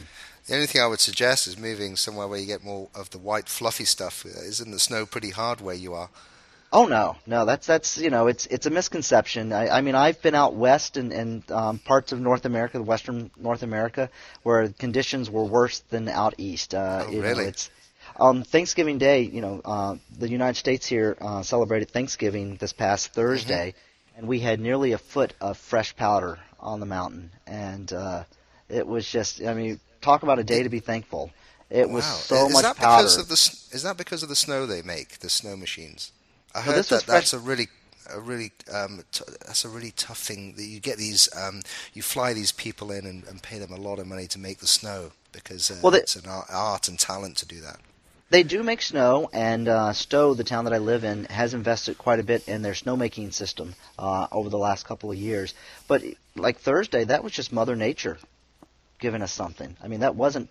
the 0.47 0.53
only 0.53 0.67
thing 0.67 0.79
I 0.79 0.85
would 0.85 0.99
suggest 0.99 1.47
is 1.47 1.57
moving 1.57 1.95
somewhere 1.95 2.27
where 2.27 2.39
you 2.39 2.45
get 2.45 2.63
more 2.63 2.89
of 2.93 3.09
the 3.09 3.17
white 3.17 3.49
fluffy 3.49 3.85
stuff. 3.85 4.23
Isn't 4.27 4.69
the 4.69 4.77
snow 4.77 5.07
pretty 5.07 5.31
hard 5.31 5.59
where 5.59 5.73
you 5.73 5.95
are? 5.95 6.11
Oh 6.75 6.87
no, 6.87 7.15
no, 7.25 7.45
that's 7.45 7.65
that's 7.65 7.97
you 7.97 8.09
know 8.09 8.27
it's 8.27 8.47
it's 8.47 8.65
a 8.65 8.69
misconception. 8.69 9.53
I, 9.53 9.69
I 9.77 9.81
mean 9.81 9.95
I've 9.95 10.21
been 10.21 10.35
out 10.35 10.55
west 10.55 10.97
and 10.97 11.49
um, 11.49 11.79
parts 11.79 12.11
of 12.11 12.19
North 12.19 12.43
America, 12.43 12.81
western 12.81 13.31
North 13.37 13.63
America, 13.63 14.09
where 14.43 14.67
conditions 14.67 15.29
were 15.29 15.45
worse 15.45 15.79
than 15.89 16.09
out 16.09 16.33
east. 16.37 16.75
Uh, 16.75 17.05
oh, 17.07 17.17
really? 17.17 17.45
It's, 17.45 17.69
on 18.17 18.43
Thanksgiving 18.43 18.97
Day, 18.97 19.21
you 19.21 19.39
know, 19.39 19.61
uh, 19.63 19.95
the 20.19 20.27
United 20.27 20.59
States 20.59 20.85
here 20.85 21.17
uh, 21.21 21.43
celebrated 21.43 21.91
Thanksgiving 21.91 22.57
this 22.57 22.73
past 22.73 23.13
Thursday, 23.13 23.69
mm-hmm. 23.69 24.19
and 24.19 24.27
we 24.27 24.41
had 24.41 24.59
nearly 24.59 24.91
a 24.91 24.97
foot 24.97 25.33
of 25.39 25.57
fresh 25.57 25.95
powder 25.95 26.39
on 26.59 26.81
the 26.81 26.85
mountain, 26.85 27.31
and 27.47 27.93
uh, 27.93 28.23
it 28.67 28.85
was 28.85 29.09
just, 29.09 29.41
I 29.41 29.53
mean, 29.53 29.79
talk 30.01 30.23
about 30.23 30.39
a 30.39 30.43
day 30.43 30.63
to 30.63 30.69
be 30.69 30.79
thankful. 30.79 31.31
It 31.69 31.87
wow. 31.87 31.95
was 31.95 32.05
so 32.05 32.47
is 32.47 32.53
much 32.53 32.63
that 32.63 32.75
powder. 32.75 33.03
Because 33.03 33.17
of 33.17 33.27
the, 33.29 33.75
is 33.75 33.83
that 33.83 33.95
because 33.97 34.23
of 34.23 34.29
the 34.29 34.35
snow 34.35 34.65
they 34.65 34.81
make, 34.81 35.19
the 35.19 35.29
snow 35.29 35.55
machines? 35.55 36.11
I 36.55 36.61
heard 36.61 36.85
that 36.85 37.03
that's 37.05 37.33
a 37.33 37.39
really 37.39 37.67
a 38.13 38.19
really 38.19 38.51
um, 38.73 39.01
t- 39.11 39.25
that's 39.45 39.65
a 39.65 39.69
really 39.69 39.91
tough 39.91 40.19
thing 40.19 40.53
that 40.55 40.63
you 40.63 40.79
get 40.79 40.97
these 40.97 41.27
um, 41.35 41.61
you 41.93 42.01
fly 42.01 42.33
these 42.33 42.51
people 42.51 42.91
in 42.91 43.05
and, 43.05 43.23
and, 43.25 43.41
pay 43.41 43.59
them 43.59 43.71
a 43.71 43.77
lot 43.77 43.99
of 43.99 44.07
money 44.07 44.27
to 44.27 44.39
make 44.39 44.59
the 44.59 44.67
snow 44.67 45.11
because 45.31 45.71
uh, 45.71 45.79
well, 45.81 45.91
they, 45.91 45.99
it's 45.99 46.15
an 46.15 46.29
art, 46.29 46.45
art, 46.51 46.87
and 46.87 46.99
talent 46.99 47.37
to 47.37 47.45
do 47.45 47.59
that. 47.61 47.79
They 48.29 48.43
do 48.43 48.63
make 48.63 48.81
snow, 48.81 49.29
and 49.33 49.67
uh, 49.67 49.93
Stowe, 49.93 50.33
the 50.33 50.43
town 50.43 50.65
that 50.65 50.73
I 50.73 50.79
live 50.79 51.03
in, 51.03 51.25
has 51.25 51.53
invested 51.53 51.97
quite 51.97 52.19
a 52.19 52.23
bit 52.23 52.47
in 52.47 52.63
their 52.63 52.73
snowmaking 52.73 53.33
system 53.33 53.75
uh, 53.99 54.27
over 54.31 54.49
the 54.49 54.57
last 54.57 54.85
couple 54.85 55.11
of 55.11 55.17
years. 55.17 55.53
But 55.87 56.03
like 56.35 56.59
Thursday, 56.59 57.03
that 57.03 57.23
was 57.23 57.33
just 57.33 57.53
Mother 57.53 57.75
Nature 57.75 58.17
giving 58.99 59.21
us 59.21 59.31
something. 59.31 59.75
I 59.83 59.87
mean, 59.87 59.99
that 59.99 60.15
wasn't 60.15 60.49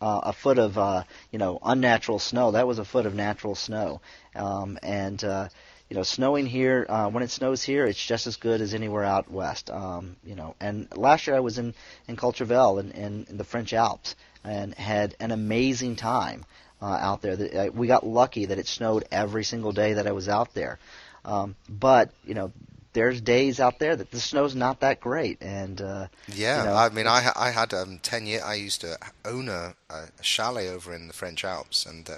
uh, 0.00 0.20
a 0.24 0.32
foot 0.32 0.58
of 0.58 0.78
uh, 0.78 1.04
you 1.30 1.38
know 1.38 1.58
unnatural 1.62 2.18
snow. 2.18 2.52
That 2.52 2.66
was 2.66 2.78
a 2.78 2.84
foot 2.84 3.06
of 3.06 3.14
natural 3.14 3.54
snow. 3.54 4.00
Um, 4.34 4.78
and 4.82 5.22
uh, 5.22 5.48
you 5.90 5.96
know, 5.96 6.04
snowing 6.04 6.46
here 6.46 6.86
uh, 6.88 7.10
when 7.10 7.24
it 7.24 7.30
snows 7.30 7.64
here, 7.64 7.84
it's 7.84 8.02
just 8.04 8.28
as 8.28 8.36
good 8.36 8.60
as 8.60 8.74
anywhere 8.74 9.02
out 9.02 9.30
west. 9.30 9.70
Um, 9.70 10.16
you 10.24 10.36
know, 10.36 10.54
and 10.60 10.86
last 10.96 11.26
year 11.26 11.34
I 11.36 11.40
was 11.40 11.58
in 11.58 11.74
in 12.06 12.16
Courchevel 12.16 12.78
in, 12.78 12.92
in, 12.92 13.26
in 13.28 13.36
the 13.36 13.44
French 13.44 13.72
Alps 13.72 14.14
and 14.44 14.72
had 14.74 15.16
an 15.18 15.32
amazing 15.32 15.96
time 15.96 16.44
uh, 16.80 16.86
out 16.86 17.22
there. 17.22 17.70
We 17.72 17.88
got 17.88 18.06
lucky 18.06 18.46
that 18.46 18.58
it 18.58 18.68
snowed 18.68 19.04
every 19.10 19.42
single 19.42 19.72
day 19.72 19.94
that 19.94 20.06
I 20.06 20.12
was 20.12 20.28
out 20.28 20.54
there. 20.54 20.78
Um, 21.24 21.56
but 21.68 22.10
you 22.24 22.34
know, 22.34 22.52
there's 22.92 23.20
days 23.20 23.60
out 23.60 23.78
there 23.78 23.94
that 23.94 24.10
the 24.10 24.20
snow's 24.20 24.54
not 24.54 24.80
that 24.80 25.00
great, 25.00 25.38
and 25.40 25.80
uh, 25.80 26.08
yeah, 26.28 26.62
you 26.62 26.68
know, 26.68 26.74
I 26.74 26.88
mean, 26.88 27.06
I 27.06 27.30
I 27.36 27.50
had 27.50 27.72
um, 27.72 27.98
ten 28.02 28.26
year. 28.26 28.42
I 28.44 28.54
used 28.54 28.80
to 28.80 28.98
own 29.24 29.48
a, 29.48 29.74
a 29.88 30.08
chalet 30.22 30.68
over 30.68 30.94
in 30.94 31.06
the 31.06 31.12
French 31.12 31.44
Alps, 31.44 31.86
and 31.86 32.08
uh, 32.08 32.14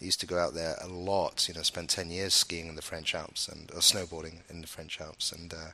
I 0.00 0.04
used 0.04 0.20
to 0.20 0.26
go 0.26 0.38
out 0.38 0.54
there 0.54 0.76
a 0.80 0.88
lot. 0.88 1.46
You 1.48 1.54
know, 1.54 1.62
spent 1.62 1.90
ten 1.90 2.10
years 2.10 2.34
skiing 2.34 2.68
in 2.68 2.76
the 2.76 2.82
French 2.82 3.14
Alps 3.14 3.48
and 3.48 3.70
or 3.72 3.80
snowboarding 3.80 4.40
in 4.48 4.60
the 4.62 4.66
French 4.66 5.00
Alps, 5.00 5.32
and 5.32 5.52
uh, 5.52 5.72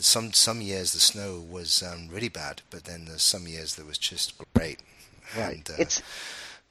some 0.00 0.32
some 0.32 0.60
years 0.60 0.92
the 0.92 0.98
snow 0.98 1.40
was 1.40 1.82
um, 1.82 2.08
really 2.10 2.28
bad, 2.28 2.62
but 2.70 2.84
then 2.84 3.04
there's 3.04 3.22
some 3.22 3.46
years 3.46 3.76
that 3.76 3.86
was 3.86 3.98
just 3.98 4.34
great. 4.54 4.80
Right. 5.36 5.56
And, 5.56 5.70
uh, 5.70 5.74
it's 5.82 6.02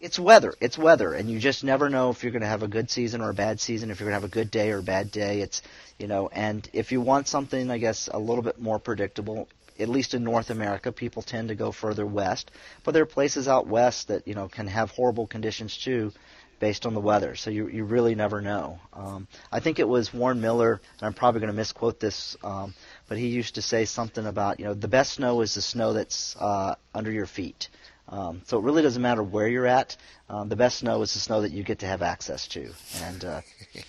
it's 0.05 0.19
weather. 0.19 0.53
It's 0.61 0.77
weather, 0.77 1.15
and 1.15 1.31
you 1.31 1.39
just 1.39 1.63
never 1.63 1.89
know 1.89 2.11
if 2.11 2.21
you're 2.21 2.31
going 2.31 2.43
to 2.43 2.47
have 2.47 2.61
a 2.61 2.67
good 2.67 2.91
season 2.91 3.21
or 3.21 3.31
a 3.31 3.33
bad 3.33 3.59
season. 3.59 3.89
If 3.89 3.99
you're 3.99 4.07
going 4.07 4.15
to 4.15 4.21
have 4.21 4.31
a 4.31 4.33
good 4.33 4.51
day 4.51 4.69
or 4.69 4.77
a 4.77 4.83
bad 4.83 5.11
day, 5.11 5.41
it's 5.41 5.63
you 5.97 6.07
know. 6.07 6.29
And 6.31 6.69
if 6.73 6.91
you 6.91 7.01
want 7.01 7.27
something, 7.27 7.71
I 7.71 7.79
guess, 7.79 8.07
a 8.13 8.19
little 8.19 8.43
bit 8.43 8.61
more 8.61 8.77
predictable, 8.77 9.47
at 9.79 9.89
least 9.89 10.13
in 10.13 10.23
North 10.23 10.51
America, 10.51 10.91
people 10.91 11.23
tend 11.23 11.47
to 11.47 11.55
go 11.55 11.71
further 11.71 12.05
west. 12.05 12.51
But 12.83 12.91
there 12.91 13.01
are 13.01 13.07
places 13.07 13.47
out 13.47 13.65
west 13.65 14.09
that 14.09 14.27
you 14.27 14.35
know 14.35 14.47
can 14.47 14.67
have 14.67 14.91
horrible 14.91 15.25
conditions 15.25 15.75
too, 15.75 16.11
based 16.59 16.85
on 16.85 16.93
the 16.93 17.01
weather. 17.01 17.35
So 17.35 17.49
you 17.49 17.67
you 17.67 17.83
really 17.83 18.13
never 18.13 18.41
know. 18.41 18.79
Um, 18.93 19.27
I 19.51 19.59
think 19.59 19.79
it 19.79 19.87
was 19.87 20.13
Warren 20.13 20.39
Miller, 20.39 20.81
and 20.99 21.07
I'm 21.07 21.13
probably 21.13 21.41
going 21.41 21.51
to 21.51 21.57
misquote 21.57 21.99
this, 21.99 22.37
um, 22.43 22.75
but 23.09 23.17
he 23.17 23.29
used 23.29 23.55
to 23.55 23.63
say 23.63 23.85
something 23.85 24.27
about 24.27 24.59
you 24.59 24.65
know 24.65 24.75
the 24.75 24.87
best 24.87 25.13
snow 25.13 25.41
is 25.41 25.55
the 25.55 25.63
snow 25.63 25.93
that's 25.93 26.35
uh, 26.39 26.75
under 26.93 27.11
your 27.11 27.25
feet. 27.25 27.69
Um, 28.07 28.41
so 28.45 28.59
it 28.59 28.63
really 28.63 28.83
doesn't 28.83 29.01
matter 29.01 29.23
where 29.23 29.47
you're 29.47 29.65
at. 29.65 29.97
Um, 30.29 30.49
the 30.49 30.55
best 30.55 30.79
snow 30.79 31.01
is 31.01 31.13
the 31.13 31.19
snow 31.19 31.41
that 31.41 31.51
you 31.51 31.63
get 31.63 31.79
to 31.79 31.87
have 31.87 32.01
access 32.01 32.47
to. 32.49 32.71
And 33.03 33.25
uh, 33.25 33.41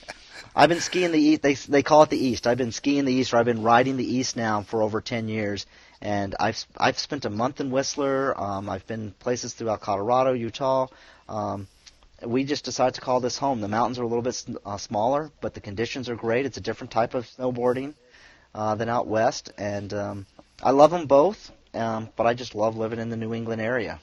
I've 0.56 0.68
been 0.68 0.80
skiing 0.80 1.12
the 1.12 1.20
east. 1.20 1.42
They 1.42 1.54
they 1.54 1.82
call 1.82 2.02
it 2.02 2.10
the 2.10 2.18
east. 2.18 2.46
I've 2.46 2.58
been 2.58 2.72
skiing 2.72 3.04
the 3.04 3.12
east, 3.12 3.34
or 3.34 3.36
I've 3.36 3.44
been 3.44 3.62
riding 3.62 3.96
the 3.96 4.16
east 4.16 4.36
now 4.36 4.62
for 4.62 4.82
over 4.82 5.00
ten 5.00 5.28
years. 5.28 5.66
And 6.00 6.34
I've 6.40 6.64
I've 6.76 6.98
spent 6.98 7.24
a 7.24 7.30
month 7.30 7.60
in 7.60 7.70
Whistler. 7.70 8.38
Um, 8.40 8.68
I've 8.70 8.86
been 8.86 9.12
places 9.12 9.52
throughout 9.52 9.80
Colorado, 9.80 10.32
Utah. 10.32 10.88
Um, 11.28 11.68
we 12.24 12.44
just 12.44 12.64
decided 12.64 12.94
to 12.94 13.02
call 13.02 13.20
this 13.20 13.36
home. 13.36 13.60
The 13.60 13.68
mountains 13.68 13.98
are 13.98 14.02
a 14.02 14.06
little 14.06 14.22
bit 14.22 14.42
uh, 14.64 14.78
smaller, 14.78 15.30
but 15.42 15.52
the 15.52 15.60
conditions 15.60 16.08
are 16.08 16.16
great. 16.16 16.46
It's 16.46 16.56
a 16.56 16.62
different 16.62 16.90
type 16.90 17.12
of 17.14 17.26
snowboarding 17.26 17.92
uh, 18.54 18.74
than 18.76 18.88
out 18.88 19.06
west, 19.06 19.52
and 19.58 19.92
um, 19.92 20.26
I 20.62 20.70
love 20.70 20.90
them 20.90 21.06
both. 21.06 21.52
Um, 21.74 22.08
but 22.16 22.26
I 22.26 22.32
just 22.32 22.54
love 22.54 22.78
living 22.78 22.98
in 22.98 23.10
the 23.10 23.18
New 23.18 23.34
England 23.34 23.60
area. 23.60 24.00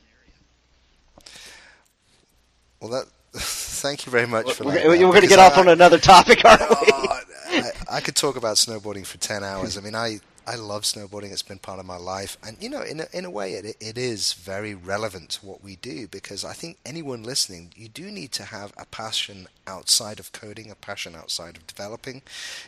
Well, 2.79 2.91
that. 2.91 3.07
Thank 3.35 4.05
you 4.05 4.11
very 4.11 4.27
much 4.27 4.53
for 4.53 4.65
we're, 4.65 4.73
that. 4.73 4.85
We're, 4.85 5.07
we're 5.07 5.11
going 5.11 5.21
to 5.21 5.27
get 5.27 5.39
off 5.39 5.57
on 5.57 5.67
another 5.67 5.97
topic, 5.97 6.45
aren't 6.45 6.61
we? 6.61 6.67
Oh, 6.69 7.19
I, 7.49 7.71
I, 7.93 7.99
could 7.99 8.15
talk 8.15 8.35
about 8.35 8.57
snowboarding 8.57 9.05
for 9.05 9.17
ten 9.17 9.43
hours. 9.43 9.77
I 9.77 9.81
mean, 9.81 9.95
I 9.95 10.19
I 10.45 10.55
love 10.55 10.83
snowboarding. 10.83 11.31
It's 11.31 11.41
been 11.41 11.59
part 11.59 11.79
of 11.79 11.85
my 11.85 11.95
life, 11.95 12.37
and 12.45 12.57
you 12.59 12.69
know, 12.69 12.81
in 12.81 12.99
a, 12.99 13.07
in 13.13 13.25
a 13.25 13.31
way, 13.31 13.53
it 13.53 13.77
it 13.79 13.97
is 13.97 14.33
very 14.33 14.75
relevant 14.75 15.29
to 15.31 15.45
what 15.45 15.63
we 15.63 15.77
do 15.77 16.07
because 16.07 16.43
I 16.43 16.53
think 16.53 16.77
anyone 16.85 17.23
listening, 17.23 17.71
you 17.75 17.87
do 17.87 18.11
need 18.11 18.31
to 18.33 18.43
have 18.43 18.73
a 18.77 18.85
passion 18.85 19.47
outside 19.65 20.19
of 20.19 20.31
coding, 20.31 20.69
a 20.69 20.75
passion 20.75 21.15
outside 21.15 21.55
of 21.55 21.65
developing, 21.65 22.21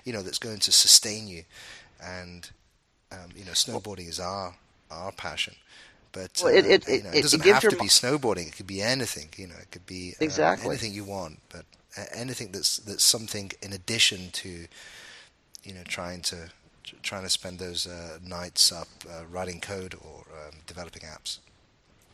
you 0.05 0.13
know, 0.13 0.21
that's 0.21 0.39
going 0.39 0.59
to 0.59 0.71
sustain 0.71 1.27
you, 1.27 1.43
and 2.01 2.49
um, 3.11 3.29
you 3.35 3.43
know, 3.43 3.51
snowboarding 3.51 4.07
is 4.07 4.19
our 4.19 4.55
our 4.89 5.11
passion. 5.11 5.55
But 6.15 6.41
well, 6.41 6.53
it, 6.53 6.65
it, 6.65 6.87
uh, 6.87 6.91
you 6.91 7.03
know, 7.03 7.09
it, 7.09 7.15
it, 7.17 7.21
doesn't 7.23 7.43
have 7.43 7.61
to 7.63 7.71
be 7.71 7.87
snowboarding. 7.87 8.47
It 8.47 8.55
could 8.55 8.67
be 8.67 8.81
anything. 8.81 9.27
You 9.35 9.47
know, 9.47 9.55
it 9.61 9.69
could 9.69 9.85
be 9.85 10.13
uh, 10.13 10.23
exactly 10.23 10.69
anything 10.69 10.93
you 10.93 11.03
want. 11.03 11.39
But 11.51 11.65
anything 12.13 12.53
that's 12.53 12.77
that's 12.77 13.03
something 13.03 13.51
in 13.61 13.73
addition 13.73 14.29
to, 14.31 14.65
you 15.65 15.73
know, 15.73 15.83
trying 15.83 16.21
to 16.21 16.49
trying 17.03 17.23
to 17.23 17.29
spend 17.29 17.59
those 17.59 17.85
uh, 17.85 18.19
nights 18.25 18.71
up 18.71 18.87
uh, 19.09 19.25
writing 19.29 19.59
code 19.59 19.93
or 19.93 20.19
um, 20.19 20.53
developing 20.67 21.01
apps. 21.01 21.39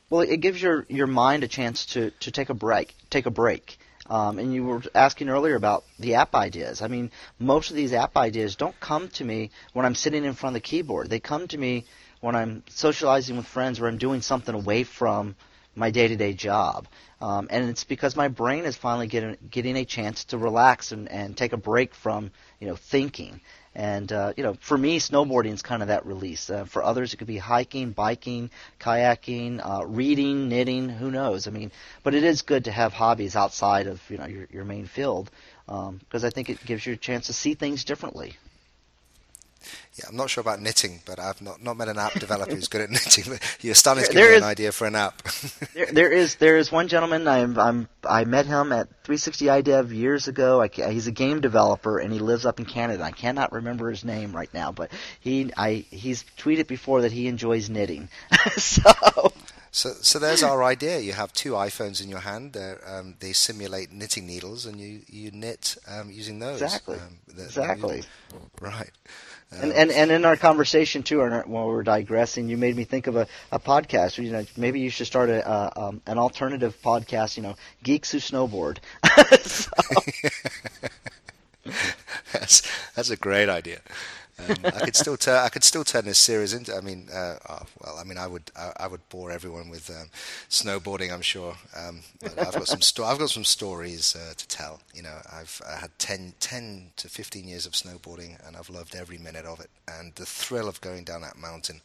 Well, 0.10 0.22
it 0.22 0.38
gives 0.38 0.60
your 0.60 0.88
your 0.90 1.08
mind 1.08 1.44
a 1.44 1.48
chance 1.48 1.86
to 1.94 2.10
to 2.22 2.32
take 2.32 2.50
a 2.50 2.56
break, 2.56 2.96
take 3.12 3.28
a 3.28 3.32
break. 3.32 3.78
Um, 4.10 4.40
and 4.40 4.52
you 4.52 4.66
were 4.66 4.82
asking 4.96 5.30
earlier 5.30 5.56
about 5.56 5.84
the 6.00 6.16
app 6.16 6.34
ideas. 6.34 6.82
I 6.82 6.88
mean, 6.88 7.12
most 7.40 7.70
of 7.70 7.76
these 7.76 7.94
app 7.94 8.18
ideas 8.18 8.56
don't 8.56 8.78
come 8.80 9.10
to 9.10 9.24
me 9.24 9.52
when 9.74 9.86
I'm 9.86 9.96
sitting 9.96 10.26
in 10.26 10.34
front 10.34 10.56
of 10.56 10.62
the 10.62 10.68
keyboard. 10.68 11.10
They 11.10 11.20
come 11.20 11.48
to 11.50 11.58
me 11.58 11.86
when 12.22 12.36
I'm 12.36 12.64
socializing 12.70 13.38
with 13.38 13.48
friends 13.48 13.80
or 13.80 13.88
I'm 13.88 13.98
doing 13.98 14.22
something 14.22 14.56
away 14.56 14.84
from 14.84 15.36
my 15.76 15.92
day-to-day 15.92 16.34
job. 16.34 16.88
Um, 17.22 17.48
and 17.52 17.70
it's 17.70 17.84
because 17.84 18.16
my 18.16 18.28
brain 18.28 18.66
is 18.66 18.76
finally 18.76 19.08
getting 19.08 19.38
getting 19.50 19.78
a 19.78 19.86
chance 19.86 20.26
to 20.26 20.38
relax 20.38 20.92
and, 20.92 21.10
and 21.10 21.38
take 21.38 21.54
a 21.54 21.58
break 21.58 21.94
from 21.94 22.32
you 22.60 22.68
know 22.68 22.76
thinking. 22.76 23.42
And 23.74 24.12
uh, 24.12 24.34
you 24.36 24.44
know, 24.44 24.56
for 24.60 24.78
me, 24.78 25.00
snowboarding 25.00 25.54
is 25.54 25.62
kind 25.62 25.82
of 25.82 25.88
that 25.90 26.06
release. 26.06 26.50
Uh, 26.50 26.66
for 26.66 26.84
others, 26.84 27.14
it 27.14 27.18
could 27.18 27.28
be 27.28 27.38
hiking, 27.38 27.92
biking, 27.92 28.50
kayaking, 28.80 29.62
uh, 29.64 29.86
reading, 29.86 30.50
knitting. 30.50 30.90
Who 30.90 31.12
knows? 31.12 31.48
I 31.48 31.52
mean, 31.52 31.72
but 32.04 32.16
it 32.16 32.24
is 32.24 32.42
good 32.42 32.66
to 32.66 32.72
have 32.72 32.92
hobbies 32.92 33.36
outside 33.36 33.88
of 33.88 34.02
you 34.10 34.18
know 34.18 34.26
your 34.26 34.48
your 34.52 34.66
main 34.66 34.88
field 34.88 35.30
because 35.68 36.24
um, 36.24 36.28
I 36.28 36.32
think 36.32 36.50
it 36.50 36.66
gives 36.66 36.86
you 36.86 36.94
a 36.94 36.98
chance 36.98 37.28
to 37.28 37.34
see 37.34 37.54
things 37.54 37.84
differently. 37.86 38.34
Yeah, 39.96 40.06
I'm 40.08 40.16
not 40.16 40.30
sure 40.30 40.42
about 40.42 40.62
knitting, 40.62 41.02
but 41.06 41.20
I've 41.20 41.42
not, 41.42 41.62
not 41.62 41.76
met 41.76 41.90
an 41.90 41.98
app 41.98 42.14
developer 42.14 42.56
who's 42.56 42.70
good 42.70 42.82
at 42.82 42.90
knitting. 42.92 43.38
You're 43.60 43.76
starting 43.76 44.06
to 44.06 44.14
give 44.14 44.32
me 44.32 44.38
an 44.38 44.44
idea 44.44 44.72
for 44.72 44.88
an 44.88 44.96
app. 44.96 45.22
there, 45.74 45.88
there 45.92 46.12
is 46.12 46.36
there 46.36 46.58
is 46.58 46.72
one 46.72 46.88
gentleman 46.88 47.28
I'm, 47.28 47.60
I'm 47.60 47.90
I 48.08 48.24
met 48.24 48.46
him 48.46 48.72
at 48.72 48.88
360 49.04 49.46
iDev 49.46 49.94
years 49.94 50.30
ago. 50.30 50.62
I, 50.62 50.70
he's 50.70 51.08
a 51.08 51.12
game 51.12 51.42
developer 51.42 52.00
and 52.00 52.14
he 52.14 52.20
lives 52.20 52.46
up 52.46 52.60
in 52.60 52.66
Canada. 52.66 53.04
I 53.04 53.12
cannot 53.12 53.52
remember 53.52 53.90
his 53.90 54.06
name 54.06 54.34
right 54.34 54.54
now, 54.54 54.72
but 54.72 54.92
he 55.20 55.52
I 55.58 55.86
he's 55.90 56.24
tweeted 56.38 56.68
before 56.68 57.02
that 57.02 57.12
he 57.12 57.28
enjoys 57.28 57.70
knitting. 57.70 58.08
so. 58.58 59.34
So, 59.72 59.94
so 60.02 60.20
there's 60.20 60.44
our 60.44 60.64
idea. 60.64 61.00
You 61.00 61.14
have 61.14 61.32
two 61.32 61.54
iPhones 61.54 62.04
in 62.04 62.10
your 62.10 62.20
hand. 62.20 62.58
Um, 62.86 63.16
they 63.20 63.32
simulate 63.32 63.92
knitting 63.92 64.28
needles, 64.28 64.66
and 64.66 64.80
you, 64.80 65.02
you 65.08 65.32
knit 65.32 65.78
um, 65.88 66.12
using 66.12 66.40
those. 66.40 66.62
Exactly. 66.62 66.98
Um, 66.98 67.20
the, 67.28 67.44
exactly. 67.46 68.04
The, 68.30 68.38
right. 68.60 68.92
And, 69.52 69.74
and 69.74 69.92
and 69.92 70.12
in 70.12 70.24
our 70.24 70.38
conversation 70.38 71.04
too, 71.04 71.20
while 71.20 71.68
we 71.68 71.76
are 71.76 71.84
digressing, 71.84 72.48
you 72.48 72.58
made 72.58 72.76
me 72.76 72.86
think 72.86 73.08
of 73.08 73.18
a, 73.18 73.28
a 73.52 73.60
podcast. 73.60 74.18
You 74.22 74.32
know, 74.32 74.46
maybe 74.56 74.80
you 74.80 74.90
should 74.90 75.08
start 75.08 75.30
a 75.30 75.46
uh, 75.46 75.70
um, 75.76 76.02
an 76.06 76.18
alternative 76.18 76.78
podcast. 76.84 77.36
You 77.36 77.44
know, 77.44 77.56
geeks 77.84 78.12
who 78.12 78.20
snowboard. 78.20 78.78
that's 82.34 82.62
that's 82.96 83.10
a 83.10 83.18
great 83.18 83.50
idea. 83.50 83.82
Um, 84.50 84.56
I 84.66 84.86
could 84.86 84.96
still 84.96 85.18
turn 85.18 85.38
I 85.38 85.50
could 85.50 85.64
still 85.64 85.84
turn 85.84 86.06
this 86.06 86.20
series 86.20 86.54
into. 86.54 86.76
I 86.76 86.82
mean, 86.82 87.08
uh, 87.14 87.36
oh, 87.50 87.62
well, 87.84 87.98
I 88.00 88.04
mean, 88.04 88.18
I 88.18 88.28
would 88.28 88.52
I, 88.56 88.72
I 88.82 88.88
would 88.88 89.08
bore 89.10 89.32
everyone 89.32 89.70
with 89.70 89.90
um, 89.90 90.10
snowboarding. 90.50 91.12
I'm 91.12 91.22
sure. 91.22 91.56
Um, 91.78 92.02
I've 92.24 92.54
got 92.54 92.68
some 92.68 92.82
sto- 92.82 93.06
I've 93.06 93.20
got 93.20 93.30
some 93.30 93.44
stories 93.44 94.16
uh, 94.16 94.34
to 94.36 94.48
tell. 94.48 94.82
You 94.94 95.04
know, 95.04 95.18
I've 95.32 95.62
I 95.68 95.80
had 95.80 95.92
10, 96.00 96.34
10 96.40 96.92
to 96.98 97.10
fifteen 97.10 97.48
years 97.48 97.66
of 97.66 97.74
snowboarding, 97.74 98.46
and 98.48 98.56
I've 98.56 98.70
loved 98.70 98.96
every 98.96 99.18
minute 99.18 99.46
of 99.46 99.60
it. 99.60 99.70
And 99.88 100.14
the 100.16 100.26
thrill 100.26 100.68
of 100.68 100.82
going 100.82 101.04
down 101.04 101.22
that 101.22 101.38
mountain. 101.38 101.82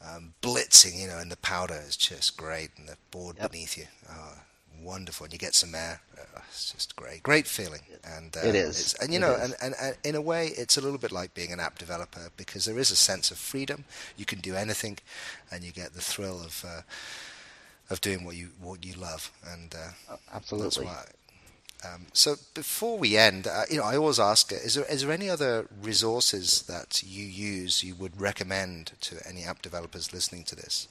Um, 0.00 0.34
blitzing, 0.42 0.96
you 0.96 1.08
know, 1.08 1.18
and 1.18 1.28
the 1.28 1.36
powder 1.38 1.74
is 1.74 1.96
just 1.96 2.36
great, 2.36 2.70
and 2.76 2.88
the 2.88 2.96
board 3.10 3.34
yep. 3.40 3.50
beneath 3.50 3.76
you. 3.76 3.86
Oh, 4.08 4.34
wonderful, 4.82 5.24
and 5.24 5.32
you 5.32 5.38
get 5.38 5.54
some 5.54 5.74
air. 5.74 6.00
Uh, 6.16 6.40
it's 6.48 6.72
just 6.72 6.96
great, 6.96 7.22
great 7.22 7.46
feeling. 7.46 7.80
And 8.04 8.36
uh, 8.36 8.40
it 8.46 8.54
is, 8.54 8.94
and 8.94 9.12
you 9.12 9.18
know, 9.18 9.36
and, 9.40 9.54
and, 9.62 9.74
and, 9.80 9.96
in 10.04 10.14
a 10.14 10.20
way, 10.20 10.48
it's 10.48 10.76
a 10.76 10.80
little 10.80 10.98
bit 10.98 11.12
like 11.12 11.34
being 11.34 11.52
an 11.52 11.60
app 11.60 11.78
developer 11.78 12.30
because 12.36 12.64
there 12.64 12.78
is 12.78 12.90
a 12.90 12.96
sense 12.96 13.30
of 13.30 13.38
freedom. 13.38 13.84
You 14.16 14.24
can 14.24 14.40
do 14.40 14.54
anything, 14.54 14.98
and 15.50 15.64
you 15.64 15.72
get 15.72 15.94
the 15.94 16.00
thrill 16.00 16.40
of 16.40 16.64
uh, 16.66 16.82
of 17.90 18.00
doing 18.00 18.24
what 18.24 18.36
you 18.36 18.48
what 18.60 18.84
you 18.84 18.94
love. 18.94 19.30
And 19.46 19.74
uh, 19.74 20.16
absolutely. 20.32 20.86
Why, 20.86 21.04
um, 21.84 22.06
so 22.12 22.36
before 22.54 22.98
we 22.98 23.16
end, 23.16 23.46
uh, 23.46 23.62
you 23.70 23.76
know, 23.76 23.84
I 23.84 23.96
always 23.96 24.18
ask: 24.18 24.52
Is 24.52 24.74
there 24.74 24.84
is 24.86 25.02
there 25.02 25.12
any 25.12 25.30
other 25.30 25.66
resources 25.82 26.62
that 26.62 27.02
you 27.06 27.24
use 27.24 27.84
you 27.84 27.94
would 27.94 28.20
recommend 28.20 28.92
to 29.02 29.16
any 29.26 29.44
app 29.44 29.62
developers 29.62 30.12
listening 30.12 30.44
to 30.44 30.56
this? 30.56 30.88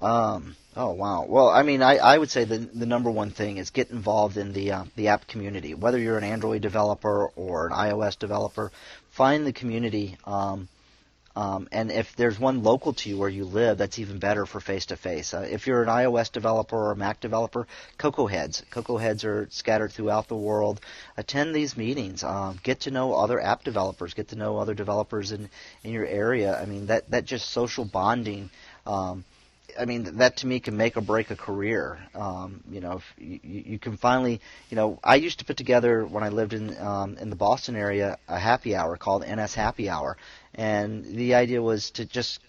Um, 0.00 0.56
oh 0.76 0.92
wow. 0.92 1.26
Well, 1.28 1.48
I 1.48 1.62
mean, 1.62 1.82
I, 1.82 1.96
I 1.96 2.16
would 2.16 2.30
say 2.30 2.44
the 2.44 2.58
the 2.58 2.86
number 2.86 3.10
one 3.10 3.30
thing 3.30 3.58
is 3.58 3.70
get 3.70 3.90
involved 3.90 4.36
in 4.36 4.52
the 4.52 4.72
uh, 4.72 4.84
the 4.96 5.08
app 5.08 5.26
community. 5.26 5.74
Whether 5.74 5.98
you're 5.98 6.18
an 6.18 6.24
Android 6.24 6.62
developer 6.62 7.26
or 7.36 7.66
an 7.66 7.72
iOS 7.72 8.18
developer, 8.18 8.72
find 9.10 9.46
the 9.46 9.52
community. 9.52 10.16
Um, 10.24 10.68
um, 11.36 11.68
and 11.70 11.92
if 11.92 12.16
there's 12.16 12.40
one 12.40 12.64
local 12.64 12.92
to 12.94 13.08
you 13.08 13.16
where 13.16 13.28
you 13.28 13.44
live, 13.44 13.78
that's 13.78 14.00
even 14.00 14.18
better 14.18 14.46
for 14.46 14.60
face 14.60 14.86
to 14.86 14.96
face. 14.96 15.32
If 15.32 15.66
you're 15.66 15.82
an 15.82 15.88
iOS 15.88 16.32
developer 16.32 16.76
or 16.76 16.90
a 16.90 16.96
Mac 16.96 17.20
developer, 17.20 17.68
Cocoa 17.98 18.26
Heads. 18.26 18.64
Cocoa 18.70 18.96
Heads 18.96 19.24
are 19.24 19.46
scattered 19.50 19.92
throughout 19.92 20.26
the 20.26 20.36
world. 20.36 20.80
Attend 21.16 21.54
these 21.54 21.76
meetings. 21.76 22.24
Um, 22.24 22.58
get 22.64 22.80
to 22.80 22.90
know 22.90 23.14
other 23.14 23.40
app 23.40 23.62
developers. 23.62 24.12
Get 24.12 24.28
to 24.28 24.36
know 24.36 24.58
other 24.58 24.74
developers 24.74 25.30
in, 25.30 25.48
in 25.84 25.92
your 25.92 26.04
area. 26.04 26.60
I 26.60 26.66
mean, 26.66 26.86
that, 26.86 27.08
that 27.12 27.26
just 27.26 27.50
social 27.50 27.84
bonding. 27.84 28.50
Um, 28.84 29.24
I 29.80 29.86
mean, 29.86 30.18
that 30.18 30.36
to 30.38 30.46
me 30.46 30.60
can 30.60 30.76
make 30.76 30.96
or 30.98 31.00
break 31.00 31.30
a 31.30 31.36
career. 31.36 31.98
Um, 32.14 32.62
you 32.70 32.80
know, 32.80 33.00
you, 33.16 33.40
you, 33.42 33.78
can 33.78 33.96
finally, 33.96 34.40
you 34.68 34.76
know, 34.76 35.00
I 35.02 35.16
used 35.16 35.38
to 35.38 35.46
put 35.46 35.56
together 35.56 36.04
when 36.04 36.22
I 36.22 36.28
lived 36.28 36.52
in 36.52 36.76
um, 36.78 37.16
in 37.16 37.30
the 37.30 37.36
Boston 37.36 37.76
area 37.76 38.18
a 38.28 38.38
happy 38.38 38.76
hour 38.76 38.98
called 38.98 39.24
NS 39.26 39.54
Happy 39.54 39.88
Hour, 39.88 40.18
and 40.54 41.04
the 41.04 41.34
idea 41.34 41.62
was 41.62 41.90
to 41.92 42.04
just 42.04 42.40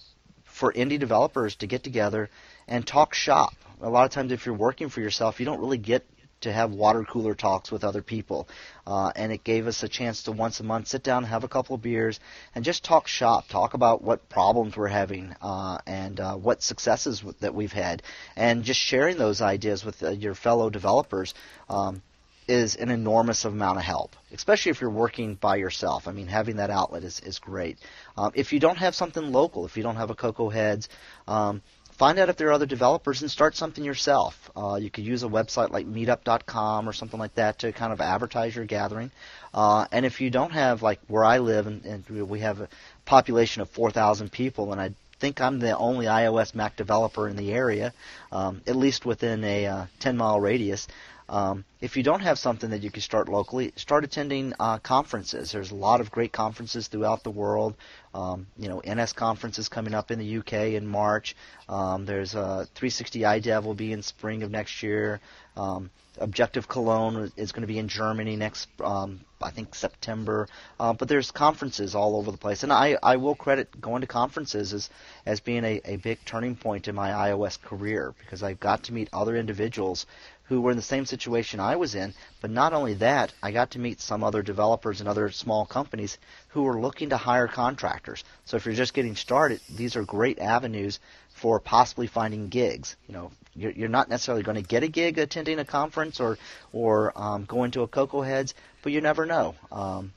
for 0.43 0.73
indie 0.73 0.99
developers 0.99 1.55
to 1.57 1.67
get 1.67 1.83
together 1.83 2.29
and 2.67 2.85
talk 2.85 3.13
shop. 3.13 3.53
A 3.81 3.89
lot 3.89 4.03
of 4.05 4.11
times, 4.11 4.31
if 4.33 4.45
you're 4.45 4.53
working 4.53 4.89
for 4.89 4.99
yourself, 4.99 5.39
you 5.39 5.45
don't 5.45 5.61
really 5.61 5.77
get 5.77 6.05
to 6.41 6.51
have 6.51 6.71
water 6.71 7.03
cooler 7.03 7.33
talks 7.33 7.71
with 7.71 7.83
other 7.83 8.01
people. 8.01 8.47
Uh, 8.85 9.11
and 9.15 9.31
it 9.31 9.43
gave 9.43 9.67
us 9.67 9.83
a 9.83 9.87
chance 9.87 10.23
to 10.23 10.31
once 10.31 10.59
a 10.59 10.63
month 10.63 10.87
sit 10.87 11.03
down, 11.03 11.23
have 11.23 11.43
a 11.43 11.47
couple 11.47 11.75
of 11.75 11.81
beers, 11.81 12.19
and 12.53 12.65
just 12.65 12.83
talk 12.83 13.07
shop, 13.07 13.47
talk 13.47 13.73
about 13.73 14.03
what 14.03 14.27
problems 14.29 14.75
we're 14.75 14.87
having 14.87 15.35
uh, 15.41 15.77
and 15.85 16.19
uh, 16.19 16.35
what 16.35 16.61
successes 16.61 17.23
that 17.39 17.53
we've 17.53 17.73
had, 17.73 18.03
and 18.35 18.63
just 18.63 18.79
sharing 18.79 19.17
those 19.17 19.41
ideas 19.41 19.85
with 19.85 20.01
uh, 20.03 20.09
your 20.09 20.35
fellow 20.35 20.69
developers. 20.69 21.33
Um, 21.69 22.01
is 22.47 22.75
an 22.75 22.89
enormous 22.89 23.45
amount 23.45 23.77
of 23.77 23.83
help, 23.83 24.15
especially 24.33 24.71
if 24.71 24.81
you're 24.81 24.89
working 24.89 25.35
by 25.35 25.55
yourself. 25.55 26.07
I 26.07 26.11
mean, 26.11 26.27
having 26.27 26.57
that 26.57 26.69
outlet 26.69 27.03
is, 27.03 27.21
is 27.21 27.39
great. 27.39 27.77
Um, 28.17 28.31
if 28.35 28.51
you 28.51 28.59
don't 28.59 28.77
have 28.77 28.93
something 28.93 29.31
local, 29.31 29.65
if 29.65 29.77
you 29.77 29.83
don't 29.83 29.95
have 29.95 30.09
a 30.09 30.15
Cocoa 30.15 30.49
Heads, 30.49 30.89
um, 31.27 31.61
find 32.01 32.17
out 32.17 32.29
if 32.29 32.35
there 32.35 32.47
are 32.47 32.53
other 32.53 32.65
developers 32.65 33.21
and 33.21 33.29
start 33.29 33.55
something 33.55 33.83
yourself. 33.83 34.49
Uh, 34.55 34.73
you 34.81 34.89
could 34.89 35.03
use 35.03 35.21
a 35.21 35.27
website 35.27 35.69
like 35.69 35.85
meetup.com 35.85 36.89
or 36.89 36.93
something 36.93 37.19
like 37.19 37.35
that 37.35 37.59
to 37.59 37.71
kind 37.71 37.93
of 37.93 38.01
advertise 38.01 38.55
your 38.55 38.65
gathering. 38.65 39.11
Uh, 39.53 39.85
and 39.91 40.03
if 40.03 40.19
you 40.19 40.31
don't 40.31 40.51
have, 40.51 40.81
like 40.81 40.99
where 41.07 41.23
I 41.23 41.37
live, 41.37 41.67
and, 41.67 41.85
and 41.85 42.03
we 42.09 42.39
have 42.39 42.59
a 42.59 42.69
population 43.05 43.61
of 43.61 43.69
4,000 43.69 44.31
people, 44.31 44.71
and 44.71 44.81
I 44.81 44.95
think 45.19 45.41
I'm 45.41 45.59
the 45.59 45.77
only 45.77 46.07
iOS 46.07 46.55
Mac 46.55 46.75
developer 46.75 47.27
in 47.27 47.35
the 47.35 47.51
area, 47.51 47.93
um, 48.31 48.63
at 48.65 48.75
least 48.75 49.05
within 49.05 49.43
a 49.43 49.67
uh, 49.67 49.85
10 49.99 50.17
mile 50.17 50.41
radius. 50.41 50.87
Um, 51.31 51.63
if 51.79 51.95
you 51.95 52.03
don't 52.03 52.19
have 52.19 52.37
something 52.37 52.71
that 52.71 52.83
you 52.83 52.91
can 52.91 53.01
start 53.01 53.29
locally, 53.29 53.71
start 53.77 54.03
attending 54.03 54.53
uh, 54.59 54.79
conferences. 54.79 55.53
There's 55.53 55.71
a 55.71 55.75
lot 55.75 56.01
of 56.01 56.11
great 56.11 56.33
conferences 56.33 56.89
throughout 56.89 57.23
the 57.23 57.31
world. 57.31 57.75
Um, 58.13 58.47
you 58.57 58.67
know, 58.67 58.81
NS 58.85 59.13
conferences 59.13 59.69
coming 59.69 59.93
up 59.93 60.11
in 60.11 60.19
the 60.19 60.37
UK 60.39 60.73
in 60.75 60.85
March. 60.85 61.37
Um, 61.69 62.05
there's 62.05 62.35
a 62.35 62.67
360 62.75 63.21
iDev 63.21 63.63
will 63.63 63.73
be 63.73 63.93
in 63.93 64.03
spring 64.03 64.43
of 64.43 64.51
next 64.51 64.83
year. 64.83 65.21
Um, 65.55 65.89
Objective 66.17 66.67
Cologne 66.67 67.31
is 67.37 67.53
going 67.53 67.61
to 67.61 67.67
be 67.67 67.79
in 67.79 67.87
Germany 67.87 68.35
next 68.35 68.67
um, 68.83 69.21
I 69.41 69.51
think 69.51 69.73
September. 69.75 70.47
Uh, 70.79 70.93
but 70.93 71.07
there's 71.07 71.31
conferences 71.31 71.95
all 71.95 72.15
over 72.17 72.31
the 72.31 72.37
place, 72.37 72.63
and 72.63 72.71
I, 72.71 72.97
I 73.01 73.15
will 73.15 73.35
credit 73.35 73.79
going 73.79 74.01
to 74.01 74.07
conferences 74.07 74.73
as 74.73 74.89
as 75.25 75.39
being 75.39 75.63
a, 75.63 75.81
a 75.85 75.95
big 75.97 76.19
turning 76.25 76.55
point 76.55 76.87
in 76.87 76.95
my 76.95 77.09
iOS 77.09 77.61
career 77.61 78.13
because 78.19 78.43
I've 78.43 78.59
got 78.59 78.83
to 78.83 78.93
meet 78.93 79.09
other 79.13 79.35
individuals 79.35 80.05
who 80.51 80.59
were 80.59 80.71
in 80.71 80.75
the 80.75 80.83
same 80.83 81.05
situation 81.05 81.61
I 81.61 81.77
was 81.77 81.95
in. 81.95 82.13
But 82.41 82.51
not 82.51 82.73
only 82.73 82.95
that, 82.95 83.31
I 83.41 83.53
got 83.53 83.71
to 83.71 83.79
meet 83.79 84.01
some 84.01 84.21
other 84.21 84.43
developers 84.43 84.99
and 84.99 85.07
other 85.07 85.31
small 85.31 85.65
companies 85.65 86.17
who 86.49 86.63
were 86.63 86.81
looking 86.81 87.11
to 87.11 87.17
hire 87.17 87.47
contractors. 87.47 88.25
So 88.43 88.57
if 88.57 88.65
you're 88.65 88.75
just 88.75 88.93
getting 88.93 89.15
started, 89.15 89.61
these 89.73 89.95
are 89.95 90.03
great 90.03 90.39
avenues 90.39 90.99
for 91.29 91.61
possibly 91.61 92.07
finding 92.07 92.49
gigs. 92.49 92.97
You 93.07 93.13
know, 93.13 93.31
you're, 93.55 93.71
you're 93.71 93.87
not 93.87 94.09
necessarily 94.09 94.43
going 94.43 94.61
to 94.61 94.61
get 94.61 94.83
a 94.83 94.89
gig 94.89 95.17
attending 95.17 95.57
a 95.57 95.63
conference 95.63 96.19
or 96.19 96.37
or 96.73 97.13
um, 97.15 97.45
going 97.45 97.71
to 97.71 97.83
a 97.83 97.87
Cocoa 97.87 98.21
Heads, 98.21 98.53
but 98.83 98.91
you 98.91 98.99
never 98.99 99.25
know. 99.25 99.55
Um, 99.71 100.11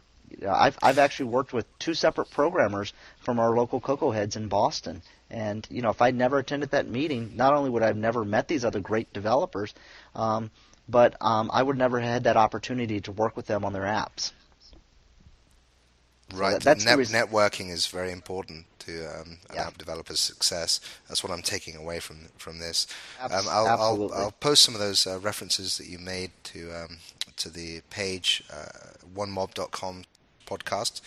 I've 0.49 0.77
I've 0.83 0.99
actually 0.99 1.27
worked 1.27 1.53
with 1.53 1.67
two 1.79 1.95
separate 1.95 2.31
programmers 2.31 2.93
from 3.21 3.39
our 3.39 3.55
local 3.55 3.81
Cocoa 3.81 4.11
Heads 4.11 4.37
in 4.37 4.49
Boston, 4.49 5.03
and 5.31 5.67
you 5.71 5.83
know 5.83 5.91
if 5.91 6.03
I'd 6.03 6.15
never 6.15 6.39
attended 6.39 6.71
that 6.71 6.89
meeting, 6.89 7.37
not 7.37 7.55
only 7.55 7.71
would 7.71 7.83
I 7.83 7.89
have 7.89 7.97
never 7.97 8.25
met 8.25 8.49
these 8.49 8.65
other 8.65 8.81
great 8.81 9.13
developers, 9.13 9.75
um, 10.15 10.51
but 10.89 11.17
um, 11.21 11.51
I 11.53 11.63
would 11.63 11.79
never 11.79 12.01
have 12.01 12.11
had 12.11 12.25
that 12.25 12.37
opportunity 12.37 13.01
to 13.03 13.13
work 13.13 13.37
with 13.37 13.47
them 13.47 13.65
on 13.65 13.73
their 13.73 13.83
apps. 13.83 14.33
Right. 16.35 16.53
So 16.53 16.59
that, 16.59 16.79
that's 16.85 17.13
Net- 17.13 17.29
networking 17.29 17.71
is 17.71 17.87
very 17.87 18.11
important 18.11 18.67
to 18.81 19.07
um, 19.07 19.39
an 19.51 19.55
yeah. 19.55 19.67
app 19.67 19.79
developer's 19.79 20.21
success. 20.21 20.81
That's 21.09 21.23
what 21.23 21.33
I'm 21.33 21.43
taking 21.43 21.77
away 21.77 22.01
from 22.01 22.29
from 22.39 22.59
this. 22.59 22.87
Um, 23.21 23.31
I'll, 23.49 23.67
I'll, 23.67 24.15
I'll, 24.15 24.31
post 24.33 24.63
some 24.63 24.75
of 24.75 24.81
those 24.81 25.07
uh, 25.07 25.19
references 25.21 25.79
that 25.79 25.87
you 25.87 25.99
made 25.99 26.31
to 26.45 26.73
um, 26.73 26.99
to 27.37 27.49
the 27.49 27.83
page 27.91 28.43
uh, 28.53 28.97
onemob.com 29.15 30.05
podcast. 30.47 31.01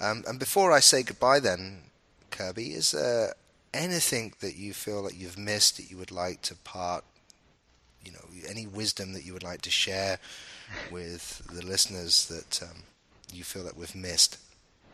Um, 0.00 0.24
and 0.26 0.38
before 0.38 0.72
I 0.72 0.80
say 0.80 1.02
goodbye, 1.02 1.40
then 1.40 1.82
Kirby, 2.30 2.72
is 2.72 2.92
there 2.92 3.34
anything 3.74 4.34
that 4.40 4.56
you 4.56 4.72
feel 4.72 5.02
that 5.04 5.16
you've 5.16 5.38
missed 5.38 5.76
that 5.76 5.90
you 5.90 5.96
would 5.96 6.10
like 6.10 6.42
to 6.42 6.54
part? 6.54 7.04
You 8.04 8.12
know, 8.12 8.24
any 8.48 8.66
wisdom 8.66 9.12
that 9.12 9.24
you 9.24 9.32
would 9.32 9.42
like 9.42 9.62
to 9.62 9.70
share 9.70 10.18
with 10.90 11.42
the 11.52 11.64
listeners 11.64 12.26
that 12.28 12.62
um, 12.62 12.82
you 13.32 13.44
feel 13.44 13.64
that 13.64 13.76
we've 13.76 13.94
missed? 13.94 14.38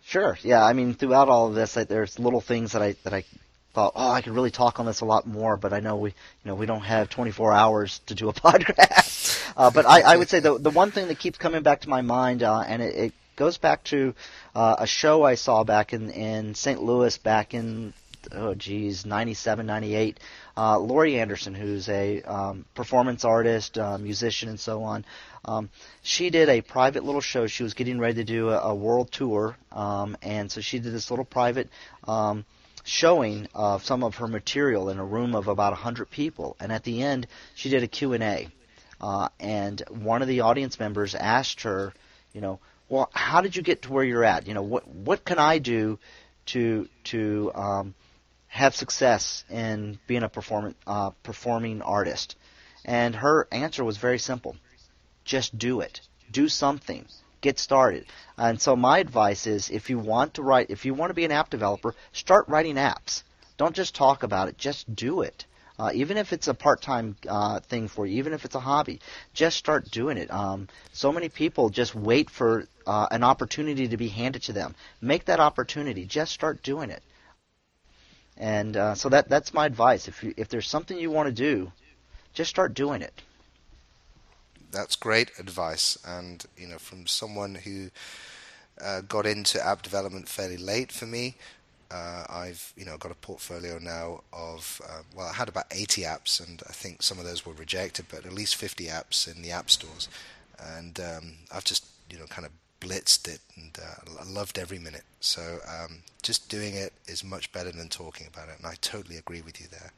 Sure. 0.05 0.39
Yeah. 0.43 0.65
I 0.65 0.73
mean, 0.73 0.95
throughout 0.95 1.29
all 1.29 1.49
of 1.49 1.55
this, 1.55 1.77
like, 1.77 1.89
there's 1.89 2.19
little 2.19 2.41
things 2.41 2.73
that 2.73 2.83
I 2.83 2.97
that 3.05 3.13
I 3.13 3.25
thought, 3.75 3.93
oh, 3.95 4.11
I 4.11 4.23
could 4.23 4.33
really 4.33 4.51
talk 4.51 4.81
on 4.81 4.87
this 4.87 5.03
a 5.03 5.05
lot 5.05 5.27
more, 5.27 5.57
but 5.59 5.73
I 5.73 5.81
know 5.81 5.97
we, 5.97 6.11
you 6.11 6.15
know, 6.45 6.55
we 6.55 6.65
don't 6.65 6.81
have 6.81 7.11
24 7.11 7.53
hours 7.53 8.01
to 8.07 8.15
do 8.15 8.29
a 8.29 8.33
podcast. 8.47 9.53
uh, 9.57 9.71
but 9.71 9.85
I, 9.85 10.01
I 10.01 10.17
would 10.17 10.29
say 10.31 10.41
the 10.41 10.59
the 10.59 10.71
one 10.71 10.91
thing 10.93 11.09
that 11.09 11.19
keeps 11.19 11.39
coming 11.39 11.63
back 11.63 11.83
to 11.83 11.89
my 11.89 12.01
mind, 12.01 12.43
uh, 12.43 12.61
and 12.61 12.81
it, 12.83 12.95
it 12.95 13.13
goes 13.37 13.59
back 13.59 13.85
to 13.85 14.15
uh, 14.55 14.77
a 14.79 14.87
show 14.87 15.23
I 15.25 15.35
saw 15.35 15.63
back 15.63 15.93
in 15.93 16.11
in 16.11 16.55
St. 16.55 16.83
Louis 16.83 17.19
back 17.19 17.53
in 17.53 17.93
oh 18.33 18.55
geez 18.55 19.07
97 19.07 19.67
98 19.67 20.21
uh, 20.57 20.79
Laurie 20.79 21.19
Anderson 21.19 21.55
who's 21.55 21.89
a 21.89 22.23
um, 22.23 22.65
performance 22.75 23.25
artist 23.25 23.79
uh, 23.79 23.99
musician 23.99 24.49
and 24.49 24.59
so 24.61 24.83
on. 24.83 25.05
Um, 25.45 25.71
she 26.03 26.31
did 26.31 26.49
a 26.49 26.61
private 26.61 27.05
little 27.05 27.21
show. 27.21 27.47
She 27.47 27.63
was 27.63 27.75
getting 27.75 27.99
ready 27.99 28.15
to 28.15 28.25
do 28.25 28.51
a, 28.51 28.59
a 28.59 28.75
world 28.75 29.13
tour 29.13 29.57
um, 29.73 30.17
and 30.23 30.51
so 30.51 30.61
she 30.61 30.79
did 30.79 30.93
this 30.93 31.11
little 31.11 31.25
private 31.25 31.69
um, 32.07 32.45
showing 32.85 33.49
of 33.55 33.85
some 33.85 34.03
of 34.05 34.17
her 34.17 34.29
material 34.29 34.89
in 34.89 34.99
a 34.99 35.05
room 35.05 35.35
of 35.35 35.49
about 35.49 35.73
100 35.73 36.11
people. 36.11 36.57
And 36.61 36.73
at 36.73 36.85
the 36.85 37.03
end 37.03 37.27
she 37.55 37.71
did 37.71 37.83
a 37.83 37.89
Q&A 37.89 38.49
uh, 39.01 39.29
and 39.39 39.83
one 39.89 40.23
of 40.23 40.29
the 40.29 40.41
audience 40.41 40.79
members 40.79 41.15
asked 41.15 41.63
her 41.63 41.93
you 42.33 42.41
know 42.41 42.61
well, 42.89 43.11
how 43.13 43.41
did 43.41 43.57
you 43.57 43.63
get 43.63 43.83
to 43.83 43.93
where 43.93 44.05
you're 44.05 44.25
at? 44.25 44.47
You 44.47 44.55
know, 44.55 44.63
what 44.63 44.87
what 44.89 45.25
can 45.25 45.39
I 45.39 45.59
do 45.59 45.99
to 46.47 46.89
to 47.05 47.51
um, 47.55 47.95
have 48.49 48.75
success 48.75 49.45
in 49.51 49.99
being 50.07 50.23
a 50.23 50.31
uh, 50.87 51.11
performing 51.23 51.83
artist? 51.83 52.37
And 52.85 53.15
her 53.17 53.49
answer 53.51 53.85
was 53.85 53.97
very 53.97 54.19
simple: 54.19 54.57
just 55.25 55.59
do 55.59 55.81
it. 55.81 56.01
Do 56.31 56.49
something. 56.49 57.07
Get 57.41 57.59
started. 57.59 58.07
And 58.37 58.61
so 58.61 58.75
my 58.75 58.99
advice 58.99 59.47
is, 59.47 59.71
if 59.71 59.91
you 59.91 59.99
want 59.99 60.35
to 60.35 60.43
write, 60.43 60.71
if 60.71 60.85
you 60.85 60.95
want 60.95 61.11
to 61.11 61.15
be 61.15 61.25
an 61.25 61.33
app 61.33 61.51
developer, 61.51 61.95
start 62.13 62.49
writing 62.49 62.77
apps. 62.77 63.23
Don't 63.57 63.75
just 63.75 63.95
talk 63.95 64.23
about 64.23 64.49
it. 64.49 64.59
Just 64.59 64.95
do 64.95 65.21
it. 65.21 65.45
Uh, 65.79 65.91
even 65.95 66.17
if 66.17 66.33
it's 66.33 66.49
a 66.49 66.55
part-time 66.55 67.17
uh, 67.29 67.61
thing 67.61 67.87
for 67.87 68.07
you, 68.07 68.17
even 68.17 68.33
if 68.33 68.45
it's 68.45 68.55
a 68.55 68.61
hobby, 68.61 69.01
just 69.35 69.59
start 69.59 69.91
doing 69.91 70.17
it. 70.17 70.31
Um, 70.31 70.69
so 70.93 71.13
many 71.13 71.29
people 71.29 71.69
just 71.69 71.95
wait 71.95 72.31
for 72.31 72.67
uh, 72.87 73.09
an 73.11 73.23
opportunity 73.23 73.89
to 73.89 73.97
be 73.97 74.09
handed 74.09 74.43
to 74.45 74.53
them. 74.55 74.75
Make 75.01 75.27
that 75.27 75.39
opportunity. 75.39 76.07
Just 76.07 76.33
start 76.33 76.63
doing 76.63 76.91
it. 76.91 77.03
And 78.37 78.77
uh, 78.77 78.95
so 78.95 79.09
that 79.09 79.29
that's 79.29 79.55
my 79.55 79.67
advice. 79.67 80.09
If 80.09 80.23
you, 80.23 80.35
if 80.37 80.49
there's 80.49 80.69
something 80.69 80.99
you 80.99 81.11
want 81.11 81.27
to 81.27 81.33
do, 81.33 81.73
just 82.35 82.51
start 82.51 82.75
doing 82.75 83.03
it. 83.03 83.23
That's 84.71 84.97
great 84.97 85.31
advice, 85.39 85.97
and 86.07 86.45
you 86.59 86.67
know, 86.67 86.79
from 86.79 87.07
someone 87.07 87.55
who 87.55 87.91
uh, 88.83 89.01
got 89.03 89.25
into 89.25 89.65
app 89.65 89.83
development 89.83 90.29
fairly 90.29 90.59
late 90.59 90.93
for 90.93 91.07
me, 91.07 91.37
uh, 91.91 92.25
I've 92.29 92.73
you 92.77 92.85
know 92.85 92.97
got 92.97 93.13
a 93.13 93.17
portfolio 93.17 93.79
now 93.79 94.23
of 94.33 94.81
uh, 94.89 95.03
well 95.15 95.29
I 95.29 95.33
had 95.33 95.49
about 95.49 95.67
80 95.71 96.03
apps 96.03 96.45
and 96.45 96.63
I 96.69 96.73
think 96.73 97.03
some 97.03 97.19
of 97.19 97.25
those 97.25 97.47
were 97.47 97.53
rejected 97.53 98.07
but 98.11 98.27
at 98.27 98.33
least 98.33 98.57
50 98.57 98.87
apps 98.87 99.33
in 99.33 99.43
the 99.43 99.53
app 99.53 99.71
stores 99.71 100.09
and 100.59 100.99
um, 100.99 101.35
I've 101.55 101.65
just 101.65 101.85
you 102.11 102.19
know 102.19 102.27
kind 102.27 102.45
of 102.45 102.53
blitzed 102.87 103.29
it 103.29 103.41
and 103.57 103.79
uh, 103.83 104.25
loved 104.27 104.59
every 104.59 104.79
minute 104.79 105.05
so 105.21 105.59
um, 105.69 105.99
just 106.23 106.49
doing 106.49 106.75
it 106.75 106.93
is 107.07 107.25
much 107.25 107.51
better 107.53 107.73
than 107.73 107.89
talking 107.89 108.27
about 108.27 108.49
it 108.49 108.57
and 108.59 108.67
I 108.67 108.75
totally 108.81 109.17
agree 109.17 109.43
with 109.43 109.61
you 109.61 109.67
there. 109.71 109.93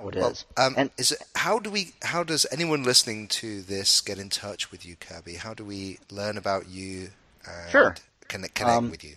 Oh, 0.00 0.08
it 0.08 0.16
well, 0.16 0.30
is. 0.30 0.44
Um, 0.56 0.74
and 0.76 0.90
is 0.98 1.12
it, 1.12 1.22
how 1.34 1.58
do 1.58 1.70
we? 1.70 1.92
How 2.02 2.22
does 2.22 2.46
anyone 2.52 2.82
listening 2.82 3.28
to 3.28 3.62
this 3.62 4.00
get 4.00 4.18
in 4.18 4.28
touch 4.28 4.70
with 4.70 4.84
you, 4.84 4.96
Kirby? 4.96 5.34
How 5.34 5.54
do 5.54 5.64
we 5.64 5.98
learn 6.10 6.36
about 6.36 6.68
you? 6.68 7.10
And 7.46 7.70
sure. 7.70 7.96
Connect, 8.28 8.54
connect 8.54 8.76
um, 8.76 8.90
with 8.90 9.04
you. 9.04 9.16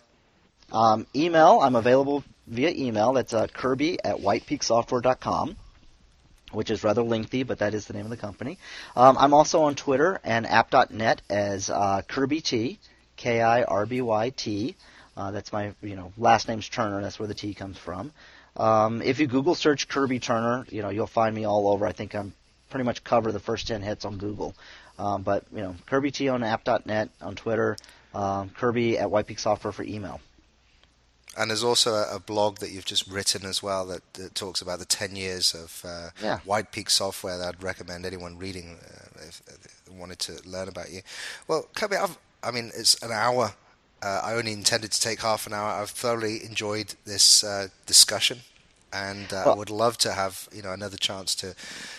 Um, 0.72 1.08
email, 1.16 1.60
I'm 1.62 1.76
available 1.76 2.24
via 2.48 2.70
email. 2.70 3.14
That's 3.14 3.34
uh, 3.34 3.48
Kirby 3.48 4.04
at 4.04 4.18
whitepeaksoftware.com, 4.18 5.58
which 6.52 6.70
is 6.70 6.84
rather 6.84 7.04
lengthy, 7.04 7.44
but 7.44 7.60
that 7.60 7.74
is 7.74 7.86
the 7.86 7.94
name 7.94 8.06
of 8.06 8.10
the 8.10 8.18
company. 8.18 8.58
Um, 8.96 9.18
I'm 9.18 9.34
also 9.34 9.64
on 9.64 9.76
Twitter 9.76 10.20
and 10.24 10.46
app.net 10.46 11.22
as 11.30 11.70
uh, 11.70 12.02
Kirby 12.08 12.42
T, 12.42 12.80
K 13.18 13.42
I 13.42 13.64
R 13.64 13.86
B 13.86 14.02
Y 14.02 14.30
T. 14.32 14.76
Uh, 15.16 15.32
that's 15.32 15.52
my 15.52 15.74
you 15.82 15.96
know 15.96 16.14
last 16.18 16.48
name's 16.48 16.70
Turner. 16.70 17.02
That's 17.02 17.20
where 17.20 17.28
the 17.28 17.34
T 17.34 17.54
comes 17.54 17.78
from. 17.78 18.12
Um, 18.56 19.02
if 19.02 19.20
you 19.20 19.28
Google 19.28 19.56
search 19.56 19.88
Kirby 19.88 20.20
Turner, 20.20 20.66
you 20.70 20.82
know 20.82 20.90
you'll 20.90 21.08
find 21.08 21.36
me 21.36 21.46
all 21.46 21.68
over. 21.68 21.86
I 21.86 21.92
think 21.92 22.16
I'm 22.16 22.34
pretty 22.70 22.86
much 22.86 23.04
cover 23.04 23.32
the 23.32 23.40
first 23.40 23.68
ten 23.68 23.82
hits 23.82 24.06
on 24.06 24.18
Google. 24.18 24.56
Um, 24.98 25.24
but 25.24 25.46
you 25.54 25.62
know 25.62 25.76
Kirby 25.86 26.12
T 26.12 26.30
on 26.30 26.44
app.net 26.44 27.10
on 27.22 27.36
Twitter, 27.36 27.78
um, 28.14 28.50
Kirby 28.50 28.98
at 28.98 29.12
White 29.12 29.28
Peak 29.28 29.40
Software 29.40 29.72
for 29.72 29.84
email. 29.84 30.20
And 31.40 31.50
there's 31.50 31.64
also 31.64 31.94
a, 31.94 32.18
a, 32.18 32.20
blog 32.20 32.58
that 32.58 32.72
you've 32.72 32.84
just 32.84 33.08
written 33.08 33.46
as 33.46 33.64
well 33.64 33.86
that, 33.86 34.14
that 34.16 34.36
talks 34.36 34.62
about 34.62 34.80
the 34.80 34.86
10 34.86 35.16
years 35.16 35.54
of 35.54 35.82
uh, 35.88 36.10
yeah. 36.22 36.40
White 36.40 36.74
Peak 36.74 36.90
software 36.90 37.38
that 37.38 37.48
I'd 37.48 37.64
recommend 37.64 38.06
anyone 38.06 38.38
reading 38.38 38.78
uh, 38.84 39.22
if, 39.26 39.42
if, 39.48 39.86
they 39.86 39.96
wanted 39.98 40.20
to 40.20 40.42
learn 40.46 40.68
about 40.68 40.92
you. 40.92 41.02
Well, 41.48 41.66
Kirby, 41.76 41.96
I've, 41.96 42.18
I 42.44 42.52
mean, 42.52 42.72
it's 42.76 43.02
an 43.02 43.14
hour. 43.14 43.54
Uh, 44.02 44.22
I 44.22 44.34
only 44.34 44.52
intended 44.52 44.92
to 44.92 45.00
take 45.00 45.22
half 45.22 45.48
an 45.48 45.54
hour. 45.54 45.82
I've 45.82 45.92
thoroughly 45.92 46.44
enjoyed 46.44 46.96
this 47.06 47.42
uh, 47.42 47.70
discussion, 47.86 48.40
and 48.92 49.32
uh, 49.32 49.44
well, 49.46 49.56
I 49.56 49.58
would 49.58 49.70
love 49.70 49.98
to 50.00 50.12
have 50.12 50.48
you 50.54 50.62
know 50.62 50.72
another 50.72 50.96
chance 50.96 51.36
to 51.36 51.54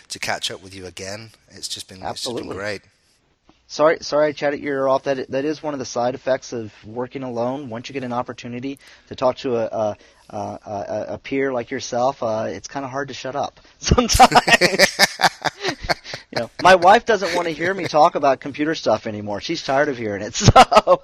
to 0.09 0.18
catch 0.18 0.51
up 0.51 0.62
with 0.62 0.74
you 0.74 0.86
again. 0.86 1.30
It's 1.49 1.68
just 1.68 1.88
been, 1.88 2.03
it's 2.03 2.24
just 2.24 2.36
been 2.36 2.49
great. 2.49 2.82
Sorry, 3.70 3.98
sorry, 4.00 4.26
I 4.26 4.32
chatted 4.32 4.58
your 4.58 4.78
ear 4.78 4.88
off. 4.88 5.04
That 5.04 5.30
that 5.30 5.44
is 5.44 5.62
one 5.62 5.74
of 5.74 5.78
the 5.78 5.86
side 5.86 6.16
effects 6.16 6.52
of 6.52 6.72
working 6.84 7.22
alone. 7.22 7.70
Once 7.70 7.88
you 7.88 7.92
get 7.92 8.02
an 8.02 8.12
opportunity 8.12 8.80
to 9.06 9.14
talk 9.14 9.36
to 9.38 9.54
a 9.54 9.96
a, 10.28 10.36
a, 10.36 11.04
a 11.10 11.18
peer 11.18 11.52
like 11.52 11.70
yourself, 11.70 12.20
uh, 12.20 12.46
it's 12.48 12.66
kind 12.66 12.84
of 12.84 12.90
hard 12.90 13.06
to 13.08 13.14
shut 13.14 13.36
up 13.36 13.60
sometimes. 13.78 14.98
you 16.32 16.40
know, 16.40 16.50
my 16.60 16.74
wife 16.74 17.04
doesn't 17.04 17.32
want 17.36 17.46
to 17.46 17.54
hear 17.54 17.72
me 17.72 17.86
talk 17.86 18.16
about 18.16 18.40
computer 18.40 18.74
stuff 18.74 19.06
anymore. 19.06 19.40
She's 19.40 19.62
tired 19.62 19.88
of 19.88 19.96
hearing 19.96 20.22
it. 20.22 20.34
So, 20.50 21.02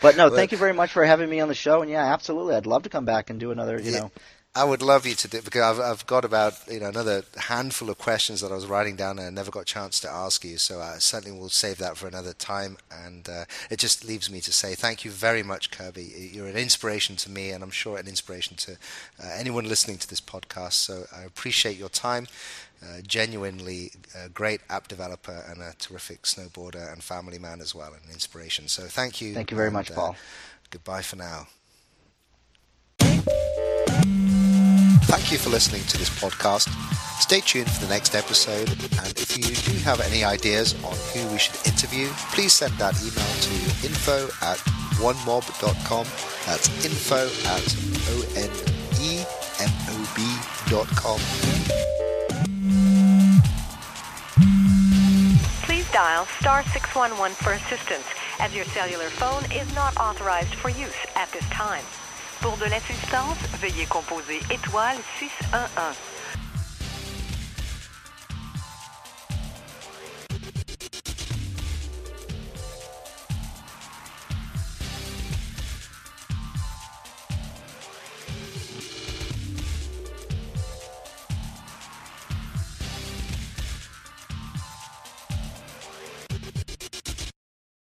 but 0.00 0.16
no, 0.16 0.30
thank 0.30 0.50
you 0.50 0.58
very 0.58 0.72
much 0.72 0.90
for 0.90 1.04
having 1.04 1.30
me 1.30 1.38
on 1.38 1.46
the 1.46 1.54
show. 1.54 1.80
And 1.80 1.88
yeah, 1.88 2.12
absolutely, 2.12 2.56
I'd 2.56 2.66
love 2.66 2.82
to 2.82 2.88
come 2.88 3.04
back 3.04 3.30
and 3.30 3.38
do 3.38 3.52
another. 3.52 3.80
You 3.80 3.92
know. 3.92 4.10
I 4.58 4.64
would 4.64 4.82
love 4.82 5.06
you 5.06 5.14
to 5.14 5.28
do 5.28 5.40
because 5.40 5.62
I've, 5.62 5.84
I've 5.84 6.06
got 6.06 6.24
about 6.24 6.54
you 6.68 6.80
know 6.80 6.88
another 6.88 7.22
handful 7.36 7.90
of 7.90 7.98
questions 7.98 8.40
that 8.40 8.50
I 8.50 8.56
was 8.56 8.66
writing 8.66 8.96
down 8.96 9.20
and 9.20 9.28
I 9.28 9.30
never 9.30 9.52
got 9.52 9.60
a 9.60 9.64
chance 9.64 10.00
to 10.00 10.10
ask 10.10 10.44
you. 10.44 10.58
So 10.58 10.80
I 10.80 10.98
certainly 10.98 11.38
will 11.38 11.48
save 11.48 11.78
that 11.78 11.96
for 11.96 12.08
another 12.08 12.32
time. 12.32 12.76
And 12.90 13.28
uh, 13.28 13.44
it 13.70 13.78
just 13.78 14.04
leaves 14.04 14.28
me 14.28 14.40
to 14.40 14.52
say 14.52 14.74
thank 14.74 15.04
you 15.04 15.12
very 15.12 15.44
much, 15.44 15.70
Kirby. 15.70 16.30
You're 16.32 16.48
an 16.48 16.56
inspiration 16.56 17.14
to 17.16 17.30
me, 17.30 17.50
and 17.50 17.62
I'm 17.62 17.70
sure 17.70 17.98
an 17.98 18.08
inspiration 18.08 18.56
to 18.56 18.72
uh, 19.22 19.30
anyone 19.36 19.68
listening 19.68 19.98
to 19.98 20.08
this 20.08 20.20
podcast. 20.20 20.72
So 20.72 21.04
I 21.16 21.22
appreciate 21.22 21.78
your 21.78 21.88
time. 21.88 22.26
Uh, 22.82 23.00
genuinely 23.06 23.92
a 24.16 24.28
great 24.28 24.60
app 24.68 24.88
developer 24.88 25.44
and 25.48 25.62
a 25.62 25.72
terrific 25.78 26.22
snowboarder 26.22 26.92
and 26.92 27.02
family 27.02 27.38
man 27.38 27.60
as 27.60 27.76
well, 27.76 27.92
and 27.92 28.02
an 28.06 28.12
inspiration. 28.12 28.66
So 28.66 28.82
thank 28.84 29.20
you. 29.20 29.34
Thank 29.34 29.52
you 29.52 29.56
very 29.56 29.68
and, 29.68 29.74
much, 29.74 29.94
Paul. 29.94 30.16
goodbye 30.70 31.02
for 31.02 31.16
now. 31.16 31.46
Thank 35.08 35.32
you 35.32 35.38
for 35.38 35.48
listening 35.48 35.82
to 35.84 35.96
this 35.96 36.10
podcast. 36.10 36.68
Stay 37.18 37.40
tuned 37.40 37.70
for 37.70 37.80
the 37.86 37.88
next 37.88 38.14
episode, 38.14 38.68
and 38.68 39.08
if 39.16 39.38
you 39.38 39.54
do 39.72 39.72
have 39.78 40.00
any 40.02 40.22
ideas 40.22 40.74
on 40.84 40.94
who 41.14 41.26
we 41.32 41.38
should 41.38 41.56
interview, 41.66 42.08
please 42.32 42.52
send 42.52 42.74
that 42.74 42.94
email 43.00 43.24
to 43.40 43.54
info 43.86 44.28
at 44.44 44.58
onemob.com. 45.00 46.04
That's 46.44 46.68
info 46.84 47.26
at 47.48 47.74
o-n-e-m-o-b.com. 48.12 49.28
Please 55.62 55.90
dial 55.90 56.26
star 56.38 56.62
611 56.64 57.34
for 57.36 57.52
assistance, 57.54 58.04
as 58.40 58.54
your 58.54 58.66
cellular 58.66 59.08
phone 59.08 59.44
is 59.52 59.74
not 59.74 59.96
authorized 59.96 60.54
for 60.54 60.68
use 60.68 61.06
at 61.16 61.32
this 61.32 61.48
time. 61.48 61.84
Pour 62.40 62.56
de 62.56 62.66
l'assistance, 62.66 63.36
veuillez 63.60 63.86
composer 63.86 64.40
étoile 64.50 64.96
611. 65.18 66.17